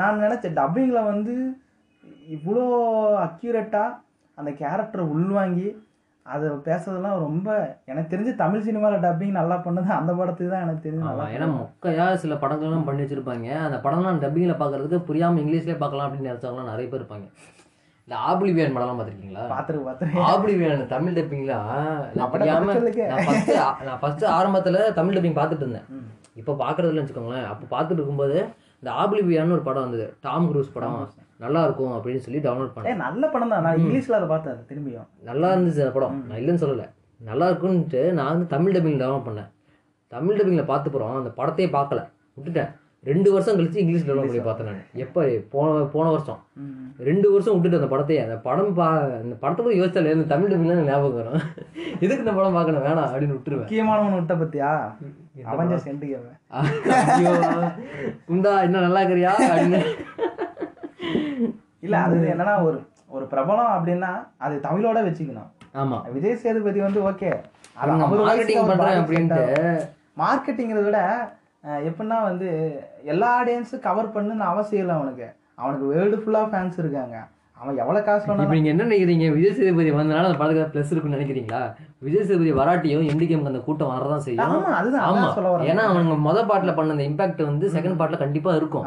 நான் 0.00 0.22
நினச்சேன் 0.24 0.58
டப்பிங்கில் 0.58 1.08
வந்து 1.12 1.34
இவ்வளோ 2.36 2.66
அக்யூரேட்டாக 3.26 3.98
அந்த 4.38 4.50
கேரக்டரை 4.60 5.04
உள்வாங்கி 5.14 5.68
அதை 6.26 6.48
பேசுறதெல்லாம் 6.66 7.22
ரொம்ப 7.24 7.48
எனக்கு 7.90 8.10
தெரிஞ்சு 8.12 8.32
தமிழ் 8.42 8.64
சினிமாவில் 8.66 9.02
டப்பிங் 9.04 9.38
நல்லா 9.38 9.56
பண்ணது 9.64 9.88
அந்த 10.00 10.12
படத்துக்கு 10.18 10.52
தான் 10.52 10.64
எனக்கு 10.66 10.84
தெரிஞ்சு 10.84 11.08
நல்லா 11.08 11.24
ஏன்னா 11.34 11.48
மொக்கையா 11.54 12.04
சில 12.22 12.34
படங்கள்லாம் 12.42 12.86
பண்ணி 12.88 13.02
வச்சிருப்பாங்க. 13.04 13.48
அந்த 13.66 13.78
படம்லாம் 13.86 14.20
டப்பிங்கில் 14.24 14.60
பார்க்கறதுக்கு 14.60 15.00
புரியாம 15.08 15.40
இங்கிலீஷ்லேயே 15.42 15.78
பார்க்கலாம் 15.80 16.06
அப்படின்னு 16.08 16.30
நினைச்சவங்களாம் 16.30 16.70
நிறைய 16.72 16.86
பேர் 16.92 17.02
இருப்பாங்க. 17.02 17.26
இந்த 18.04 18.14
ஆப்ளிவியன் 18.30 18.76
படம்லாம் 18.76 18.98
பார்த்துருக்கீங்களா? 18.98 19.44
பார்த்துருக்கு 19.54 19.88
பார்த்துருக்கு 19.88 20.24
ஆப்ளிவியன் 20.30 20.86
தமிழ் 20.94 21.16
டப்பிங்லாம் 21.18 21.68
நான் 22.20 22.32
சொல்லுங்க. 22.76 23.04
நான் 23.88 24.00
ஃபர்ஸ்ட் 24.02 24.24
ஆரம்பத்துல 24.38 24.86
தமிழ் 25.00 25.16
டப்பிங் 25.16 25.38
பார்த்துட்டு 25.40 25.66
இருந்தேன். 25.66 25.88
இப்போ 26.40 26.52
பார்க்கறதுல 26.64 27.02
வச்சுக்கோங்களேன். 27.02 27.48
அப்போ 27.52 27.64
பார்த்துட்டு 27.74 28.00
இருக்கும்போது 28.00 28.38
இந்த 28.80 28.90
ஆப்ளிவியான்னு 29.02 29.56
ஒரு 29.56 29.64
படம் 29.66 29.84
வந்தது. 29.86 30.06
டாம் 30.26 30.48
க்ரூஸ் 30.52 30.74
படம். 30.76 30.96
நல்லா 31.42 31.64
இருக்கும் 31.64 31.92
அப்படின்னு 31.92 32.24
சொல்லி 32.26 32.40
டவுன்லோட் 32.40 32.74
பண்ணேன். 32.76 32.96
நல்ல 32.96 33.28
படம் 33.28 33.48
தான் 33.48 33.62
நான் 33.62 33.78
இங்கிலீஷில் 33.78 34.18
அதை 34.18 34.28
பார்த்தேன் 34.28 34.66
திரும்பியும். 34.68 35.08
நல்லா 35.22 35.48
இருந்துச்சு 35.54 35.82
அந்த 35.84 35.92
படம். 35.92 36.26
நான் 36.28 36.38
இல்லைன்னு 36.38 36.62
சொல்லலை. 36.64 36.86
நல்லா 37.20 37.50
இருக்குன்ட்டு 37.50 38.12
நான் 38.12 38.32
வந்து 38.32 38.46
தமிழ் 38.46 38.76
டப்பிங் 38.76 39.02
டவுன்லோட் 39.02 39.28
பண்ணேன். 39.28 39.50
தமிழ் 40.12 40.38
டப்பிங்கில் 40.38 40.64
பார்த்து 40.64 40.90
போகிறோம் 40.90 41.16
அந்த 41.16 41.32
படத்தையே 41.36 41.68
பார்க்கல. 41.76 42.00
விட்டுட்டேன். 42.36 42.70
ரெண்டு 43.04 43.32
வருஷம் 43.32 43.58
கழிச்சு 43.58 43.76
இங்கிலீஷ் 43.76 44.04
டவுன்லோட் 44.08 44.26
பண்ணி 44.26 44.38
பார்த்தேன் 44.38 44.66
நான். 44.66 44.82
எப்போ 44.94 45.20
போன 45.50 45.84
போன 45.84 46.10
வருஷம். 46.10 46.40
ரெண்டு 46.98 47.32
வருஷம் 47.32 47.60
விட்டுட்டு 47.60 47.80
அந்த 47.80 47.96
படத்தையே 47.96 48.22
அந்த 48.22 48.36
படம் 48.36 48.74
பா 48.74 48.88
அந்த 48.98 49.34
படத்தை 49.34 49.64
போய் 49.64 49.80
யோசிச்சாலே 49.80 50.12
இந்த 50.12 50.24
தமிழ் 50.24 50.50
டப்பிங்ல 50.52 50.74
எனக்கு 50.74 50.90
ஞாபகம் 50.90 51.14
வரும். 51.14 51.40
எதுக்கு 52.04 52.22
இந்த 52.24 52.32
படம் 52.32 52.52
பார்க்கணும்? 52.52 52.84
வேணாம் 52.84 53.08
அப்படின்னு 53.08 53.36
விட்டுருவேன். 53.36 53.64
முக்கியமானவன் 53.64 54.14
விட்ட 54.14 54.34
பத்தியா? 54.34 54.70
கேவன் 56.06 56.38
ஐயோ, 57.12 57.32
குந்தா 58.28 58.62
இன்னும் 58.62 58.86
நல்லா 58.86 59.00
இருக்கிறியா? 59.00 59.32
அப்படின்னு. 59.50 59.82
இல்ல 61.80 61.96
அது 61.98 62.16
என்னன்னா 62.34 62.62
ஒரு 62.62 62.78
ஒரு 63.08 63.24
பிரபலம் 63.30 63.72
அப்படின்னா 63.76 64.10
அது 64.38 64.54
தமிழோட 64.62 64.98
வச்சுக்கணும். 65.06 65.50
ஆமா. 65.74 66.12
விஜய் 66.12 66.36
சேதுபதி 66.36 66.80
வந்து 66.80 67.00
ஓகே. 67.10 67.30
பண்றேன் 68.70 69.00
அப்படின்ட்டு 69.00 69.42
மார்க்கெட்டிங்கிறத 70.18 70.84
விட 70.84 71.00
எப்படின்னா 71.88 72.22
வந்து 72.22 72.48
எல்லா 73.02 73.44
ஆடியன்ஸும் 73.44 73.86
கவர் 73.88 74.14
பண்ணுன்னு 74.14 74.44
அவசியம் 74.52 74.82
இல்லை 74.84 74.96
அவனுக்கு. 74.96 75.26
அவனுக்கு 75.54 75.86
வேர்ல்டு 75.86 76.16
ஃபுல்லாக 76.16 76.50
ஃபேன்ஸ் 76.50 76.78
இருக்காங்க. 76.78 77.16
அவன் 77.60 77.80
எவ்வளவு 77.82 78.04
காசு 78.06 78.22
இப்போ 78.24 78.32
வேணாலும் 78.34 78.54
நீங்க 78.56 78.70
என்ன 78.72 78.84
நினைக்கிறீங்க? 78.86 79.26
விஜய் 79.34 79.54
சேதுபதி 79.56 79.90
வந்தனால 79.96 80.28
அந்த 80.28 80.38
படத்துக்கு 80.40 80.72
ப்ளஸ் 80.74 80.90
இருக்குன்னு 80.92 81.16
நினைக்கிறீங்களா? 81.18 81.60
விஜய் 82.06 82.24
சேதுபதி 82.28 82.52
வராட்டியும் 82.60 83.04
எம்டிகேமுக்கு 83.12 83.50
அந்த 83.52 83.60
கூட்டம் 83.66 83.92
வரதான் 83.94 84.22
செய்யும். 84.26 84.42
ஆமா 84.46 84.70
அதுதான் 84.78 85.04
ஆமா. 85.08 85.20
அதான் 85.20 85.36
சொல்ல 85.36 85.68
ஏன்னா 85.72 85.82
அவங்க 85.90 86.14
முத 86.26 86.38
பாட்டுல 86.50 86.72
பண்ண 86.78 86.94
அந்த 86.96 87.04
இம்பாக்ட் 87.10 87.42
வந்து 87.50 87.68
செகண்ட் 87.76 87.98
பார்ட்ல 88.00 88.18
கண்டிப்பா 88.24 88.52
இருக்கும். 88.60 88.86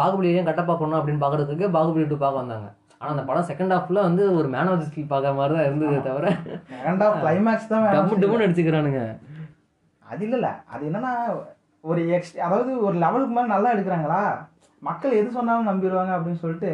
பாகுபலியையும் 0.00 0.48
கட்ட 0.50 0.62
பார்க்கணும் 0.70 0.98
அப்படின்னு 0.98 1.22
பாக்குறதுக்கு 1.24 1.68
பாகுபலி 1.76 2.06
டூ 2.12 2.18
பார்க்க 2.24 2.42
வந்தாங்க. 2.42 2.68
ஆனா 3.00 3.10
அந்த 3.14 3.24
படம் 3.30 3.48
செகண்ட் 3.50 3.74
ஹாஃப்ல 3.76 4.02
வந்து 4.08 4.24
ஒரு 4.38 4.48
மேன் 4.54 4.70
ஆஃப் 4.74 4.84
ஸ்கில் 4.88 5.10
பார்க்குற 5.12 5.32
மாதிரி 5.40 5.54
தான் 5.56 5.66
இருந்ததே 5.68 5.98
தவிர. 6.08 6.26
வேண்டா 6.84 7.08
கிளைமேக்ஸ் 7.24 7.70
தான். 7.72 7.88
டம்மு 7.96 8.20
டம்முன்னு 8.22 8.46
அடிச்சுக்கிறானுங்க 8.46 9.00
அது 10.06 10.22
இல்லைல்ல. 10.26 10.50
அது 10.72 10.82
என்னன்னா 10.90 11.12
ஒரு 11.84 12.02
எக்ஸ் 12.16 12.32
அதாவது 12.46 12.70
ஒரு 12.86 12.96
லெவலுக்கு 13.04 13.34
மேலே 13.38 13.50
நல்லா 13.54 13.72
எடுக்கிறாங்களா? 13.74 14.22
மக்கள் 14.82 15.18
எது 15.18 15.36
சொன்னாலும் 15.38 15.68
நம்பிடுவாங்க 15.70 16.14
அப்படின்னு 16.16 16.42
சொல்லிட்டு 16.44 16.70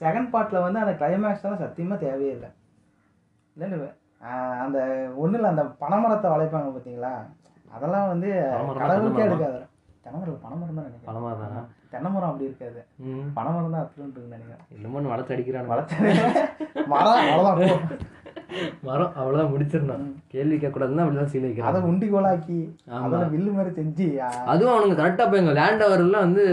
செகண்ட் 0.00 0.30
பார்ட்டில் 0.32 0.60
வந்து 0.60 0.78
அந்த 0.78 0.92
கிளைமேக்ஸ் 0.92 1.42
எல்லாம் 1.42 1.58
சத்தியமாக 1.58 2.00
தேவையே 2.00 2.30
இல்லை. 2.30 2.50
ஆஹ் 4.26 4.58
அந்த 4.60 4.78
ஒன்றும் 5.16 5.42
அந்த 5.44 5.62
பனைமரத்தை 5.80 6.28
வளைப்பாங்க 6.34 6.68
பார்த்தீங்களா? 6.68 7.12
அதெல்லாம் 7.70 8.08
வந்து 8.08 8.28
பனைமரமா, 8.52 8.78
கடவுளுக்கே 8.78 9.16
தென்னை 9.16 9.26
எடுக்காது. 9.28 9.60
தென்னைமரம் 10.04 10.40
பனைமரம் 10.42 10.74
தான் 10.74 10.84
நினைக்கிறேன். 10.84 11.08
படமா 11.08 11.30
தானே? 11.40 11.60
தென்னை 11.90 12.10
மரம் 12.10 12.28
அப்படி 12.28 12.44
இருக்காது. 12.44 12.80
ம். 12.98 13.26
பனைமரம் 13.34 13.70
தான் 13.70 13.82
அத்துன்னு 13.82 14.26
நினைக்கிறேன். 14.26 14.62
இல்லமோன்னு 14.76 15.12
வளர்த்து 15.12 15.34
அடிக்கிறானுங்க. 15.36 15.66
வளர்த்து 15.66 15.96
மரம் 16.86 17.28
அவ்வளோதான். 17.28 18.06
மரம் 18.82 19.12
அவ்வளவுதான் 19.14 19.52
முடிச்சிடணும். 19.52 20.04
கேள்வி 20.26 20.56
கேட்கக்கூடாதுன்னு 20.56 21.04
அப்படிதான் 21.04 21.24
சீன் 21.24 21.44
வைக்கிறாங்க. 21.44 21.62
அதை 21.62 21.80
உண்டி 21.82 22.06
கோலாக்கி 22.08 22.58
ஆமா. 22.90 23.02
அதில் 23.04 23.32
வில்லு 23.34 23.52
மாதிரி 23.52 23.74
செஞ்சு 23.80 24.06
அதுவும் 24.46 24.74
அவனுங்க 24.74 24.98
கரெக்டா 25.00 25.30
போய் 25.30 25.40
எங்க 25.40 25.52
லேண்ட் 25.52 25.82
ஓவர்லாம் 25.82 26.26
வந்து 26.26 26.44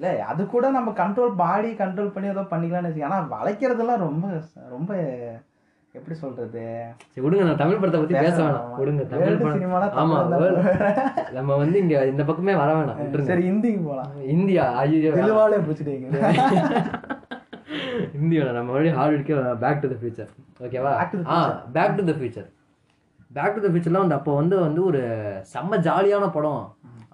இல்லை 0.00 0.10
அது 0.30 0.42
கூட 0.54 0.66
நம்ம 0.76 0.90
கண்ட்ரோல் 1.00 1.32
பாடி 1.42 1.70
கண்ட்ரோல் 1.80 2.14
பண்ணி 2.14 2.32
ஏதோ 2.32 2.42
பண்ணிக்கலாம்னு 2.50 2.88
வச்சுக்கோங்க 2.88 3.10
ஆனால் 3.10 3.30
வளைக்கிறதெல்லாம் 3.34 4.04
ரொம்ப 4.06 4.26
ரொம்ப 4.74 4.90
எப்படி 5.94 6.16
சொல்றது? 6.22 6.62
சரி 7.04 7.22
விடுங்க 7.24 7.44
நான் 7.46 7.60
தமிழ் 7.62 7.78
படத்தை 7.80 7.98
பத்தி 8.00 8.16
பேச 8.24 8.36
வேணாம். 8.40 8.66
விடுங்க 8.80 9.04
தமிழ் 9.12 9.38
படம் 9.42 9.96
ஆமா 10.02 10.18
நம்ம 11.38 11.56
வந்து 11.62 11.76
இங்க 11.82 11.94
இந்த 12.10 12.22
பக்கமே 12.28 12.54
வர 12.60 12.70
வேணாம். 12.78 13.00
சரி 13.30 13.44
ஹிந்திக்கு 13.48 13.80
போகலாம் 13.86 14.12
இந்தியா 14.34 14.64
ஐயோ. 14.82 15.12
தெளிவாலே 15.18 15.58
பிடிச்சிட்டீங்க 15.66 16.06
இந்தியா 18.18 18.42
நம்ம 18.56 18.68
மறுபடியும் 18.68 18.98
ஹாலிவுட்க்கு 18.98 19.34
பேக் 19.62 19.82
டு 19.82 19.88
த 19.92 19.98
ஃபியூச்சர் 20.00 20.30
ஓகேவா 20.66 20.92
ஆ 21.32 21.38
back 21.76 21.96
to 21.98 22.04
the 22.10 22.14
future 22.18 22.48
back 23.30 23.56
to 23.56 23.62
the 23.64 23.70
ஃபியூச்சர்லாம் 23.72 24.04
வந்து 24.04 24.18
அப்போ 24.18 24.34
வந்து 24.40 24.56
வந்து 24.66 24.80
ஒரு 24.90 25.00
செம்ம 25.52 25.80
ஜாலியான 25.86 26.28
படம். 26.36 26.62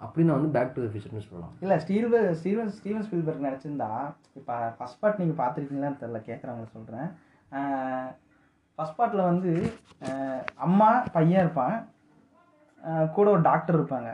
அப்படின்னு 0.04 0.36
வந்து 0.36 0.50
பேக் 0.56 0.74
டு 0.74 0.82
த 0.84 0.88
ஃபியூச்சர்னு 0.92 1.24
சொல்லலாம். 1.28 1.54
இல்லை 1.64 1.76
ஸ்டீல் 1.84 2.08
ஸ்டீவன் 2.40 2.74
ஸ்டீவன் 2.78 3.06
ஸ்பீல்பர்க் 3.06 3.46
நினச்சிருந்தா 3.48 3.90
இப்போ 4.38 4.56
ஃபர்ஸ்ட் 4.76 5.00
பார்ட் 5.00 5.22
நீங்கள் 5.22 5.40
பார்த்துருக்கீங்களான்னு 5.40 6.02
தெரில 6.02 6.20
கேட்குறவங்க 6.28 6.68
சொல்கிறேன் 6.76 7.08
ஃபர்ஸ்ட் 8.76 8.98
பார்ட்டில் 9.00 9.28
வந்து 9.30 9.50
அம்மா 10.66 10.90
பையன் 11.16 11.42
இருப்பான். 11.44 11.76
கூட 13.16 13.26
ஒரு 13.34 13.42
டாக்டர் 13.50 13.76
இருப்பாங்க. 13.78 14.10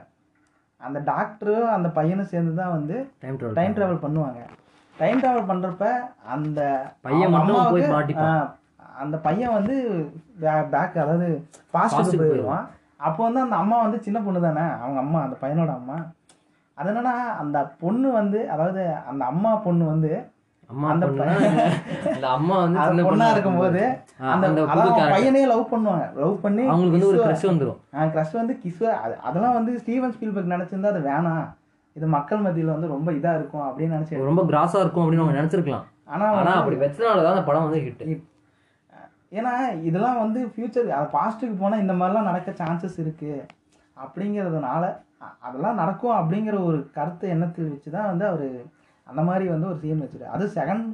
அந்த 0.87 0.99
டாக்டரும் 1.13 1.71
அந்த 1.77 1.89
பையனும் 1.97 2.29
சேர்ந்து 2.33 2.53
தான் 2.61 2.75
வந்து 2.77 2.97
டைம் 3.23 3.39
ட்ராவல் 3.39 3.59
டைம் 3.61 3.75
டிராவல் 3.77 4.05
பண்ணுவாங்க. 4.05 4.41
டைம் 4.97 5.23
டிராவல் 5.23 5.49
பண்றப்ப 5.51 5.87
அந்த 6.35 6.61
பையன் 7.07 7.35
அம்மாவுக்கு, 7.41 8.21
அந்த 9.03 9.17
பையன் 9.27 9.57
வந்து 9.59 9.77
பேக் 10.75 11.01
அதாவது 11.03 11.29
பாஸ்ட்டுக்கு 11.75 12.13
க்கு 12.13 12.23
போயிடுவான். 12.23 12.67
அப்போ 13.01 13.25
வந்து 13.25 13.41
அந்த 13.41 13.57
அம்மா 13.57 13.83
வந்து 13.83 14.03
சின்ன 14.03 14.21
பொண்ணு 14.21 14.41
தானே? 14.41 14.65
அவங்க 14.81 14.99
அம்மா 14.99 15.23
அந்த 15.23 15.37
பையனோட 15.41 15.75
அம்மா. 15.75 15.97
அது 16.75 16.91
என்னன்னா 16.91 17.15
அந்த 17.39 17.59
பொண்ணு 17.81 18.13
வந்து 18.13 18.51
அதாவது 18.51 18.83
அந்த 19.09 19.25
அம்மா 19.25 19.57
பொண்ணு 19.57 19.87
வந்து 19.87 20.11
அந்த 20.89 21.07
அந்த 22.11 22.27
அம்மா 22.29 22.59
வந்து 22.59 22.79
பொண்ணா 23.05 23.31
இருக்கும்போது 23.33 23.81
அந்த. 24.31 24.47
பையனே 25.15 25.47
லவ் 25.47 25.73
பண்ணுவாங்க. 25.73 26.15
லவ் 26.17 26.41
பண்ணி 26.41 26.63
அவங்களுக்கு 26.67 26.99
வந்து 26.99 27.09
ஒரு 27.09 27.19
க்ரஷ் 27.27 27.51
வந்துரும். 27.51 27.79
க்ரஷ் 28.11 28.33
வந்து 28.33 28.59
கிஸ் 28.65 28.85
அதெல்லாம் 29.21 29.55
வந்து 29.55 29.79
ஸ்டீவன் 29.79 30.13
ஸ்பீல்பர்க் 30.13 30.53
நினைச்சிருந்தா 30.55 30.87
அது 30.87 31.01
வேணாம். 31.01 31.47
இது 31.97 32.07
மக்கள் 32.07 32.39
மத்தியில 32.39 32.73
வந்து 32.73 32.87
ரொம்ப 32.87 33.13
இதா 33.13 33.35
இருக்கும் 33.35 33.67
அப்படின்னு 33.69 33.95
நினைச்சு 33.95 34.25
ரொம்ப 34.25 34.43
கிராஸா 34.43 34.77
இருக்கும் 34.77 35.05
அப்படின்னு 35.05 35.21
அவங்க 35.21 35.41
நினைச்சிருக்கலாம். 35.41 35.85
ஆனா 36.05 36.27
ஆனா 36.27 36.43
வந்து- 36.43 36.55
அப்படி 36.55 36.77
வச்சனால 36.77 37.15
தான் 37.15 37.35
அந்த 37.35 37.43
படம் 37.43 37.63
வந்து 37.63 37.79
ஹிட் 37.79 38.21
ஏன்னா 39.39 39.53
இதெல்லாம் 39.89 40.21
வந்து 40.25 40.41
ஃபியூச்சர் 40.53 40.89
பாஸ்ட்டுக்கு 41.17 41.57
போனால் 41.63 41.83
இந்த 41.85 41.95
மாதிரிலாம் 42.01 42.29
நடக்க 42.31 42.51
சான்சஸ் 42.61 42.99
இருக்கு. 43.05 43.33
அப்படிங்கிறதுனால 43.97 44.85
அதெல்லாம் 45.47 45.81
நடக்கும் 45.83 46.19
அப்படிங்கிற 46.21 46.57
ஒரு 46.69 46.79
கருத்து 46.97 47.27
எண்ணத்தில் 47.35 47.73
வச்சு 47.73 47.91
தான் 47.97 48.11
வந்து 48.11 48.25
அவர் 48.33 48.49
அந்த 49.07 49.23
மாதிரி 49.29 49.47
வந்து 49.55 49.69
ஒரு 49.73 49.79
சீன் 49.83 50.03
வச்சிருக்காரு. 50.03 50.37
அது 50.37 50.45
செகண்ட் 50.59 50.87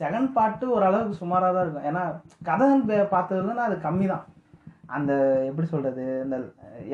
செகண்ட் 0.00 0.28
பார்ட்டு 0.38 0.64
ஓரளவுக்கு 0.74 1.20
சுமாராக 1.20 1.52
தான் 1.56 1.64
இருக்கும். 1.66 1.86
ஏன்னா 1.90 2.02
கதை 2.48 2.66
பார்த்ததுல 3.14 3.64
அது 3.68 3.76
கம்மி 3.86 4.06
தான் 4.12 4.26
அந்த 4.96 5.12
எப்படி 5.48 5.66
சொல்றது 5.72 6.04
இந்த 6.24 6.36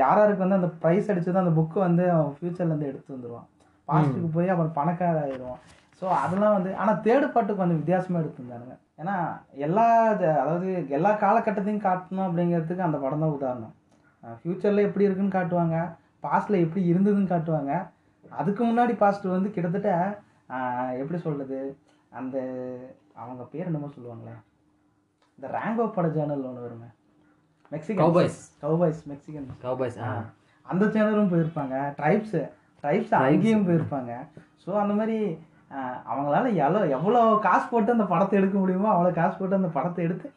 யாராருக்கு 0.02 0.44
வந்து 0.44 0.58
அந்த 0.60 0.70
ப்ரைஸ் 0.82 1.10
அடிச்சது 1.12 1.42
அந்த 1.42 1.52
புக்கு 1.58 1.78
வந்து 1.86 2.04
அவன் 2.14 2.32
ஃபியூச்சர்லேருந்து 2.38 2.90
எடுத்து 2.90 3.14
வந்துடுவான் 3.16 3.48
பாஸ்ட்டுக்கு 3.88 4.30
போய் 4.36 4.52
அப்புறம் 4.52 4.76
பணக்கார 4.78 5.16
ஆயிடுவான். 5.24 5.60
ஸோ 6.00 6.06
அதெல்லாம் 6.22 6.56
வந்து 6.56 6.70
ஆனால் 6.82 7.02
தேர்டு 7.06 7.26
பாட்டு 7.34 7.60
கொஞ்சம் 7.60 7.80
வித்தியாசமாக 7.80 8.22
எடுத்திருந்தாருங்க. 8.22 8.74
ஏன்னா 8.98 9.14
எல்லா 9.66 9.86
அதாவது 10.42 10.68
எல்லா 10.96 11.10
காலகட்டத்தையும் 11.24 11.84
காட்டணும் 11.86 12.26
அப்படிங்கிறதுக்கு 12.26 12.86
அந்த 12.88 12.98
படம் 13.04 13.24
தான் 13.24 13.36
உதாரணம். 13.36 13.74
ஃப்யூச்சரில் 14.40 14.86
எப்படி 14.88 15.06
இருக்குன்னு 15.06 15.36
காட்டுவாங்க 15.38 15.76
பாஸ்டில் 16.26 16.62
எப்படி 16.64 16.82
இருந்ததுன்னு 16.92 17.32
காட்டுவாங்க. 17.32 17.72
அதுக்கு 18.40 18.62
முன்னாடி 18.68 18.94
பாஸ்ட் 19.02 19.26
வந்து 19.36 19.48
கிட்டத்தட்ட 19.56 19.90
எப்படி 21.00 21.18
சொல்கிறது 21.26 21.58
அந்த 22.12 22.36
அவங்க 23.22 23.42
பேர் 23.52 23.68
என்னமோ 23.70 23.88
சொல்லுவாங்களே 23.96 24.34
இந்த 25.38 25.46
ரேங்கோ 25.56 25.84
பட 25.96 26.08
சேனல் 26.16 26.46
ஒன்று 26.48 26.64
வருங்க 26.66 26.86
Mexican 27.72 28.02
Cowboys. 28.02 28.36
Cowboys 28.64 29.00
Mexican 29.12 29.46
cowboys 29.64 29.98
அந்த 30.66 30.84
சேனலும் 30.94 31.32
போயிருப்பாங்க. 31.32 31.76
ட்ரைப்ஸு 31.98 32.42
ட்ரைப்ஸ் 32.84 33.14
அங்கேயும் 33.20 33.66
போயிருப்பாங்க. 33.68 34.12
ஸோ 34.62 34.70
அந்த 34.82 34.94
மாதிரி 34.98 35.18
அவங்களால 36.10 36.46
எவ்வளோ 36.64 36.80
எவ்வளோ 36.96 37.20
காசு 37.46 37.66
போட்டு 37.70 37.94
அந்த 37.96 38.06
படத்தை 38.12 38.34
எடுக்க 38.40 38.56
முடியுமோ 38.62 38.88
அவ்வளோ 38.94 39.12
காசு 39.20 39.34
போட்டு 39.38 39.60
அந்த 39.60 39.70
படத்தை 39.76 40.02
எடுத்து 40.08 40.28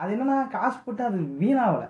அது 0.00 0.12
என்னென்னா 0.14 0.36
காசு 0.56 0.78
போட்டு 0.84 1.02
அது 1.08 1.18
வீணாகலை. 1.42 1.88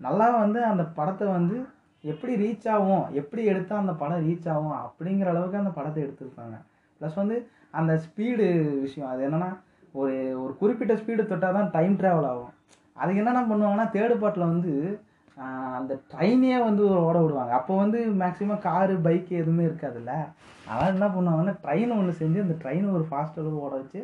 நல்லா 0.00 0.26
வந்து 0.44 0.60
அந்த 0.70 0.84
படத்தை 0.98 1.26
வந்து 1.38 1.56
எப்படி 2.04 2.32
ரீச் 2.42 2.66
ஆகும் 2.74 3.04
எப்படி 3.20 3.42
எடுத்தால் 3.52 3.82
அந்த 3.82 3.94
படம் 4.02 4.24
ரீச் 4.26 4.48
ஆகும் 4.54 4.74
அப்படிங்கிற 4.84 5.28
அளவுக்கு 5.32 5.62
அந்த 5.62 5.72
படத்தை 5.78 6.00
எடுத்திருப்பாங்க. 6.06 6.56
ப்ளஸ் 7.00 7.20
வந்து 7.22 7.36
அந்த 7.78 7.92
ஸ்பீடு 8.04 8.46
விஷயம் 8.84 9.10
அது 9.12 9.22
என்னன்னா 9.28 9.50
ஒரு 9.94 10.14
ஒரு 10.42 10.52
குறிப்பிட்ட 10.60 10.94
ஸ்பீடு 11.00 11.22
தொட்டால் 11.30 11.58
தான் 11.58 11.72
டைம் 11.76 11.94
ட்ராவல் 12.00 12.28
ஆகும். 12.32 12.52
அதுக்கு 12.96 13.20
என்னென்ன 13.22 13.42
பண்ணுவாங்கன்னா 13.50 13.86
தேர்டு 13.96 14.14
பாட்டில் 14.22 14.50
வந்து 14.52 14.72
அந்த 15.78 15.92
ட்ரெயினே 16.10 16.58
வந்து 16.66 16.82
ஓட 17.06 17.16
விடுவாங்க. 17.22 17.52
அப்போ 17.58 17.72
வந்து 17.76 17.98
மேக்ஸிமம் 18.22 18.64
காரு 18.66 18.94
பைக்கு 19.06 19.32
எதுவுமே 19.42 19.64
இருக்காதுல்ல. 19.64 20.12
அதனால் 20.68 20.92
என்ன 20.94 21.08
பண்ணுவாங்கன்னா 21.16 21.54
ட்ரெயின் 21.64 21.96
ஒன்று 21.96 22.20
செஞ்சு 22.20 22.44
அந்த 22.44 22.56
ட்ரெயினை 22.62 22.90
ஒரு 22.98 23.06
ஃபாஸ்ட்டாக 23.10 23.64
ஓட 23.64 23.72
வச்சு 23.80 24.00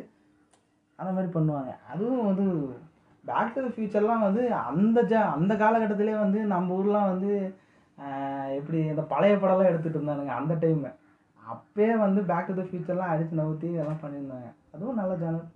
அந்த 0.99 1.11
மாதிரி 1.15 1.31
பண்ணுவாங்க. 1.37 1.71
அதுவும் 1.91 2.27
வந்து 2.29 2.45
பேக் 3.23 3.53
டு 3.55 3.61
த 3.65 3.69
ஃபியூச்சர்லாம் 3.75 4.25
வந்து 4.27 4.43
அந்த 4.69 4.99
ஜ 5.11 5.13
அந்த 5.35 5.53
காலகட்டத்திலே 5.63 6.15
வந்து 6.23 6.39
நம்ம 6.53 6.75
ஊர்லாம் 6.79 7.09
வந்து 7.13 7.31
எப்படி 8.57 8.77
இந்த 8.93 9.03
பழைய 9.13 9.35
படம்லாம் 9.41 9.71
எடுத்துகிட்டு 9.71 9.99
இருந்தானுங்க 9.99 10.33
அந்த 10.41 10.53
டைமு 10.63 10.91
அப்பயே 11.53 11.93
வந்து 12.05 12.19
பேக் 12.29 12.49
டு 12.49 12.53
த 12.61 12.65
ஃபியூச்சர்லாம் 12.69 13.11
அடித்து 13.13 13.39
நவுத்தி 13.41 13.67
இதெல்லாம் 13.73 14.01
பண்ணியிருந்தாங்க. 14.03 14.49
அதுவும் 14.73 14.99
நல்ல 15.01 15.13
ஜானல் 15.23 15.49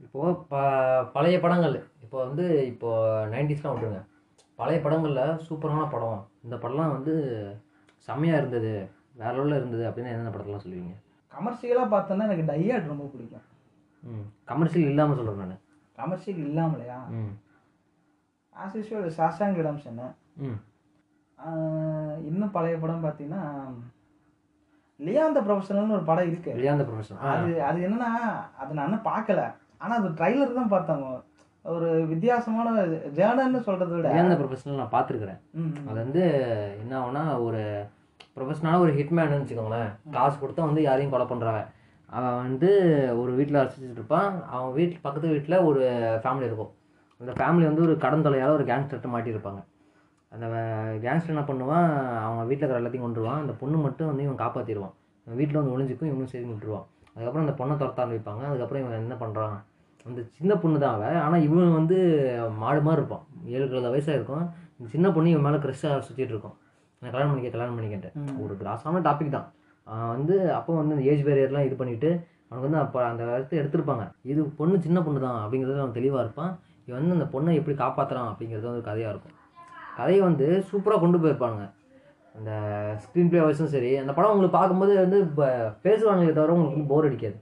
இப்போது 0.00 0.38
ப 0.50 0.56
பழைய 1.14 1.36
படங்கள். 1.44 1.76
இப்போ 2.04 2.18
வந்து 2.26 2.46
இப்போது 2.72 3.28
நைன்டிஸ்லாம் 3.34 3.74
விட்டுருங்க. 3.74 4.02
பழைய 4.58 4.80
படங்களில் 4.80 5.40
சூப்பரான 5.46 5.90
படம். 5.90 6.20
இந்த 6.44 6.56
படம்லாம் 6.56 6.94
வந்து 6.96 7.14
செம்மையாக 8.08 8.40
இருந்தது. 8.40 8.72
வேற 9.12 9.32
லெவலில் 9.32 9.56
இருந்தது 9.56 9.84
அப்படின்னு 9.88 10.12
என்னென்ன 10.12 10.30
படத்தெல்லாம் 10.30 10.64
சொல்லுவீங்க? 10.66 10.94
கமர்ஷியலாக 11.32 11.92
பார்த்தோன்னா 11.92 12.26
எனக்கு 12.28 12.50
டையாட் 12.52 12.86
ரொம்ப 12.86 13.04
பிடிக்கும். 13.04 13.44
ம். 14.02 14.26
கமர்ஷியல் 14.44 14.88
இல்லாமல் 14.88 15.16
சொல்கிறேன் 15.16 15.48
நான். 15.48 15.62
கமர்ஷியல் 15.98 16.40
இல்லாமலையா? 16.46 16.98
ம். 17.18 17.34
ஆஸ் 18.56 18.76
யூஸ்வல் 18.78 19.16
சாசாங் 19.18 19.58
ரிடம்ஷனு 19.60 20.06
ம். 20.36 20.58
இன்னும் 22.24 22.50
பழைய 22.50 22.76
படம் 22.78 23.04
பார்த்தீங்கன்னா 23.04 23.42
லியாந்த 25.00 25.40
ப்ரொஃபஷனல்னு 25.40 25.96
ஒரு 25.96 26.04
படம் 26.04 26.28
இருக்கு. 26.28 26.50
இல்லையா 26.50 26.72
அந்த 26.72 26.84
ப்ரொஃபஷன் 26.84 27.18
அது 27.32 27.50
அது 27.62 27.80
என்னன்னா 27.88 28.10
அது 28.56 28.74
நான் 28.74 29.02
பார்க்கல. 29.04 29.40
ஆனால் 29.78 29.98
அது 29.98 30.08
ட்ரைலர் 30.10 30.58
தான் 30.60 30.70
பார்த்தாங்க 30.70 31.06
ஒரு 31.74 31.88
வித்தியாசமான 32.10 32.74
ஜேர்னன்னு 33.18 33.60
சொல்றதை 33.68 33.92
விட 33.94 34.08
இல்லையா 34.08 34.24
அந்த 34.26 34.36
ப்ரொஃபஷனல் 34.40 34.80
நான் 34.80 34.94
பார்த்துருக்குறேன். 34.94 35.40
அது 35.88 35.96
வந்து 36.04 36.24
என்ன 36.82 36.92
ஆகும்னா 37.00 37.22
ஒரு 37.46 37.62
ப்ரொஃபஷனலாக 38.36 38.84
ஒரு 38.84 38.92
ஹிட்மேன் 38.98 39.34
வச்சுக்கோங்களேன். 39.34 39.90
காசு 40.16 40.36
கொடுத்தா 40.42 40.68
வந்து 40.70 40.82
யாரையும் 40.88 41.14
கொலை 41.14 41.26
பண்ணுறாங்க 41.30 41.62
அவன் 42.16 42.36
வந்து 42.46 42.70
ஒரு 43.20 43.32
வீட்டில் 43.38 43.60
வச்சுட்டு 43.60 43.98
இருப்பான். 44.00 44.28
அவன் 44.54 44.74
வீட்டு 44.78 45.04
பக்கத்து 45.06 45.34
வீட்டில் 45.36 45.64
ஒரு 45.68 45.82
ஃபேமிலி 46.24 46.48
இருக்கும். 46.48 46.72
அந்த 47.20 47.32
ஃபேமிலி 47.38 47.64
வந்து 47.70 47.84
ஒரு 47.86 47.94
கடன் 48.04 48.24
தொலையால் 48.26 48.56
ஒரு 48.58 48.66
கேங்ஸ்டர்ட்ட 48.70 49.10
மாட்டியிருப்பாங்க 49.14 49.62
அந்த 50.32 50.46
கேங்ஸ்டர் 51.04 51.34
என்ன 51.34 51.44
பண்ணுவான்? 51.50 51.88
அவங்க 52.26 52.42
வீட்டில் 52.48 52.64
இருக்கிற 52.64 52.80
எல்லாத்தையும் 52.82 53.06
கொண்டுருவான் 53.06 53.42
அந்த 53.44 53.54
பொண்ணு 53.60 53.78
மட்டும் 53.86 54.10
வந்து 54.10 54.26
இவன் 54.26 54.42
காப்பாற்றிடுவான் 54.42 54.94
வீட்டில் 55.26 55.60
வந்து 55.60 55.74
ஒளிஞ்சிக்கும் 55.76 56.10
இவனும் 56.10 56.32
சரி 56.32 56.46
விட்டுருவான் 56.50 56.86
அதுக்கப்புறம் 57.14 57.46
அந்த 57.46 57.56
பொண்ணை 57.60 57.74
துரத்த 57.80 58.02
ஆரம்பிப்பாங்க. 58.04 58.42
அதுக்கப்புறம் 58.50 58.82
இவன் 58.82 59.04
என்ன 59.06 59.16
பண்ணுறான் 59.22 59.56
அந்த 60.08 60.20
சின்ன 60.38 60.52
பொண்ணு 60.62 60.78
தான் 60.84 60.94
அவன். 60.96 61.18
ஆனால் 61.24 61.44
இவன் 61.46 61.76
வந்து 61.78 61.96
மாடு 62.62 62.80
மாதிரி 62.86 63.00
இருப்பான். 63.00 63.24
ஏழு 63.54 63.64
கிலோ 63.70 63.90
வயசாக 63.94 64.18
இருக்கும். 64.18 64.44
சின்ன 64.94 65.06
பொண்ணு 65.14 65.32
இவன் 65.34 65.46
மேலே 65.46 65.58
க்ரெஷ்ஷாக 65.64 66.00
சுற்றிட்டு 66.06 66.34
இருக்கும். 66.34 66.56
நான் 67.02 67.12
கல்யாணம் 67.12 67.32
பண்ணிக்க 67.32 67.50
கல்யாணம் 67.54 67.76
பண்ணிக்கிட்டேன். 67.78 68.16
ஒரு 68.44 68.54
கிராஸான 68.60 69.00
டாபிக் 69.06 69.34
தான். 69.36 69.46
அவன் 69.86 70.12
வந்து 70.14 70.34
அப்போ 70.58 70.76
வந்து 70.80 70.94
இந்த 70.96 71.04
ஏஜ் 71.12 71.26
பேரியர்லாம் 71.28 71.66
இது 71.68 71.76
பண்ணிவிட்டு 71.80 72.10
அவனுக்கு 72.48 72.66
வந்து 72.68 72.80
அப்போ 72.84 72.98
அந்த 73.10 73.22
இடத்த 73.34 73.60
எடுத்திருப்பாங்க. 73.60 74.04
இது 74.32 74.40
பொண்ணு 74.58 74.76
சின்ன 74.86 74.98
பொண்ணு 75.06 75.20
தான் 75.26 75.38
அப்படிங்கிறது 75.44 75.82
அவன் 75.82 75.96
தெளிவாக 75.98 76.24
இருப்பான். 76.26 76.52
இவன் 76.88 77.00
வந்து 77.00 77.16
அந்த 77.18 77.28
பொண்ணை 77.34 77.54
எப்படி 77.60 77.74
காப்பாற்றுறான் 77.82 78.28
அப்படிங்கிறது 78.32 78.66
வந்து 78.68 78.80
ஒரு 78.82 78.88
கதையாக 78.90 79.14
இருக்கும். 79.14 79.36
கதையை 79.98 80.20
வந்து 80.28 80.46
சூப்பராக 80.70 81.00
கொண்டு 81.04 81.20
போயிருப்பானுங்க. 81.22 81.66
அந்த 82.38 82.50
ஸ்க்ரீன் 83.02 83.30
ப்ளே 83.32 83.40
வயசும் 83.44 83.72
சரி 83.74 83.90
அந்த 84.02 84.12
படம் 84.16 84.32
உங்களுக்கு 84.32 84.56
பார்க்கும்போது 84.58 84.94
வந்து 85.04 85.18
பேசுவாங்களே 85.84 86.34
தவிர 86.38 86.54
உங்களுக்கு 86.56 86.90
போர் 86.92 87.08
அடிக்காது. 87.08 87.38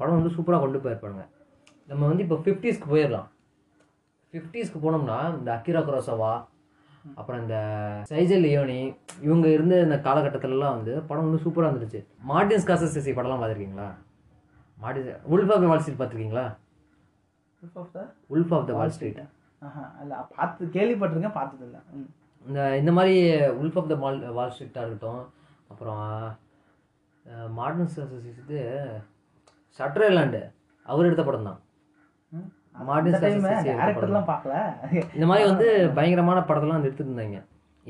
படம் 0.00 0.18
வந்து 0.18 0.34
சூப்பராக 0.36 0.62
கொண்டு 0.64 0.82
போயிருப்பானுங்க. 0.84 1.24
நம்ம 1.88 2.02
வந்து 2.10 2.24
இப்போ 2.24 2.36
ஃபிஃப்டிஸ்க்கு 2.42 2.90
போயிடலாம். 2.92 3.28
ஃபிஃப்டிஸ்க்கு 4.34 4.78
போனோம்னா 4.84 5.18
இந்த 5.38 5.50
அக்கிரா 5.56 5.80
குரோசவா 5.82 6.32
அப்புறம் 7.18 7.40
இந்த 7.42 7.56
சைஜல் 8.10 8.44
லியோனி 8.44 8.78
இவங்க 9.22 9.46
இருந்த 9.56 9.74
இந்த 9.82 9.96
காலகட்டத்திலலாம் 10.06 10.76
வந்து 10.76 10.92
படம் 11.08 11.26
வந்து 11.26 11.42
சூப்பராக 11.44 11.72
இருந்துச்சு. 11.72 12.00
மார்டின்ஸ் 12.30 12.68
காசஸ் 12.70 13.16
படம்லாம் 13.18 13.42
பார்த்துருக்கீங்களா? 13.42 13.88
Martin 14.78 15.10
wolf 15.34 15.52
of 15.54 15.62
the 15.64 15.68
Wall 15.70 15.82
Street 15.82 16.00
பார்த்துருக்கீங்களா? 16.00 16.46
Wolf 17.62 17.76
of 17.76 17.92
the 17.92 18.02
wolf 18.32 18.52
of 18.54 18.66
the 18.68 18.74
Wall 18.78 18.92
Street. 18.94 19.20
இல்ல 20.02 20.14
பார்த்து 20.32 20.64
கேள்விப்பட்டிருக்கேன் 20.74 21.36
பார்த்தது 21.36 21.64
இல்ல 21.68 21.78
ம். 21.94 22.08
இந்த 22.44 22.60
இந்த 22.80 22.92
மாதிரி 22.96 23.14
உல்ஃப் 23.60 23.78
ஆஃப் 23.80 23.90
த 23.92 23.96
வால் 24.02 24.18
வால் 24.38 24.52
ஸ்ட்ரீட்டாக 24.54 24.82
இருக்கட்டும் 24.84 25.22
அப்புறம் 25.70 26.02
மார்டின்ஸ் 27.56 27.96
காசஸ் 28.00 28.26
இது 28.32 28.58
ஷட்டர் 29.78 30.04
ஐலாண்டு 30.08 30.40
அவர் 30.86 31.08
எடுத்த 31.08 31.24
படம் 31.24 31.48
தான் 31.48 31.60
ம். 32.32 32.48
மார்டின் 32.52 32.63
அந்த 32.63 32.63
டைம் 32.63 32.63
ஸ்கார்செஸி 32.63 32.63
எடுத்த 32.63 32.63
டேரக்டர்லாம் 32.63 32.63
பார்க்கல 32.63 32.63
இந்த 35.16 35.26
மாதிரி 35.30 35.44
வந்து 35.50 35.66
பயங்கரமான 35.96 36.38
படத்தெல்லாம் 36.48 36.78
வந்து 36.78 36.88
எடுத்துட்டு 36.88 37.12
இருந்தாங்க. 37.12 37.38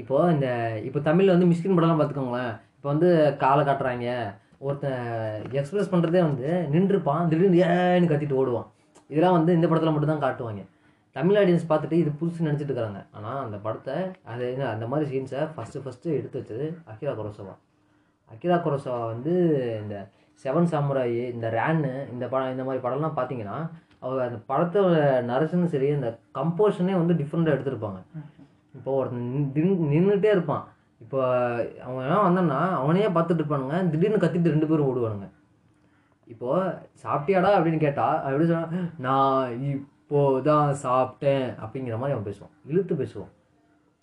இப்போ 0.03 0.16
இந்த 0.35 0.49
இப்போ 0.89 1.01
தமிழ்ல 1.09 1.35
வந்து 1.35 1.49
மிஸ்கின் 1.51 1.76
படம்லாம் 1.76 2.01
பார்த்துக்கோங்களேன். 2.01 2.53
இப்போ 2.76 2.89
வந்து 2.93 3.09
காலை 3.43 3.62
காட்டுறாங்க. 3.68 4.09
ஒருத்தன் 4.66 5.03
எக்ஸ்பிரஸ் 5.61 5.91
பண்ணுறதே 5.93 6.20
வந்து 6.28 6.49
நின்றுப்பான் 6.74 7.28
திடீர்னு 7.30 7.62
ஏன்னு 7.68 8.11
கத்திட்டு 8.12 8.39
ஓடுவான். 8.41 8.68
இதெல்லாம் 9.12 9.37
வந்து 9.39 9.51
இந்த 9.59 9.66
படத்தில் 9.70 9.95
மட்டும் 9.95 10.12
தான் 10.12 10.24
காட்டுவாங்க. 10.26 10.62
தமிழ் 11.16 11.39
ஆடியன்ஸ் 11.41 11.68
பார்த்துட்டு 11.70 11.97
இது 12.03 12.11
புதுசு 12.20 12.47
நினச்சிட்டு 12.47 12.72
இருக்காங்க. 12.72 13.01
ஆனால் 13.16 13.41
அந்த 13.45 13.57
படத்தை 13.66 13.97
அது 14.32 14.45
என்ன 14.55 14.68
அந்த 14.74 14.87
மாதிரி 14.93 15.09
சீன்ஸை 15.12 15.43
ஃபஸ்ட்டு 15.55 15.82
ஃபஸ்ட்டு 15.85 16.16
எடுத்து 16.18 16.41
வச்சது 16.41 16.66
அகிரா 16.93 17.14
குரோசவா. 17.20 17.55
அகிரா 18.35 18.59
குரோசவா 18.66 19.01
வந்து 19.14 19.35
இந்த 19.82 19.97
செவன் 20.45 20.70
சாமுராயி 20.72 21.20
இந்த 21.35 21.47
ரேன்னு 21.57 21.93
இந்த 22.14 22.24
படம் 22.32 22.53
இந்த 22.55 22.64
மாதிரி 22.68 22.82
படம்லாம் 22.87 23.16
பார்த்தீங்கன்னா 23.18 23.59
அவர் 24.05 24.27
அந்த 24.27 24.39
படத்தோட 24.51 24.95
நரசனும் 25.31 25.73
சரி 25.75 25.89
அந்த 25.99 26.11
கம்போஷனே 26.39 26.95
வந்து 27.01 27.15
டிஃப்ரெண்ட்டாக 27.21 27.57
எடுத்திருப்பாங்க. 27.57 28.01
இப்போ 28.79 28.91
ஒருத்தன் 29.01 29.29
நின்றுட்டே 29.93 30.31
இருப்பான். 30.37 30.65
இப்போ 31.05 31.21
அவன் 31.87 32.05
என்ன 32.07 32.19
வந்தான்னா 32.27 32.61
அவனையே 32.83 33.09
பார்த்துட்டு 33.17 33.43
இருப்பானுங்க. 33.43 33.79
திடீர்னு 33.93 34.23
கத்திட்டு 34.25 34.55
ரெண்டு 34.55 34.69
பேரும் 34.71 34.89
ஓடுவானுங்க. 34.91 35.29
இப்போது 36.33 36.75
சாப்பிட்டியாடா 37.05 37.51
அப்படின்னு 37.57 37.81
கேட்டால் 37.87 38.21
எப்படி 38.31 38.47
சொன்னா 38.51 38.83
நான் 39.07 39.57
இப்போ 39.73 40.21
தான் 40.49 40.69
சாப்பிட்டேன் 40.85 41.47
அப்படிங்கிற 41.63 41.97
மாதிரி 42.01 42.17
அவன் 42.17 42.29
பேசுவான். 42.29 42.55
இழுத்து 42.71 42.95
பேசுவான். 43.03 43.33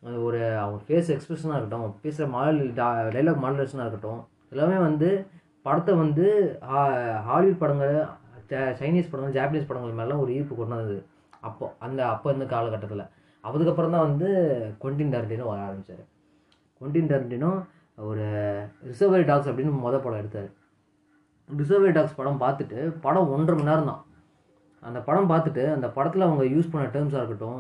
அது 0.04 0.18
ஒரு 0.28 0.40
அவன் 0.64 0.80
ஃபேஸ் 0.86 1.12
எக்ஸ்பிரஷனாக 1.16 1.58
இருக்கட்டும் 1.58 1.84
அவன் 1.84 1.98
பேசுகிற 2.04 2.28
மாடல் 2.36 2.62
டைலாக் 3.16 3.44
மாடலேஷனாக 3.44 3.86
இருக்கட்டும் 3.86 4.22
எல்லாமே 4.54 4.78
வந்து 4.88 5.10
படத்தை 5.66 5.94
வந்து 6.04 6.26
ஹாலிவுட் 7.28 7.62
படங்கள் 7.64 7.98
சைனீஸ் 8.80 9.10
படங்கள் 9.12 9.36
ஜாப்பனீஸ் 9.38 9.68
படங்கள் 9.70 9.98
மேலாம் 10.00 10.22
ஒரு 10.24 10.32
ஈர்ப்பு 10.38 10.56
கொண்டு 10.60 10.76
வந்தது 10.76 11.00
அப்போ 11.48 11.66
அந்த 11.86 12.00
அப்போ 12.14 12.28
இருந்த 12.32 12.48
காலகட்டத்தில். 12.54 13.06
அதுக்கப்புறம் 13.44 13.94
தான் 13.96 14.08
வந்து 14.08 14.30
கொண்டின் 14.84 15.14
டர்டினோ 15.14 15.46
வர 15.52 15.60
ஆரம்பிச்சார். 15.68 16.04
கொண்டின் 16.82 17.12
டர்டினோ 17.12 17.52
ஒரு 18.10 18.26
ரிசர்வரி 18.90 19.26
டாக்ஸ் 19.30 19.50
அப்படின்னு 19.52 19.84
மொதல் 19.86 20.04
படம் 20.06 20.22
எடுத்தார். 20.22 20.50
ரிசர்வரி 21.50 21.94
டாக்ஸ் 21.98 22.18
படம் 22.20 22.42
பார்த்துட்டு 22.44 22.80
படம் 23.06 23.32
ஒன்றரை 23.36 23.56
மணி 23.58 23.70
நேரம் 23.72 23.90
தான் 23.92 24.04
அந்த 24.84 25.00
படம் 25.08 25.32
பார்த்துட்டு 25.32 25.64
அந்த 25.76 25.88
படத்தில் 25.98 26.28
அவங்க 26.28 26.44
யூஸ் 26.54 26.72
பண்ண 26.74 26.86
டேர்ம்ஸாக 26.94 27.22
இருக்கட்டும் 27.22 27.60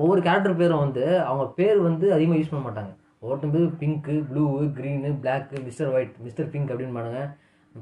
ஒவ்வொரு 0.00 0.20
கேரக்டர் 0.26 0.60
பேரும் 0.60 0.82
வந்து 0.84 1.04
அவங்க 1.28 1.44
பேர் 1.58 1.78
வந்து 1.88 2.06
அதிகமாக 2.16 2.38
யூஸ் 2.40 2.52
பண்ண 2.52 2.64
மாட்டாங்க. 2.66 2.92
ஒருத்தன் 3.26 3.54
பேர் 3.54 3.70
pink 3.80 4.14
blue 4.30 4.44
green 4.78 5.10
black 5.22 5.62
mister 5.68 5.92
White 5.94 6.16
mister 6.26 6.50
Pink 6.54 6.70
அப்படின்னு 6.72 6.96
பாருங்க. 6.98 7.20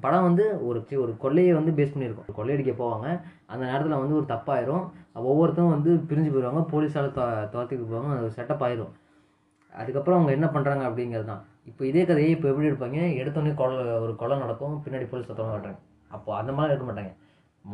படம் 0.01 0.23
வந்து 0.23 0.67
ஒரு 0.67 0.87
ஒரு 1.03 1.17
கொள்ளையை 1.17 1.53
வந்து 1.55 1.73
பேஸ் 1.79 1.93
பண்ணியிருக்கும். 1.95 2.37
கொள்ளையடிக்க 2.37 2.73
போவாங்க. 2.83 3.21
அந்த 3.47 3.63
நேரத்தில் 3.65 4.01
வந்து 4.03 4.17
ஒரு 4.17 4.27
தப்பாயிரும். 4.29 4.85
ஒவ்வொருத்தரும் 5.15 5.71
வந்து 5.71 5.91
பிரிஞ்சு 6.11 6.31
போயிடுவாங்க. 6.35 6.63
போலீஸால் 6.73 7.13
துரத்துக்கு 7.53 7.87
போவாங்க. 7.93 8.13
அது 8.19 8.31
செட்டப் 8.37 8.65
ஆயிரும். 8.67 8.93
அதுக்கப்புறம் 9.73 10.19
அவங்க 10.19 10.33
என்ன 10.39 10.47
பண்ணுறாங்க 10.55 10.85
அப்படிங்கிறது 10.89 11.25
தான் 11.25 11.45
இப்போ 11.65 11.87
இதே 11.87 12.05
கதையை 12.05 12.31
இப்போ 12.31 12.49
எப்படி 12.49 12.69
எடுப்பாங்க? 12.71 13.01
எடுத்தோடனே 13.21 13.55
கொலை 13.55 13.77
ஒரு 14.05 14.17
கொலை 14.17 14.39
நடக்கும். 14.39 14.83
பின்னாடி 14.85 15.07
போலீஸ் 15.11 15.29
சத்தமாக 15.29 15.53
காட்டுறாங்க. 15.55 15.79
அப்போ 16.09 16.37
அந்த 16.37 16.53
மாதிரி 16.53 16.75
எடுக்க 16.75 16.87
மாட்டாங்க. 16.89 17.13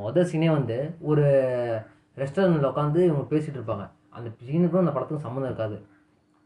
மொதல் 0.01 0.29
சீனே 0.33 0.51
வந்து 0.51 0.97
ஒரு 1.01 1.25
ரெஸ்டாரண்ட்டில் 2.17 2.71
உட்காந்து 2.73 3.01
இவங்க 3.11 3.25
பேசிகிட்டு 3.31 3.59
இருப்பாங்க. 3.61 3.91
அந்த 4.11 4.31
சீனுக்கும் 4.47 4.83
அந்த 4.85 4.93
படத்துக்கும் 4.97 5.27
சம்மந்தம் 5.27 5.51
இருக்காது. 5.51 5.87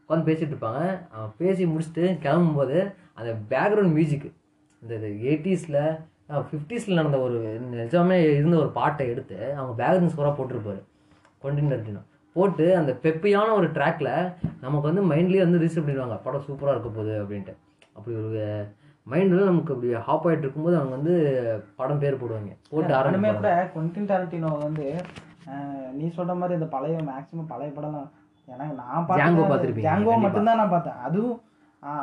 உட்காந்து 0.03 0.27
பேசிகிட்டு 0.29 0.53
இருப்பாங்க. 0.55 0.81
அவன் 1.09 1.33
பேசி 1.37 1.65
முடிச்சுட்டு 1.65 2.05
கிளம்பும்போது 2.25 2.93
அந்த 3.13 3.31
பேக்ரவுண்ட் 3.49 3.95
மியூசிக்கு 3.97 4.31
இந்த 4.83 4.95
எயிட்டிஸில் 5.29 5.81
ஃபிஃப்டிஸில் 6.49 6.97
நடந்த 6.99 7.17
ஒரு 7.25 7.37
நிஜமே 7.73 8.17
இருந்த 8.37 8.55
ஒரு 8.63 8.69
பாட்டை 8.77 9.05
எடுத்து 9.13 9.37
அவங்க 9.57 9.73
பேக்ரவுண்ட் 9.79 10.13
ஸ்கோராக 10.13 10.33
போட்டிருப்பாரு. 10.39 10.81
கொண்டின் 11.43 11.99
போட்டு 12.35 12.65
அந்த 12.77 12.91
பெப்பியான 13.03 13.49
ஒரு 13.59 13.67
ட்ராக்ல 13.75 14.11
நமக்கு 14.61 14.85
வந்து 14.89 15.03
மைண்ட்லேயே 15.11 15.43
வந்து 15.47 15.61
ரிசீவ் 15.63 15.85
பண்ணிடுவாங்க. 15.87 16.15
படம் 16.23 16.45
சூப்பராக 16.47 16.73
இருக்க 16.75 16.89
போகுது 16.89 17.13
அப்படின்ட்டு. 17.23 17.53
அப்படி 17.97 18.15
ஒரு 18.29 18.45
மைண்டில் 19.11 19.43
நமக்கு 19.49 19.73
அப்படி 19.73 19.93
ஹாப் 20.07 20.25
ஆகிட்டு 20.27 20.45
இருக்கும்போது 20.45 20.75
அவங்க 20.77 20.95
வந்து 20.97 21.13
படம் 21.79 22.01
பேர் 22.03 22.19
போடுவாங்க. 22.21 22.51
போட்டு 22.71 22.93
ஆரம்பிப்பாங்க. 22.99 23.35
கூட 23.39 23.51
குவென்டின் 23.75 24.09
டாரண்டினோ 24.11 24.51
வந்து 24.65 24.85
நீ 25.99 26.05
சொல்ற 26.17 26.33
மாதிரி 26.41 26.57
இந்த 26.59 26.67
பழைய 26.75 26.97
மேக்ஸிமம் 27.09 27.51
பழைய 27.53 27.71
படம்லாம் 27.77 28.11
எனக்கு 28.47 28.75
நான் 28.81 29.05
பார்த்திருப்பீங்க, 29.09 29.87
ஜாங்கோ. 29.89 30.13
மட்டும்தான் 30.25 30.61
நான் 30.61 30.73
பார்த்தேன். 30.75 31.01
அதுவும் 31.07 31.37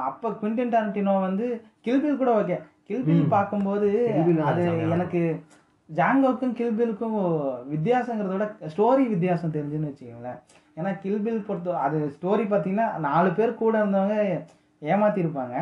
அப்ப 0.09 0.31
குவென்டின் 0.41 0.73
டாரண்டினோ 0.75 1.15
வந்து 1.29 1.47
கில்பில் 1.87 2.21
கூட 2.23 2.31
ஓகே 2.41 2.57
கில்பில். 2.89 3.25
பார்க்கும்போது 3.35 3.89
அது 4.51 4.63
எனக்கு 4.95 5.21
ஜாங்கோக்கும் 5.89 6.57
கில்பிலுக்கும் 6.59 7.19
வித்தியாசங்கிறத 7.75 8.35
விட 8.35 8.47
ஸ்டோரி 8.73 9.05
வித்தியாசம் 9.13 9.55
தெரிஞ்சுன்னு 9.57 9.91
வச்சுக்கோங்களேன். 9.91 10.41
ஏன்னா 10.79 10.91
கில்பில் 11.05 11.47
பொறுத்த 11.49 11.79
அது 11.87 11.99
ஸ்டோரி 12.17 12.45
பார்த்தீங்கன்னா 12.53 12.89
நாலு 13.07 13.31
பேர் 13.39 13.61
கூட 13.63 13.75
இருந்தவங்க 13.83 14.17
ஏமாத்திருப்பாங்க. 14.93 15.57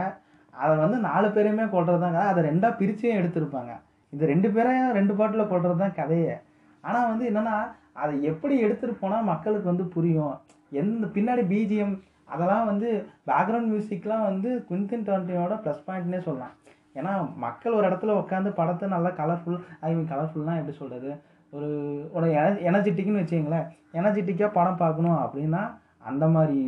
அதை 0.55 0.75
வந்து 0.85 0.99
நாலு 1.09 1.29
பேரையுமே 1.37 1.67
கொள்றது 1.75 2.03
தான் 2.05 2.17
கதை. 2.17 2.27
அதை 2.33 2.43
ரெண்டாக 2.51 2.79
பிரிச்சே 2.81 3.15
எடுத்திருப்பாங்க. 3.21 3.73
இது 4.13 4.31
ரெண்டு 4.33 4.49
பேரையும் 4.57 4.93
ரெண்டு 4.99 5.15
பாட்டில் 5.19 5.51
கொள்றது 5.53 5.83
தான் 5.85 5.99
கதையே. 6.01 6.37
ஆனால் 6.85 7.09
வந்து 7.13 7.25
என்னன்னா 7.31 7.57
அதை 8.03 8.15
எப்படி 8.31 8.55
எடுத்துட்டு 8.67 8.95
போனால் 9.03 9.29
மக்களுக்கு 9.33 9.71
வந்து 9.73 9.87
புரியும். 9.95 10.37
எந்த 10.81 11.07
பின்னாடி 11.17 11.43
பிஜிஎம் 11.53 11.95
அதெல்லாம் 12.33 12.69
வந்து 12.71 12.89
பேக்ரவுண்ட் 13.31 13.71
மியூசிக்லாம் 13.73 14.25
வந்து 14.31 14.51
குவிந்தின் 14.69 15.07
டுவெண்ட்டியோட 15.09 15.55
ப்ளஸ் 15.65 15.87
பாயிண்ட்னே 15.87 16.21
சொல்லலாம். 16.29 16.55
ஏன்னா 16.99 17.13
மக்கள் 17.45 17.77
ஒரு 17.79 17.87
இடத்துல 17.89 18.15
உட்காந்து 18.21 18.51
படத்தை 18.61 18.87
நல்லா 18.95 19.11
கலர்ஃபுல் 19.21 19.59
ஐ 19.87 19.91
மீன் 19.97 20.11
கலர்ஃபுல்னால் 20.13 20.61
எப்படி 20.61 20.77
சொல்கிறது 20.81 21.11
ஒரு 21.53 21.69
ஒரு 22.17 22.27
எனர்ஜெட்டிக்னு 22.69 23.23
வச்சுங்களேன் 23.23 23.69
எனர்ஜெட்டிக்காக 23.99 24.51
படம் 24.59 24.83
பார்க்கணும் 24.83 25.19
அப்படின்னா 25.25 25.63
அந்த 26.11 26.25
மாதிரி 26.35 26.61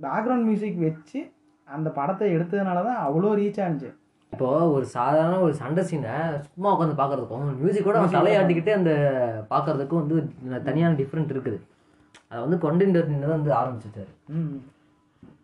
பேக்ரவுண்ட் 0.00 0.46
மியூசிக் 0.48 0.80
வச்சு 0.86 1.20
அந்த 1.68 1.88
படத்தை 1.98 2.26
எடுத்ததுனால 2.36 2.78
தான் 2.88 3.02
அவ்வளோ 3.06 3.34
ரீச் 3.40 3.60
ஆனிச்சு 3.66 3.90
இப்போ 4.32 4.48
ஒரு 4.76 4.86
சாதாரண 4.94 5.34
ஒரு 5.46 5.54
சண்டை 5.60 5.82
சீனை 5.90 6.14
சும்மா 6.46 6.70
உட்காந்து 6.74 6.96
பார்க்கறதுக்கும் 7.00 7.44
மியூசிக்கோட 7.60 8.00
தலையாட்டிக்கிட்டே 8.16 8.72
அந்த 8.78 8.92
பார்க்கறதுக்கும் 9.52 10.02
வந்து 10.02 10.16
தனியான 10.68 10.96
டிஃப்ரெண்ட் 11.00 11.32
இருக்குது. 11.34 11.58
அதை 12.34 12.42
வந்து 12.44 12.58
கொண்டின் 12.62 12.94
தான் 12.96 13.36
வந்து 13.38 13.52
ஆரம்பிச்சிட்டாரு. 13.60 14.12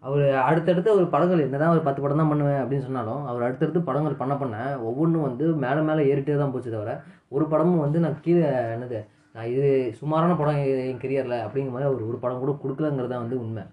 அவர் 0.06 0.24
அடுத்தடுத்து 0.48 0.90
ஒரு 0.98 1.06
படங்கள் 1.14 1.44
என்னதான் 1.46 1.72
ஒரு 1.74 1.82
பத்து 1.86 2.00
படம் 2.02 2.20
தான் 2.20 2.30
பண்ணுவேன் 2.32 2.60
அப்படின்னு 2.60 2.86
சொன்னாலும் 2.86 3.22
அவர் 3.30 3.46
அடுத்தடுத்து 3.46 3.80
படங்கள் 3.88 4.20
பண்ண 4.20 4.34
பண்ண 4.42 4.56
ஒவ்வொன்றும் 4.88 5.26
வந்து 5.28 5.46
மேலே 5.64 5.80
மேலே 5.88 6.06
ஏறிட்டே 6.12 6.36
தான் 6.42 6.52
போச்சு 6.54 6.70
தவிர 6.74 6.92
ஒரு 7.36 7.44
படமும் 7.52 7.82
வந்து 7.84 7.98
நான் 8.04 8.22
கீழே 8.26 8.46
என்னது 8.76 9.00
நான் 9.34 9.50
இது 9.54 9.66
சுமாரான 9.98 10.36
படம் 10.38 10.60
என் 10.86 11.02
கெரியரில் 11.02 11.36
அப்படிங்கிற 11.44 11.74
மாதிரி 11.74 11.88
அவர் 11.90 12.08
ஒரு 12.10 12.18
படம் 12.22 12.42
கூட 12.44 12.52
கொடுக்கலங்கிறது 12.62 13.12
தான் 13.12 13.24
வந்து 13.24 13.40
உண்மை. 13.44 13.64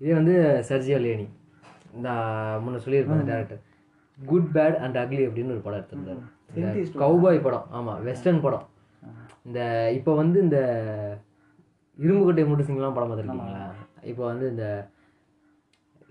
இதே 0.00 0.14
வந்து 0.20 0.34
சர்ஜியோ 0.70 0.98
லேனி 1.04 1.26
நான் 2.06 2.60
முன்ன 2.64 2.80
சொல்லியிருப்பேன் 2.86 3.30
director 3.30 3.62
good 4.18 4.50
bad 4.56 4.76
and 4.84 4.98
ugly 5.02 5.22
அப்படின்னு 5.28 5.54
ஒரு 5.56 5.64
படம் 5.66 5.80
எடுத்திருந்தாரு. 5.80 6.20
கௌபாய் 7.04 7.44
படம் 7.46 7.66
ஆமாம் 7.78 8.02
வெஸ்டர்ன் 8.08 8.44
படம். 8.46 8.66
இந்த 9.46 9.60
இப்போ 9.98 10.12
வந்து 10.22 10.38
இந்த 10.46 10.58
இரும்புக்கட்டை 12.04 12.44
முட்டு 12.48 12.66
சிங்கெலாம் 12.68 12.96
படம் 12.96 13.10
பார்த்துருக்கீங்களா? 13.10 13.66
இப்போ 14.10 14.22
வந்து 14.30 14.46
இந்த 14.52 14.64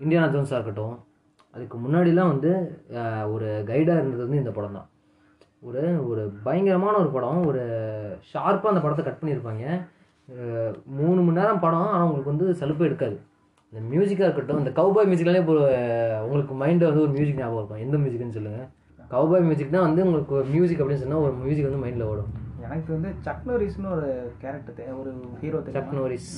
இந்தியானா 0.04 0.32
ஜோன்ஸாக 0.34 0.58
இருக்கட்டும் 0.58 0.94
அதுக்கு 1.54 1.76
முன்னாடிலாம் 1.82 2.32
வந்து 2.32 2.50
ஒரு 3.34 3.46
கைடாக 3.68 4.00
இருந்தது 4.00 4.24
வந்து 4.24 4.40
இந்த 4.42 4.52
படம் 4.56 4.76
தான். 4.78 4.88
ஒரு 5.66 5.82
ஒரு 6.08 6.22
பயங்கரமான 6.46 6.94
ஒரு 7.02 7.10
படம் 7.14 7.46
ஒரு 7.50 7.62
ஷார்ப்பாக 8.32 8.72
அந்த 8.72 8.82
படத்தை 8.84 9.04
கட் 9.04 9.20
பண்ணியிருப்பாங்க. 9.20 9.64
மூணு 10.98 11.18
மணி 11.24 11.38
நேரம் 11.38 11.62
படம் 11.64 11.86
ஆனால் 11.92 12.06
உங்களுக்கு 12.06 12.32
வந்து 12.32 12.46
சலுப்பே 12.60 12.88
எடுக்காது. 12.88 13.16
இந்த 13.72 13.80
மியூசிக்காக 13.92 14.28
இருக்கட்டும் 14.28 14.60
இந்த 14.62 14.72
கவுபாய் 14.78 15.08
மியூசிக்னாலே 15.10 15.42
இப்போ 15.44 15.54
உங்களுக்கு 16.24 16.54
மைண்டில் 16.62 16.88
வந்து 16.90 17.04
ஒரு 17.06 17.14
மியூசிக் 17.16 17.40
ஞாபகம் 17.40 17.60
இருக்கும். 17.60 17.82
எந்த 17.86 17.96
மியூசிக்னு 18.02 18.36
சொல்லுங்கள் 18.38 18.68
கவுபாய் 19.14 19.46
மியூசிக் 19.48 19.74
தான் 19.76 19.86
வந்து 19.88 20.04
உங்களுக்கு 20.06 20.36
மியூசிக் 20.54 20.82
அப்படின்னு 20.82 21.04
சொன்னால் 21.04 21.24
ஒரு 21.26 21.34
மியூசிக் 21.44 21.68
வந்து 21.68 21.82
மைண்டில் 21.84 22.08
ஓடும். 22.12 22.30
எனக்கு 22.66 22.90
வந்து 22.94 23.10
சக் 23.20 23.44
நோரிஸ்னு 23.48 23.88
ஒரு 23.96 24.08
கேரக்டர் 24.42 24.96
ஒரு 25.00 25.10
ஹீரோ 25.42 25.58
சக் 25.76 25.92
நோரிஸ் 25.98 26.30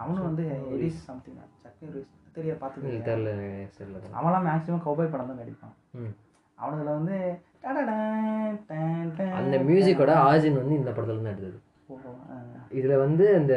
அவனும் 0.00 0.26
வந்து 0.28 0.44
எடிஸ் 0.74 1.00
சம்திங் 1.08 1.38
சக் 1.64 1.82
நோரிஸ் 1.84 2.14
தெரிய 2.36 2.52
பார்த்துக்கல 2.60 3.34
தெரியல 3.78 4.00
அவன்லாம் 4.18 4.46
மேக்ஸிமம் 4.48 4.82
கௌபாய் 4.84 5.12
படம் 5.12 5.30
தான் 5.30 5.40
நடிப்பான். 5.42 5.74
ம். 5.98 6.12
அவனுதுல 6.58 6.92
வந்து 6.98 7.16
அந்த 9.38 9.56
மியூசிக்கோட 9.68 10.12
ஆர்ஜின் 10.26 10.60
வந்து 10.60 10.74
இந்த 10.74 10.90
படத்துல 10.90 11.16
இருந்து 11.16 11.32
எடுத்தது. 11.32 11.58
இதுல 12.78 12.94
வந்து 12.98 13.24
இந்த 13.40 13.54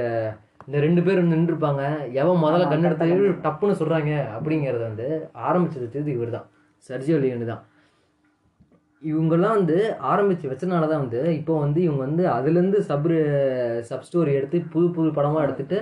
இந்த 0.68 0.80
ரெண்டு 0.80 1.02
பேரும் 1.06 1.32
நின்றுருப்பாங்க. 1.34 1.84
எவன் 2.22 2.42
முதல்ல 2.44 2.66
கண் 2.72 2.88
எடுத்து 2.88 3.08
டப்புன்னு 3.46 3.80
சொல்றாங்க 3.80 4.12
அப்படிங்கறத 4.36 4.84
வந்து 4.90 5.08
ஆரம்பிச்சது 5.48 6.14
இவர் 6.16 6.36
தான் 6.38 6.48
சர்ஜியோ 6.86 7.18
லியோனு 7.24 7.48
தான். 7.52 7.64
இவங்கெல்லாம் 9.02 9.56
வந்து 9.60 9.78
ஆரம்பிச்சு 10.12 10.46
வச்சனால 10.50 10.88
தான் 10.92 11.04
வந்து 11.04 11.22
இப்போ 11.40 11.54
வந்து 11.64 11.80
இவங்க 11.86 12.02
வந்து 12.08 12.24
அதுலேருந்து 12.36 12.80
சப் 12.90 13.08
சப் 13.90 14.06
ஸ்டோரி 14.08 14.32
எடுத்து 14.40 14.58
புது 14.74 14.88
புது 14.98 15.10
படமாக 15.18 15.46
எடுத்துட்டு 15.48 15.78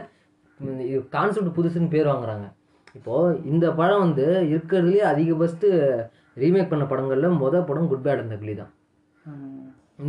கான்செப்ட் 1.15 1.55
புதுசுன்னு 1.57 1.93
பேர் 1.95 2.11
வாங்குறாங்க. 2.11 2.45
இப்போது 2.97 3.35
இந்த 3.51 3.65
படம் 3.79 4.03
வந்து 4.05 4.25
இருக்கிறதுலே 4.53 5.01
அதிக 5.11 5.35
ஃபஸ்ட்டு 5.39 5.69
ரீமேக் 6.41 6.71
பண்ண 6.71 6.85
படங்களில் 6.91 7.37
மொதல் 7.41 7.67
படம் 7.69 7.89
குட் 7.91 8.05
பேட் 8.05 8.23
அந்த 8.25 8.35
கிளி 8.41 8.53
தான். 8.61 8.71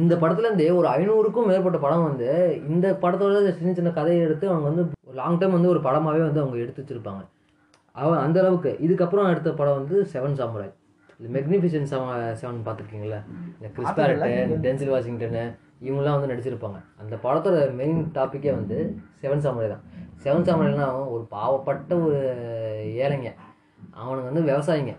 இந்த 0.02 0.14
படத்துல 0.22 0.48
இருந்தே 0.48 0.70
ஒரு 0.80 0.88
ஐநூறுக்கும் 0.96 1.48
மேற்பட்ட 1.50 1.78
படம் 1.84 2.08
வந்து 2.08 2.28
இந்த 2.72 2.86
படத்தோட 3.04 3.52
சின்ன 3.60 3.72
சின்ன 3.78 3.92
கதையை 3.98 4.20
எடுத்து 4.26 4.46
அவங்க 4.52 4.66
வந்து 4.70 4.84
லாங் 5.20 5.38
டைம் 5.40 5.56
வந்து 5.56 5.72
ஒரு 5.74 5.80
படமாவே 5.86 6.22
வந்து 6.26 6.42
அவங்க 6.42 6.58
எடுத்து 6.64 6.82
வச்சிருப்பாங்க. 6.82 7.22
அவன் 7.96 8.22
அந்த 8.24 8.38
அளவுக்கு. 8.42 8.72
இதுக்கப்புறம் 8.86 9.30
எடுத்த 9.32 9.52
படம் 9.60 9.78
வந்து 9.80 9.96
செவன் 10.12 10.38
சாமுராய் 10.40 10.74
இந்த 11.20 11.30
மெக்னிஃபிஷன் 11.36 11.88
செவன் 12.40 12.62
பார்த்துருக்கீங்களா 12.66 13.18
இந்த 13.56 13.68
கிறிஸ் 13.76 13.96
பேரட்டு 13.98 14.28
இந்த 14.44 14.56
டென்சில் 14.66 14.92
வாஷிங்டனு 14.92 15.42
இவங்கெல்லாம் 15.86 16.16
வந்து 16.16 16.30
நடிச்சிருப்பாங்க. 16.30 16.78
அந்த 17.00 17.14
படத்தோட 17.24 17.56
மெயின் 17.80 18.00
டாப்பிக்கே 18.16 18.52
வந்து 18.58 18.76
செவன் 19.22 19.42
சாமுராய் 19.44 19.72
தான். 19.74 19.84
செவன் 20.24 20.46
சாமுராய்னா 20.46 20.86
ஒரு 21.14 21.22
பாவப்பட்ட 21.34 21.92
ஒரு 22.06 22.18
ஏழைங்க. 23.04 23.30
அவனுங்க 24.00 24.26
வந்து 24.30 24.46
விவசாயிங்க. 24.50 24.94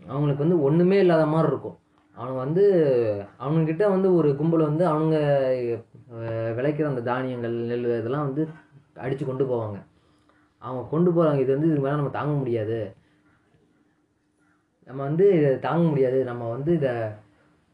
அவங்களுக்கு 0.00 0.44
வந்து 0.44 0.58
ஒன்றுமே 0.66 0.98
இல்லாத 1.04 1.24
மாதிரி 1.34 1.50
இருக்கும். 1.52 1.78
அவனுங்க 2.16 2.40
வந்து 2.46 2.64
அவனுங்கிட்ட 3.44 3.84
வந்து 3.94 4.08
ஒரு 4.18 4.28
கும்பல் 4.40 4.68
வந்து 4.70 4.84
அவனுங்க 4.90 5.18
விளைக்கிற 6.58 6.86
அந்த 6.92 7.04
தானியங்கள் 7.10 7.56
நெல் 7.70 7.88
இதெல்லாம் 8.00 8.26
வந்து 8.28 8.42
அடித்து 9.04 9.24
கொண்டு 9.30 9.44
போவாங்க. 9.52 9.78
அவங்க 10.62 10.82
கொண்டு 10.92 11.10
போகிறாங்க 11.14 11.40
இது 11.44 11.52
வந்து 11.56 11.70
இது 11.72 11.80
மேலே 11.86 11.98
நம்ம 12.00 12.14
தாங்க 12.18 12.34
முடியாது. 12.42 12.78
நம்ம 14.88 15.00
வந்து 15.08 15.26
இதை 15.38 15.50
தாங்க 15.66 15.84
முடியாது. 15.90 16.18
நம்ம 16.30 16.48
வந்து 16.54 16.70
இதை 16.78 16.92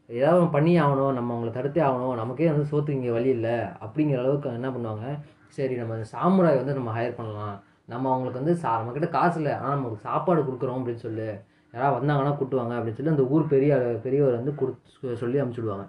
ஏதாவது 0.09 0.45
பண்ணி 0.55 0.73
ஆகணும். 0.83 1.13
நம்ம 1.17 1.29
அவங்கள 1.33 1.51
தடுத்தே 1.57 1.81
ஆகணும். 1.87 2.15
நமக்கே 2.21 2.47
வந்து 2.53 2.69
சோத்துக்கு 2.71 2.99
இங்கே 2.99 3.13
வழி 3.17 3.29
இல்லை 3.37 3.55
அப்படிங்கிற 3.85 4.19
அளவுக்கு 4.23 4.49
என்ன 4.59 4.69
பண்ணுவாங்க? 4.75 5.05
சரி 5.57 5.75
நம்ம 5.81 5.97
சாமுராய் 6.13 6.59
வந்து 6.61 6.73
நம்ம 6.79 6.91
ஹையர் 6.97 7.19
பண்ணலாம். 7.19 7.55
நம்ம 7.93 8.09
அவங்களுக்கு 8.11 8.41
வந்து 8.41 8.55
சா 8.63 8.71
நம்மக்கிட்ட 8.79 9.09
காசு 9.17 9.37
இல்லை. 9.41 9.53
ஆனால் 9.61 9.77
நமக்கு 9.79 10.05
சாப்பாடு 10.07 10.41
கொடுக்குறோம் 10.41 10.77
அப்படின்னு 10.79 11.05
சொல்லி. 11.07 11.29
யாராவது 11.73 11.97
வந்தாங்கன்னா 11.99 12.33
கூட்டுவாங்க 12.39 12.73
அப்படின்னு 12.77 12.99
சொல்லி 12.99 13.15
அந்த 13.15 13.25
ஊர் 13.33 13.51
பெரிய 13.53 13.73
பெரியவர் 14.05 14.39
வந்து 14.39 14.53
கொடுத்து 14.61 15.21
சொல்லி 15.23 15.39
அனுப்பிச்சுடுவாங்க. 15.41 15.85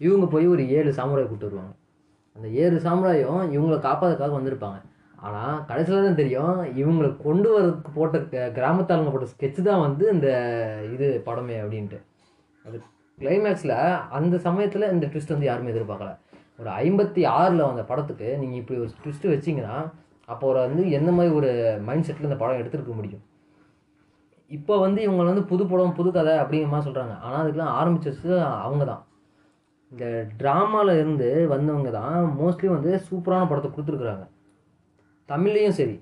இவங்க 0.00 0.26
போய் 0.26 0.46
ஒரு 0.54 0.62
ஏழு 0.78 0.90
சாமுராய் 0.98 1.28
கூப்பிட்டு 1.28 1.48
வருவாங்க. 1.50 1.74
அந்த 2.36 2.48
ஏழு 2.62 2.76
சாமுராயும் 2.86 3.42
இவங்களை 3.56 3.78
காப்பாதுக்காக 3.88 4.34
வந்திருப்பாங்க. 4.38 4.78
ஆனால் 5.26 5.58
கடைசியில் 5.68 6.06
தான் 6.06 6.20
தெரியும் 6.20 6.56
இவங்களை 6.80 7.10
கொண்டு 7.26 7.48
வரதுக்கு 7.54 7.90
போட்ட 7.98 8.16
கிராமத்தாளுங்க 8.58 9.12
போட்ட 9.14 9.28
ஸ்கெட்சு 9.32 9.60
தான் 9.68 9.84
வந்து 9.86 10.04
இந்த 10.14 10.28
இது 10.94 11.06
படமே 11.28 11.56
அப்படின்ட்டு. 11.62 11.98
அது 12.64 12.76
கிளைமேக்ஸில் 13.18 13.76
அந்த 14.18 14.34
சமயத்தில் 14.46 14.90
இந்த 14.94 15.06
ட்விஸ்ட் 15.12 15.34
வந்து 15.34 15.48
யாருமே 15.50 15.72
எதிர்பார்க்கல. 15.74 16.12
ஒரு 16.60 16.70
ஐம்பத்தி 16.82 17.22
ஆறில் 17.36 17.68
வந்த 17.68 17.84
படத்துக்கு 17.90 18.28
நீங்கள் 18.42 18.60
இப்படி 18.62 18.78
ஒரு 18.84 18.92
ட்விஸ்ட்டு 19.04 19.32
வச்சிங்கன்னா 19.34 19.76
அப்போ 20.32 20.44
ஒரு 20.50 20.58
வந்து 20.66 20.82
எந்த 20.98 21.10
மாதிரி 21.16 21.32
ஒரு 21.38 21.50
மைண்ட் 21.86 22.06
செட்டில் 22.08 22.28
இந்த 22.28 22.38
படம் 22.42 22.60
எடுத்துருக்க 22.60 22.92
முடியும்? 22.98 23.24
இப்போ 24.50 24.74
வந்து 24.84 25.00
இவங்க 25.06 25.22
வந்து 25.30 25.44
புது 25.50 25.64
படம் 25.70 25.96
புது 25.98 26.10
கதை 26.16 26.34
அப்படிங்கிற 26.42 26.70
மாதிரி 26.72 26.86
சொல்கிறாங்க 26.88 27.14
ஆனால் 27.24 27.40
அதுக்கெல்லாம் 27.40 27.76
ஆரம்பிச்சது 27.80 28.32
அவங்க 28.64 28.84
தான். 28.92 29.02
இந்த 29.92 30.04
ட்ராமாவில் 30.40 30.98
இருந்து 31.00 31.28
வந்தவங்க 31.54 31.90
தான் 31.98 32.16
மோஸ்ட்லி 32.40 32.68
வந்து 32.76 32.92
சூப்பரான 33.08 33.48
படத்தை 33.50 33.70
கொடுத்துருக்குறாங்க. 33.72 34.24
தமிழ்லேயும் 35.28 35.78
சரி. 35.80 35.96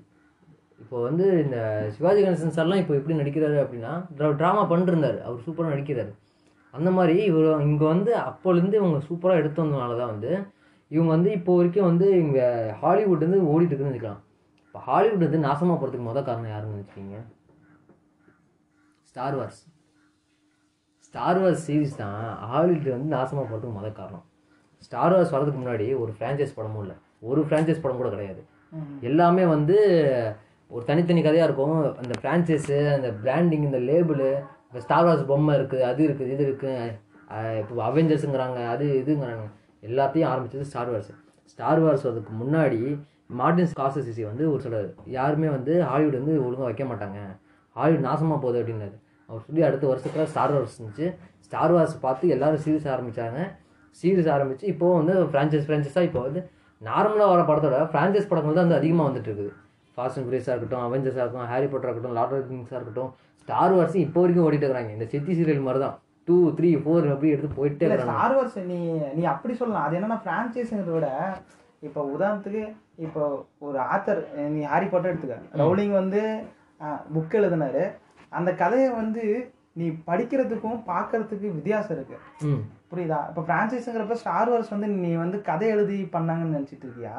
இப்போ 0.81 0.97
வந்து 1.07 1.25
இந்த 1.43 1.57
சிவாஜி 1.95 2.21
கணேசன் 2.23 2.55
சார்லாம் 2.57 2.81
இப்போ 2.81 2.93
எப்படி 2.99 3.15
நடிக்கிறாரு 3.21 3.57
அப்படின்னா 3.63 3.91
ட்ராமா 4.39 4.63
பண்ணிருந்தார். 4.71 5.19
அவர் 5.27 5.45
சூப்பராக 5.45 5.73
நடிக்கிறார். 5.75 6.11
அந்த 6.77 6.89
மாதிரி 6.97 7.15
இவர் 7.29 7.63
இங்கே 7.67 7.85
வந்து 7.93 8.11
அப்போலேருந்து 8.29 8.79
இவங்க 8.81 8.99
சூப்பராக 9.09 9.41
எடுத்து 9.41 9.63
வந்ததுனால 9.63 9.97
தான் 10.01 10.11
வந்து 10.13 10.31
இவங்க 10.91 11.09
வந்து 11.15 11.29
இப்போ 11.37 11.51
வரைக்கும் 11.57 11.89
வந்து 11.89 12.07
இங்கே 12.23 12.47
ஹாலிவுட் 12.81 13.25
வந்து 13.25 13.39
ஓடிட்டு 13.51 13.71
இருக்குன்னு 13.71 13.93
நினைக்கலாம் 13.93 14.21
இப்போ 14.65 14.79
ஹாலிவுட் 14.87 15.25
வந்து 15.25 15.39
நாசமாக 15.45 15.77
போகிறதுக்கு 15.79 16.07
மொதல் 16.07 16.27
காரணம் 16.29 16.51
யாருன்னு 16.53 16.75
நினைக்கிறீங்க? 16.75 17.17
Star 19.09 19.37
Wars 19.39 19.61
Star 21.07 21.39
Wars 21.43 21.63
series 21.67 21.99
தான் 22.01 22.19
ஹாலிவுட் 22.51 22.89
வந்து 22.95 23.09
நாசமாக 23.17 23.45
போகிறதுக்கு 23.49 23.77
மொதல் 23.79 23.99
காரணம். 23.99 24.25
ஸ்டார் 24.85 25.13
வார்ஸ் 25.15 25.33
வரதுக்கு 25.35 25.61
முன்னாடி 25.61 25.87
ஒரு 26.03 26.11
ஃப்ரான்ச்சைஸ் 26.17 26.55
படமும் 26.57 26.83
இல்லை. 26.85 26.97
ஒரு 27.29 27.41
ஃப்ரான்ச்சைஸ் 27.47 27.83
படம் 27.83 28.01
கூட 28.01 28.09
கிடையாது. 28.15 28.41
எல்லாமே 29.09 29.43
வந்து 29.55 29.77
ஒரு 30.71 30.83
தனித்தனி 30.89 31.21
கதையாக 31.25 31.47
இருக்கும். 31.49 31.79
அந்த 32.01 32.13
ஃப்ரான்ச்சைஸு 32.19 32.77
அந்த 32.97 33.09
பிராண்டிங் 33.23 33.65
இந்த 33.69 33.79
லேபிளு 33.89 34.29
இப்போ 34.67 34.81
ஸ்டார் 34.85 35.05
வார்ஸ் 35.07 35.25
பொம்மை 35.31 35.53
இருக்குது 35.59 35.83
அது 35.89 36.01
இருக்குது 36.07 36.31
இது 36.35 36.43
இருக்குது 36.47 36.85
இப்போ 37.61 37.81
அவெஞ்சர்ஸுங்கிறாங்க 37.89 38.59
அது 38.73 38.85
இதுங்கிறாங்க. 39.01 39.45
எல்லாத்தையும் 39.89 40.29
ஆரம்பித்தது 40.31 40.69
ஸ்டார் 40.71 40.91
வார்ஸ் 40.93 41.11
ஸ்டார் 41.51 41.81
வார்ஸ் 41.83 42.05
அதுக்கு 42.11 42.33
முன்னாடி 42.41 42.81
மார்டின் 43.39 43.69
ஸ்காசசிசி 43.73 44.23
வந்து 44.29 44.43
ஒரு 44.53 44.61
சில 44.65 44.79
யாருமே 45.17 45.49
வந்து 45.57 45.73
ஹாலிவுட் 45.89 46.19
வந்து 46.19 46.33
ஒழுங்காக 46.45 46.67
வைக்க 46.69 46.85
மாட்டாங்க. 46.91 47.19
ஹாலிவுட் 47.75 48.05
நாசமாக 48.07 48.39
போகுது 48.43 48.59
அப்படின்னாரு. 48.61 48.97
அவர் 49.29 49.45
சொல்லி 49.47 49.61
அடுத்த 49.67 49.85
வருஷத்தில் 49.91 50.29
ஸ்டார் 50.33 50.53
வார்ஸ் 50.55 50.75
இருந்துச்சு. 50.77 51.07
ஸ்டார் 51.45 51.73
வார்ஸ் 51.75 51.95
பார்த்து 52.05 52.33
எல்லாரும் 52.35 52.63
சீரிஸ் 52.65 52.89
ஆரம்பித்தாங்க 52.95 53.39
சீரிஸ் 54.01 54.29
ஆரம்பிச்சு 54.35 54.65
இப்போது 54.73 54.97
வந்து 54.99 55.15
ஃப்ரான்ச்சைஸ் 55.31 55.65
ஃப்ரான்ச்சைஸாக 55.67 56.07
இப்போ 56.09 56.21
வந்து 56.27 56.41
நார்மலாக 56.83 57.31
வர 57.33 57.41
படத்தோட 57.49 57.77
ஃப்ரான்ச்சைஸ் 57.91 58.29
படங்கள் 58.29 58.57
தான் 58.57 58.65
வந்து 58.65 58.79
அதிகமாக 58.79 59.07
வந்துட்டு 59.09 59.29
இருக்குது 59.31 59.51
ஃபாஸ்ட் 59.97 60.17
அண்ட் 60.17 60.27
ஃபியூரியஸாக 60.27 60.53
இருக்கட்டும் 60.53 60.85
அவெஞ்சர்ஸாக 60.85 61.23
இருக்கட்டும் 61.23 61.51
ஹாரி 61.51 61.67
பாட்டராக 61.71 61.91
இருக்கட்டும் 61.91 62.17
லார்ட் 62.19 62.33
ஆஃப் 62.37 62.47
திங்ஸாக 62.49 62.79
இருக்கட்டும் 62.79 63.11
ஸ்டார் 63.43 63.73
வார்ஸ் 63.75 63.97
இப்போ 64.05 64.19
வரைக்கும் 64.23 64.45
ஓடிட்டு 64.47 64.67
இருக்காங்க 64.67 64.93
இந்த 64.97 65.07
சித்தி 65.13 65.33
சீரியல் 65.37 65.65
மாதிரி 65.67 65.81
தான் 65.85 65.95
டூ 66.27 66.37
த்ரீ 66.57 66.69
ஃபோர் 66.83 67.09
அப்படி 67.13 67.31
எடுத்து 67.35 67.57
போயிட்டே 67.57 67.85
இல்ல 67.85 67.95
இருக்காங்க 67.95 68.13
ஸ்டார் 68.13 68.35
வார்ஸ் 68.37 68.57
நீ 68.71 68.77
நீ 69.17 69.23
அப்படி 69.33 69.53
சொல்லலாம். 69.61 69.85
அது 69.87 69.97
என்னன்னா 69.99 70.19
பிரான்ச்சைஸுங்கிறத 70.27 70.93
விட 70.97 71.09
இப்போ 71.83 72.01
உதாரணத்துக்கு 72.15 72.63
இப்போ 73.05 73.21
ஒரு 73.67 73.77
ஆத்தர் 73.93 74.21
நீ 74.53 74.61
ஹாரி 74.73 74.87
பாட்டர் 74.91 75.11
எடுத்துக்க. 75.11 75.37
ரவுலிங் 75.61 75.95
வந்து 76.01 76.21
புக் 77.15 77.35
எழுதினாரு. 77.39 77.83
அந்த 78.31 78.49
கதையை 78.61 78.89
வந்து 79.01 79.23
நீ 79.79 79.85
படிக்கிறதுக்கும் 80.09 80.79
பார்க்கறதுக்கு 80.91 81.47
வித்தியாசம் 81.57 81.95
இருக்கு. 81.97 82.17
ம். 82.49 82.61
புரியுதா? 82.93 83.19
இப்போ 83.29 83.41
பிரான்ச்சைஸுங்கிறப்ப 83.49 84.15
ஸ்டார் 84.21 84.51
வார்ஸ் 84.51 84.73
வந்து 84.75 84.87
நீ 85.03 85.11
வந்து 85.23 85.37
கதை 85.49 85.67
எழுதி 85.75 85.97
பண்ணாங்கன்னு 86.15 86.55
நினச்சிட்டு 86.57 86.87
இருக்கியா. 86.87 87.15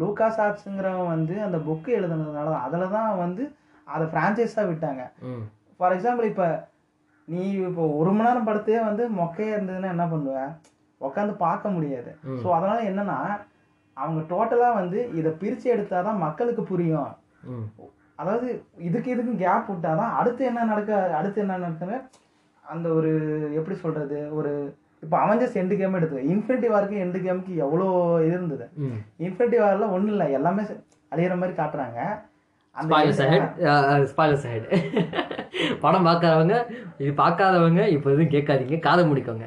லூகாஸ் 0.00 0.40
ஆர்ட்ஸுங்கிறவன் 0.44 1.12
வந்து 1.14 1.34
அந்த 1.46 1.58
புக்கு 1.68 1.90
எழுதுனதுனால 1.98 2.50
தான். 2.54 2.66
அதில் 2.66 2.94
தான் 2.96 3.10
வந்து 3.24 3.44
அதை 3.86 4.04
ஃப்ரான்ச்சைஸாக 4.12 4.70
விட்டாங்க. 4.70 5.02
ஃபார் 5.80 5.94
எக்ஸாம்பிள் 5.96 6.30
இப்போ 6.32 6.48
நீ 7.28 7.42
இப்போ 7.70 7.84
ஒரு 8.00 8.10
மணி 8.14 8.26
நேரம் 8.28 8.48
படத்தையே 8.48 8.80
வந்து 8.88 9.02
மொக்கையா 9.20 9.54
இருந்ததுன்னா 9.56 9.90
என்ன 9.94 10.04
பண்ணுவ? 10.12 10.38
உட்காந்து 11.00 11.34
பார்க்க 11.46 11.74
முடியாது. 11.76 12.10
ஸோ 12.42 12.48
அதனால 12.56 12.78
என்னன்னா 12.90 13.18
அவங்க 13.96 14.20
டோட்டலாக 14.32 14.78
வந்து 14.80 14.98
இதை 15.18 15.30
பிரித்து 15.40 15.66
எடுத்தாதான் 15.74 16.22
மக்களுக்கு 16.26 16.62
புரியும். 16.70 17.10
அதாவது 18.20 18.48
இதுக்கு 18.88 19.08
இதுக்கும் 19.14 19.42
கேப் 19.44 19.70
விட்டாதான் 19.70 20.12
அடுத்து 20.20 20.42
என்ன 20.50 20.66
நடக்க 20.72 20.92
அடுத்து 21.20 21.38
என்ன 21.44 21.58
நடக்குன்னு 21.64 21.98
அந்த 22.64 22.88
ஒரு 22.98 23.10
எப்படி 23.58 23.76
சொல்றது 23.84 24.18
ஒரு 24.38 24.52
இப்போ 25.02 25.16
அவஞ்சஸ் 25.22 25.56
எண்டு 25.60 25.74
கேம் 25.78 25.96
எடுத்து 25.98 26.18
இன்ஃபினிட்டி 26.32 26.68
வார்க்கு 26.72 27.02
எண்டு 27.04 27.18
கேமுக்கு 27.24 27.54
எவ்வளோ 27.64 27.86
இது 28.26 28.34
இருந்தது? 28.36 28.66
இன்ஃபினிட்டி 29.26 29.58
வாரில் 29.62 29.92
ஒன்றும் 29.94 30.12
இல்லை 30.14 30.26
எல்லாமே 30.38 30.64
அழியிற 31.12 31.34
மாதிரி 31.40 31.54
காட்டுறாங்க. 31.56 31.98
படம் 35.84 36.06
பார்க்காதவங்க 36.08 36.54
இது 37.02 37.10
பார்க்காதவங்க 37.20 37.82
இப்போ 37.94 38.08
எதுவும் 38.12 38.32
கேட்காதீங்க 38.34 38.78
காதை 38.86 39.02
முடிக்கோங்க. 39.10 39.46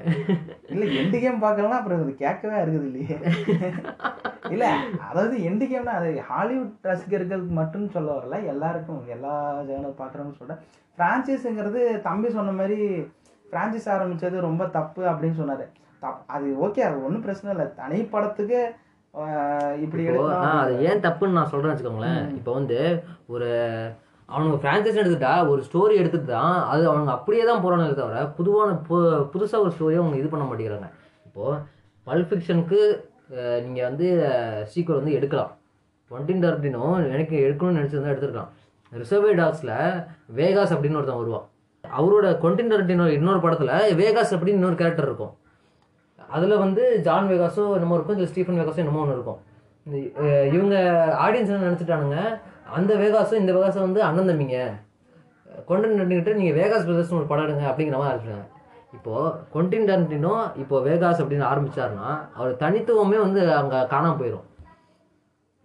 இல்ல 0.73 0.83
எண்டு 1.01 1.17
கேம் 1.23 1.43
பார்க்கலாம் 1.45 1.79
அப்புறம் 1.79 2.03
இது 2.03 2.13
கேட்கவே 2.25 2.57
இருக்குது 2.63 2.87
இல்லையே 2.89 3.17
இல்ல 4.53 4.65
அதாவது 5.09 5.35
எண்டு 5.49 5.65
கேம்னா 5.71 5.93
அது 5.99 6.09
ஹாலிவுட் 6.29 6.87
ரசிகர்களுக்கு 6.91 7.53
மட்டும் 7.59 7.85
சொல்ல 7.95 8.09
வரல 8.17 8.37
எல்லாருக்கும் 8.53 9.03
எல்லா 9.15 9.33
ஜேர்னல் 9.67 9.99
பார்க்குறவங்க 10.01 10.39
சொல்றேன் 10.41 10.61
ஃப்ரான்ச்சைஸுங்கிறது 10.97 11.81
தம்பி 12.07 12.29
சொன்ன 12.37 12.55
மாதிரி 12.59 12.79
ஃப்ரான்ச்சைஸ் 13.45 13.91
ஆரம்பிச்சது 13.95 14.47
ரொம்ப 14.47 14.63
தப்பு 14.77 15.01
அப்படின்னு 15.11 15.39
சொன்னாரு. 15.41 15.65
தப் 16.03 16.23
அது 16.35 16.47
ஓகே 16.65 16.81
அது 16.87 16.97
ஒன்றும் 17.07 17.25
பிரச்சனை 17.25 17.49
இல்லை. 17.53 17.65
தனி 17.81 17.99
படத்துக்கு 18.13 18.59
இப்படி 19.83 20.03
அது 20.61 20.73
ஏன் 20.87 21.03
தப்புன்னு 21.05 21.37
நான் 21.37 21.51
சொல்றேன்னு 21.51 21.73
வச்சுக்கோங்களேன். 21.73 22.23
இப்போ 22.39 22.51
வந்து 22.59 22.79
ஒரு 23.33 23.49
அவனுங்க 24.29 24.57
ஃப்ரான்ச்சைஸ் 24.61 25.01
எடுத்துட்டா 25.01 25.33
ஒரு 25.51 25.61
ஸ்டோரி 25.67 25.95
எடுத்துட்டு 26.01 26.29
தான் 26.35 26.55
அது 26.71 26.83
அவனுங்க 26.91 27.13
அப்படியே 27.17 27.43
தான் 27.49 27.63
போறானுங்க 27.65 27.95
தவிர 27.99 28.23
புதுவான 28.37 28.77
பு 28.87 28.97
புதுசாக 29.33 29.63
ஒரு 29.65 29.73
ஸ்டோரியை 29.75 29.99
அவங்க 30.01 30.21
இது 30.21 30.31
பண்ண 30.33 30.45
மாட்டேங்கிறாங்க. 30.47 30.89
இப்போது 31.27 31.59
பல் 32.07 32.25
ஃபிக்ஷனுக்கு 32.29 32.79
நீங்கள் 33.65 33.87
வந்து 33.89 34.07
சீக்கிரம் 34.73 34.99
வந்து 34.99 35.15
எடுக்கலாம். 35.17 35.51
ஒன்டின் 36.15 36.43
டார்டினும் 36.43 36.95
எனக்கு 37.13 37.35
எடுக்கணும்னு 37.45 37.79
நினச்சிருந்தா 37.79 38.11
எடுத்துருக்கலாம். 38.13 38.51
ரிசர்வே 39.01 39.31
டாக்ஸில் 39.39 39.75
வேகாஸ் 40.39 40.73
அப்படின்னு 40.75 40.99
ஒருத்தன் 40.99 41.21
வருவான். 41.21 41.47
அவரோட 41.83 42.27
கொண்டின் 42.43 42.71
டார்டினோ 42.73 43.05
இன்னொரு 43.17 43.39
படத்தில் 43.45 43.97
வேகாஸ் 44.01 44.33
அப்படின்னு 44.35 44.59
இன்னொரு 44.59 44.79
கேரக்டர் 44.81 45.09
இருக்கும். 45.09 45.33
அதில் 46.35 46.61
வந்து 46.65 46.83
ஜான் 47.07 47.29
வேகாஸோ 47.31 47.63
என்னமோ 47.77 47.97
இருக்கும் 47.97 48.17
இல்லை 48.17 48.29
ஸ்டீஃபன் 48.31 48.59
வேகாஸோ 48.61 48.81
என்னமோ 48.83 49.03
ஒன்று 49.03 49.17
இருக்கும். 49.17 49.39
இந்த 49.85 49.97
இவங்க 50.55 50.75
ஆடியன்ஸ் 51.25 51.51
என்ன 51.51 51.67
நினச்சிட்டானுங்க 51.69 52.19
அந்த 52.77 52.91
வேகாஸும் 53.03 53.41
இந்த 53.43 53.51
வேகாஸும் 53.57 53.87
வந்து 53.87 54.01
அண்ணன் 54.07 54.29
தம்பிங்க. 54.31 54.59
கொண்டன் 55.69 55.99
நட்டுக்கிட்டு 55.99 56.37
நீங்கள் 56.39 56.57
வேகாஸ் 56.59 56.87
பிரதர்ஸ்னு 56.87 57.19
ஒரு 57.21 57.29
படம் 57.31 57.45
எடுங்க 57.47 57.65
அப்படிங்கிற 57.71 57.99
மாதிரி 58.01 58.17
இருக்காங்க 58.17 58.45
இப்போது 58.95 59.31
கொண்டின் 59.53 59.87
டண்டினோ 59.89 60.33
இப்போ 60.63 60.75
வேகாஸ் 60.87 61.21
அப்படின்னு 61.21 61.49
ஆரம்பித்தாருன்னா 61.51 62.09
அவர் 62.37 62.59
தனித்துவமே 62.63 63.17
வந்து 63.25 63.41
அங்கே 63.61 63.79
காணாமல் 63.93 64.19
போயிடும் 64.21 64.45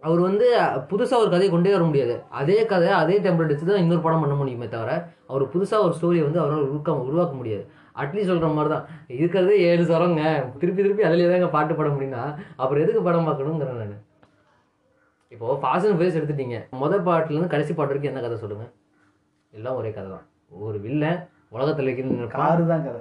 அவர் 0.03 0.21
வந்து 0.27 0.45
புதுசாக 0.91 1.23
ஒரு 1.23 1.29
கதையை 1.31 1.49
கொண்டே 1.51 1.73
வர 1.73 1.83
முடியாது. 1.87 2.13
அதே 2.39 2.59
கதை 2.71 2.87
அதே 2.99 3.15
டெம்ப்ளேட் 3.25 3.51
வச்சு 3.53 3.67
தான் 3.67 3.81
இன்னொரு 3.83 4.01
படம் 4.05 4.23
பண்ண 4.23 4.35
முடியுமே 4.39 4.67
தவிர 4.75 4.91
அவர் 5.31 5.43
புதுசாக 5.53 5.85
ஒரு 5.87 5.93
ஸ்டோரியை 5.97 6.23
வந்து 6.27 6.41
அவரால் 6.43 6.63
உருவாக்க 6.67 6.95
உருவாக்க 7.09 7.33
முடியாது. 7.41 7.65
அட்லீஸ்ட் 8.01 8.31
சொல்கிற 8.31 8.47
மாதிரி 8.55 8.71
தான் 8.73 8.85
இருக்கிறதே 9.19 9.57
ஏழு 9.69 9.83
சரங்க. 9.91 10.21
திருப்பி 10.61 10.81
திருப்பி 10.81 11.05
அதிலே 11.09 11.27
தாங்க 11.33 11.49
பாட்டு 11.55 11.77
பாட 11.79 11.89
முடியும்னா 11.95 12.23
அப்புறம் 12.61 12.81
எதுக்கு 12.83 13.03
படம் 13.07 13.27
பார்க்கணுங்கிறேன் 13.29 13.81
நான். 13.81 14.01
இப்போது 15.35 15.59
ஃபாஸ்ட் 15.63 15.89
அண்ட் 15.89 15.99
ஃபேஸ் 16.01 16.17
எடுத்துட்டீங்க. 16.19 16.57
முதல் 16.83 17.05
பாட்டிலேருந்து 17.09 17.53
கடைசி 17.53 17.73
பாட்டு 17.73 17.93
வரைக்கும் 17.93 18.13
என்ன 18.13 18.23
கதை 18.25 18.39
சொல்லுங்கள் 18.45 18.71
எல்லாம் 19.53 19.77
ஒரே 19.81 19.91
கதை 19.97 20.09
தான் 20.15 20.25
ஒரு 20.67 20.79
வில்லன் 20.87 21.21
உலகத்தில் 21.55 21.87
இருக்கிற 21.87 22.27
காரு 22.33 22.63
தான் 22.71 22.83
கதை. 22.85 22.99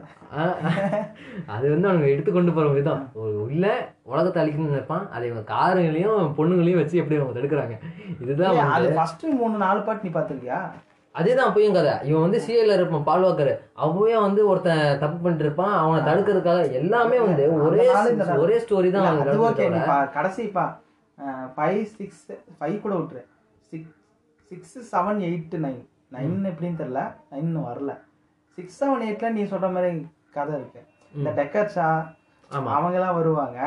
அது 1.55 1.64
வந்து 1.72 1.88
அவனுங்க 1.88 2.09
எடுத்து 2.12 2.30
கொண்டு 2.36 2.53
போற 2.57 2.68
விதம் 2.76 3.03
உள்ள 3.46 3.66
உலகத்தை 4.12 4.38
அழிக்கணும்னு 4.42 4.72
நினைப்பான். 4.72 5.05
அதை 5.14 5.24
இவங்க 5.28 5.44
காருங்களையும் 5.55 6.32
பொண்ணுங்களையும் 6.38 6.80
வச்சு 6.80 7.01
எப்படி 7.03 7.18
அவங்க 7.18 7.34
தடுக்கிறாங்க? 7.38 7.76
இதுதான் 8.22 8.72
அது 8.76 8.88
ஃபர்ஸ்ட் 8.98 9.26
மூணு 9.42 9.57
நாலு 9.64 9.82
பாட்டு 9.88 10.07
நீ 10.09 10.12
பார்த்திருக்கியா 10.16 10.61
அதேதான் 11.14 11.48
அப்பயும் 11.51 11.76
கதை. 11.76 11.94
இவன் 12.09 12.24
வந்து 12.24 12.40
சிஎல்ல 12.46 12.74
இருப்பான் 12.78 13.07
பால்வாக்கர் 13.09 13.53
அவன் 13.84 14.26
வந்து 14.26 14.42
ஒருத்தன் 14.51 14.98
தப்பு 15.05 15.16
பண்ணிட்டு 15.22 15.46
இருப்பான் 15.46 15.72
அவனை 15.78 16.01
தடுக்கிறதுக்காக 16.09 16.61
எல்லாமே 16.80 17.16
வந்து 17.28 17.46
ஒரே 17.68 17.86
ஒரே 18.44 18.59
ஸ்டோரி 18.64 18.90
தான் 18.96 19.09
அது 19.09 19.40
கடைசிப்பா 20.18 20.66
ஃபைவ் 21.57 21.80
சிக்ஸ் 21.96 22.26
ஃபைவ் 22.59 22.76
கூட 22.84 22.92
விட்டுரு. 22.98 23.24
Six 23.72 23.96
six 24.51 24.76
seven 24.92 25.20
eight 25.30 25.57
nine 25.66 25.82
nine 26.16 26.38
எப்படின்னு 26.53 26.80
தெரியல. 26.84 27.03
நைன் 27.32 27.51
வரல. 27.66 27.92
சிக்ஸ் 28.59 28.78
செவன் 28.80 29.05
எயிட்ல 29.07 29.30
நீ 29.30 29.42
சொல்ற 29.53 29.68
மாதிரி 29.74 29.90
கதை 30.36 30.55
இருக்கு. 30.55 30.80
இந்த 31.14 31.30
டெக்கர்ஸா 31.38 31.88
அவங்கெல்லாம் 32.74 33.18
வருவாங்க. 33.18 33.59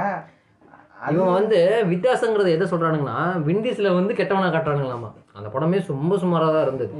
இவன் 1.14 1.36
வந்து 1.38 1.58
வித்தியாசங்கிறத 1.92 2.50
எதை 2.56 2.66
சொல்றானுங்கன்னா 2.72 3.16
விண்டீஸ்ல 3.48 3.90
வந்து 3.96 4.14
கெட்டவனா 4.20 4.50
காட்டுறானுங்களாமா. 4.54 5.10
அந்த 5.38 5.48
படமே 5.50 5.78
ரொம்ப 5.88 6.16
சுமாரா 6.22 6.48
தான் 6.48 6.66
இருந்தது. 6.66 6.92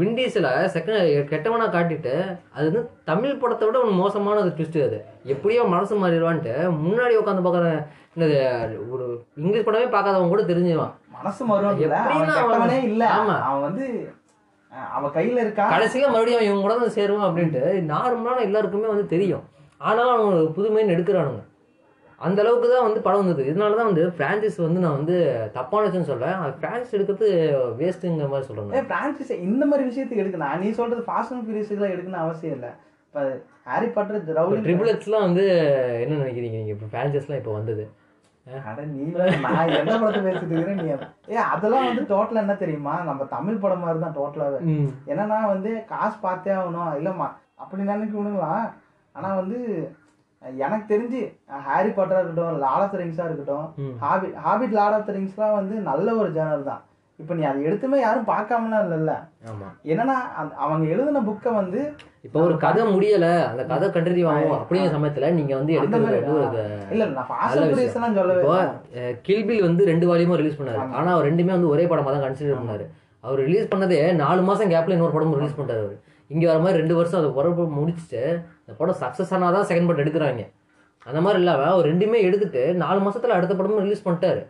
விண்டீஸ்ல 0.00 0.48
செகண்ட் 0.74 1.00
கெட்டவனா 1.32 1.66
காட்டிட்டு 1.76 2.12
அது 2.54 2.64
வந்து 2.68 2.82
தமிழ் 3.04 3.40
படத்தை 3.42 3.66
விட 3.68 3.78
ஒரு 3.84 3.94
மோசமான 4.02 4.40
ஒரு 4.40 4.52
ட்விஸ்ட் 4.58 4.78
அது. 4.88 4.98
எப்படியோ 5.34 5.64
மனசு 5.74 6.02
மாறிடுவான்ட்டு 6.02 6.54
முன்னாடி 6.84 7.16
உட்காந்து 7.22 7.46
பார்க்குற 7.46 7.70
இந்த 8.16 8.26
ஒரு 8.94 9.06
இங்கிலீஷ் 9.42 9.66
படமே 9.68 9.88
பார்க்காதவங்க 9.96 10.32
கூட 10.34 10.44
தெரிஞ்சுவான். 10.52 10.94
மனசு 11.16 11.42
அவன் 11.48 11.82
எப்படின்னா 11.86 12.36
அவன் 12.44 12.86
இல்ல. 12.90 13.04
ஆமா. 13.18 13.36
அவன் 13.48 13.66
வந்து 13.68 13.86
அவன் 14.96 15.14
கையில 15.18 15.44
இருக்கா? 15.44 15.64
கடைசியில 15.74 16.08
மறுபடியும் 16.14 16.46
இவங்க 16.48 16.64
கூட 16.64 16.74
வந்து 16.78 16.96
சேருவான் 16.96 17.28
அப்படின்ட்டு 17.28 17.62
நார்மலான 17.92 18.42
எல்லாருக்குமே 18.48 18.90
வந்து 18.94 19.06
தெரியும். 19.14 19.46
ஆனாலும் 19.88 20.16
அவங்க 20.16 20.50
புதுமைன்னு 20.58 20.94
எடுக்கிறானுங்க. 20.96 21.42
அந்த 22.26 22.38
அளவுக்கு 22.42 22.68
தான் 22.72 22.86
வந்து 22.86 23.00
படம் 23.04 23.20
வந்தது. 23.22 23.42
இதனால 23.50 23.76
தான் 23.78 23.88
வந்து 23.90 24.02
பிரான்சைஸ் 24.18 24.58
வந்து 24.64 24.82
நான் 24.84 24.98
வந்து 24.98 25.16
தப்பான 25.54 25.84
விஷயம் 25.86 26.08
சொல்ல 26.10 26.32
அது 26.44 26.54
பிரான்சைஸ் 26.64 26.96
எடுக்கிறது 26.96 27.28
வேஸ்ட்டுங்கிற 27.80 28.26
மாதிரி 28.32 28.48
சொல்றேன் 28.48 28.76
ஏ 28.78 28.82
பிரான்சிஸ் 28.92 29.32
இந்த 29.48 29.64
மாதிரி 29.70 29.88
விஷயத்துக்கு 29.90 30.22
எடுக்கணும். 30.24 30.58
நீ 30.64 30.70
சொல்றது 30.80 31.02
ஃபாஸ்ட் 31.08 31.32
அண்ட் 31.34 31.46
ஃபியூரியஸ்க்குலாம் 31.46 31.94
எடுக்கணும் 31.94 32.24
அவசியம் 32.24 32.56
இல்ல. 32.58 32.68
இப்ப 33.06 33.22
ஹாரி 33.70 33.88
பாட்டர் 33.96 34.28
ரவுலிங் 34.40 34.66
ட்ரிபிள் 34.66 34.92
எக்ஸ்லாம் 34.94 35.26
வந்து 35.28 35.46
என்ன 36.02 36.18
நினைக்கிறீங்க 36.22 36.56
நீங்க? 36.60 36.74
இப்போ 36.76 36.90
பிரான்சைஸ்லாம் 36.94 37.40
இப்போ 37.42 37.54
வந்தது. 37.58 37.86
அட 38.70 38.82
நீ 38.92 39.04
நான் 39.44 39.74
எந்த 39.80 39.94
படத்தை 40.00 40.20
பேசிட்டு 40.26 40.54
இருக்கிறேன் 40.54 40.80
நீ 40.82 40.88
ஏ 41.34 41.38
அதெல்லாம் 41.54 41.86
வந்து 41.88 42.04
டோட்டலா 42.12 42.42
என்ன 42.44 42.56
தெரியுமா? 42.62 42.94
நம்ம 43.08 43.26
தமிழ் 43.36 43.62
படம் 43.62 43.82
மாதிரி 43.84 44.00
தான் 44.04 44.16
டோட்டலாவே 44.18 44.60
என்னன்னா 45.10 45.38
வந்து 45.54 45.72
காசு 45.92 46.16
பார்த்தே 46.26 46.52
ஆகணும். 46.58 46.92
இல்லம்மா 47.00 47.28
அப்படி 47.62 47.82
நினைக்கணுங்களா? 47.92 48.52
ஆனா 49.14 49.30
வந்து 49.40 49.58
எனக்கு 50.64 50.86
தெரிஞ்சு 50.92 51.20
ஹாரி 51.68 51.90
பாட்டரா 51.96 52.20
இருக்கட்டும் 52.20 52.60
லார்ட் 52.64 52.84
ஆஃப் 52.84 53.00
ரிங்ஸா 53.00 53.24
இருக்கட்டும். 53.28 53.66
ஹாபிட் 54.04 54.36
ஹாபிட் 54.44 54.76
லார்ட் 54.78 54.96
ஆஃப் 54.98 55.10
ரிங்ஸ்லாம் 55.16 55.58
வந்து 55.60 55.74
நல்ல 55.90 56.14
ஒரு 56.20 56.30
ஜேர்னல் 56.36 56.70
தான். 56.70 56.82
இப்போ 57.20 57.32
நீ 57.38 57.42
அதை 57.48 57.60
எடுத்துமே 57.68 57.96
யாரும் 58.04 58.28
பார்க்காமலாம் 58.30 58.82
இல்லைல்ல. 58.84 59.12
ஆமா. 59.50 59.66
என்னன்னா 59.92 60.14
அவங்க 60.64 60.84
எழுதின 60.94 61.22
புக்கை 61.28 61.50
வந்து 61.58 61.80
இப்போ 62.26 62.38
ஒரு 62.46 62.54
கதை 62.64 62.82
முடியல 62.94 63.26
அந்த 63.50 63.62
கதை 63.72 63.86
கண்டினியூ 63.96 64.26
ஆகும் 64.32 64.56
அப்படிங்கிற 64.58 64.90
சமயத்துல 64.96 65.30
நீங்க 65.38 65.52
வந்து 65.58 65.74
எடுக்கிறது 65.78 66.62
இல்ல 66.94 67.06
நான் 67.16 67.28
சொல்லவே. 67.54 67.86
கில்பில் 69.28 69.66
வந்து 69.68 69.88
ரெண்டு 69.90 70.08
வால்யூமும் 70.10 70.40
ரிலீஸ் 70.42 70.58
பண்ணாரு. 70.60 70.80
ஆமா. 70.84 70.94
ஆனா 71.00 71.10
அவர் 71.16 71.28
ரெண்டுமே 71.30 71.54
வந்து 71.56 71.72
ஒரே 71.74 71.84
படமா 71.92 72.12
தான் 72.14 72.24
கன்சிடர் 72.26 72.60
பண்ணாரு. 72.60 72.86
அவர் 73.24 73.42
ரிலீஸ் 73.46 73.72
பண்ணதே 73.72 73.98
நாலு 74.22 74.42
மாசம் 74.48 74.72
கேப்ல 74.74 74.96
இன்னொரு 74.96 75.16
படம் 75.16 75.36
ரிலீஸ் 75.40 75.58
அவர். 75.78 75.96
இங்க 76.30 76.44
வர 76.50 76.58
மாதிரி 76.64 76.80
ரெண்டு 76.82 76.96
வருஷம் 77.00 77.20
அதை 77.20 77.30
படம் 77.38 77.76
முடிச்சுட்டு 77.78 78.22
அந்த 78.62 78.74
படம் 78.80 78.98
சக்சஸ் 79.02 79.34
ஆனாதான் 79.36 79.68
செகண்ட் 79.70 79.88
பார்ட் 79.88 80.02
எடுக்கிறாங்க. 80.04 80.42
அந்த 81.06 81.20
மாதிரி 81.24 81.38
இல்லாம 81.42 81.66
அவர் 81.74 81.88
ரெண்டுமே 81.90 82.18
எடுத்துட்டு 82.28 82.62
நாலு 82.82 82.98
மாசத்துல 83.06 83.36
அடுத்த 83.38 83.54
படமும் 83.60 83.84
ரிலீஸ் 83.86 84.06
பண்ணிட்டாரு. 84.06 84.42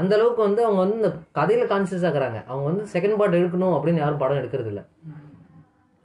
அந்த 0.00 0.12
அளவுக்கு 0.16 0.42
வந்து 0.46 0.60
அவங்க 0.66 0.80
வந்து 0.84 0.98
இந்த 1.00 1.10
கதையில 1.38 1.64
கான்சியஸ் 1.72 2.06
ஆகுறாங்க 2.08 2.38
அவங்க 2.50 2.64
வந்து 2.70 2.84
செகண்ட் 2.94 3.18
பார்ட் 3.20 3.38
எடுக்கணும் 3.40 3.74
அப்படின்னு 3.76 4.02
யாரும் 4.02 4.22
படம் 4.22 4.40
எடுக்கிறது 4.40 4.70
இல்லை. 4.72 4.84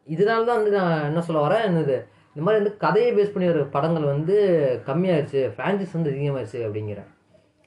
இதனால 0.08 0.46
தான் 0.50 0.60
வந்து 0.60 0.74
நான் 0.78 1.06
என்ன 1.10 1.22
சொல்ல 1.28 1.40
வரேன் 1.46 1.66
என்னது 1.70 1.98
இந்த 2.34 2.46
மாதிரி 2.46 2.60
வந்து 2.62 2.74
கதையை 2.86 3.12
பேஸ் 3.18 3.32
பண்ணி 3.34 3.48
வர 3.52 3.64
படங்கள் 3.76 4.12
வந்து 4.14 4.36
கம்மியாயிருச்சு 4.90 5.42
ஃப்ரான்ச்சைஸ் 5.54 5.96
வந்து 5.98 6.12
அதிகமாயிருச்சு 6.14 6.60
அப்படிங்கிறேன் 6.68 7.12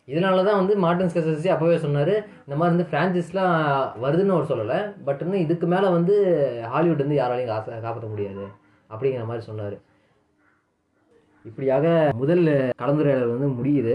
இதனால 0.09 0.45
தான் 0.47 0.61
வந்து 0.61 0.74
மார்டின் 0.85 1.11
ஸ்கசசி 1.12 1.49
அப்போவே 1.55 1.76
சொன்னார் 1.83 2.14
இந்த 2.45 2.55
மாதிரி 2.61 2.72
வந்து 2.74 2.87
ஃப்ரான்ச்சைஸ்லாம் 2.91 3.55
வருதுன்னு 4.05 4.35
அவர் 4.37 4.51
சொல்லலை 4.53 4.78
பட் 5.07 5.20
இன்னும் 5.24 5.45
இதுக்கு 5.45 5.66
மேலே 5.74 5.89
வந்து 5.97 6.14
ஹாலிவுட் 6.72 7.05
வந்து 7.05 7.20
யாராலையும் 7.20 7.53
காசை 7.53 7.81
காப்பாற்ற 7.85 8.09
முடியாது 8.14 8.45
அப்படிங்கிற 8.91 9.26
மாதிரி 9.28 9.45
சொன்னார். 9.51 9.76
இப்படியாக 11.45 11.87
முதல் 12.22 12.43
கலந்துரையாடல் 12.83 13.35
வந்து 13.35 13.51
முடியுது. 13.59 13.95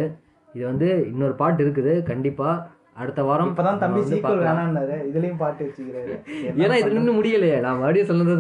இது 0.56 0.64
வந்து 0.66 0.88
இன்னொரு 1.12 1.34
பாட்டு 1.34 1.62
இருக்குது 1.66 2.04
கண்டிப்பாக 2.04 2.56
அடுத்த 3.02 3.22
வாரம் 3.24 3.50
இப்பதான் 3.52 3.80
தம்பி 3.82 4.02
சீக்கிரம். 4.10 4.44
வேணாம்னாரு. 4.44 4.98
இதுலயும் 5.08 5.40
பாட்டு 5.42 5.62
வச்சுக்கிறாரு. 5.66 6.14
ஏன்னா 6.64 6.76
இது 6.82 6.92
இன்னும் 7.00 7.18
முடியலையே. 7.18 7.58
நான் 7.60 7.80
மறுபடியும் 7.80 8.10
சொன்னது 8.12 8.34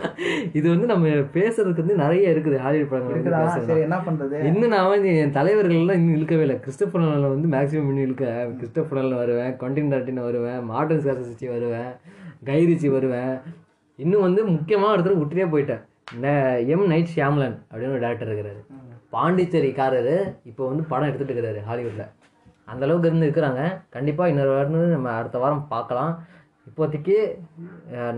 இது 0.58 0.66
வந்து 0.68 0.86
நம்ம 0.86 1.12
பேசுறதுக்கு 1.36 1.84
வந்து 1.84 1.96
நிறைய 1.96 2.32
இருக்குது 2.34 2.58
ஹாலிவுட் 2.64 2.90
படங்கள். 2.92 3.68
சரி 3.68 3.84
என்ன 3.86 3.98
பண்றது? 4.08 4.40
இன்னும் 4.50 4.74
நான் 4.74 4.88
வந்து 4.88 5.12
என் 5.20 5.36
தலைவர்கள்லாம் 5.38 5.98
இன்னும் 6.00 6.16
இழுக்கவே 6.16 6.46
இல்லை. 6.46 6.56
கிறிஸ்டபர் 6.64 7.04
நோலன் 7.04 7.34
வந்து 7.36 7.50
மேக்ஸிமம் 7.56 7.90
இன்னும் 7.92 8.06
இழுக்க. 8.06 8.26
கிறிஸ்டபர் 8.60 8.98
நோலன் 9.00 9.22
வருவேன் 9.22 9.56
கொண்டின் 9.56 9.92
டார்டின் 9.92 10.26
வருவேன் 10.28 10.60
மார்டன் 10.72 11.02
ஸ்கார்சிச்சி 11.04 11.48
வருவேன் 11.50 11.90
கைரிச்சி 12.50 12.90
வருவேன். 12.90 13.32
இன்னும் 13.98 14.20
வந்து 14.20 14.44
முக்கியமாக 14.44 14.92
ஒருத்தர் 14.96 15.20
விட்டுட்டே 15.22 15.48
போயிட்டேன். 15.54 15.84
இந்த 16.14 16.28
எம். 16.74 16.86
நைட் 16.88 17.14
ஷியாம்லன் 17.16 17.56
அப்படின்னு 17.72 17.96
ஒரு 17.96 18.04
டேரக்டர் 18.06 18.30
இருக்கிறாரு. 18.30 18.60
பாண்டிச்சேரிக்காரரு 19.14 20.16
இப்போ 20.50 20.62
வந்து 20.70 20.84
படம் 20.90 21.08
எடுத்துட்டு 21.10 21.32
இருக்கிறாரு 21.32 21.60
ஹாலிவுட்டில் 21.68 22.10
அந்த 22.72 22.82
அளவுக்கு 22.86 23.08
இருந்து 23.08 23.28
இருக்கிறாங்க 23.28 23.62
கண்டிப்பாக 23.94 24.30
இன்னொரு 24.32 24.50
வாரம் 24.54 24.94
நம்ம 24.96 25.08
அடுத்த 25.20 25.38
வாரம் 25.42 25.64
பார்க்கலாம். 25.72 26.12
இப்போதைக்கு 26.68 27.16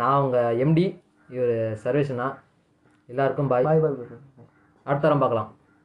நான் 0.01 0.23
உங்கள் 0.25 0.59
எம்டி 0.65 0.87
இவர் 1.37 1.55
சர்வேஷனா 1.85 2.29
எல்லாருக்கும் 3.13 3.51
பாய் 3.53 3.67
பாய் 3.69 3.83
பாய் 3.85 3.97
அடுத்த 4.87 5.05
வாரம் 5.07 5.23
பார்க்கலாம். 5.25 5.51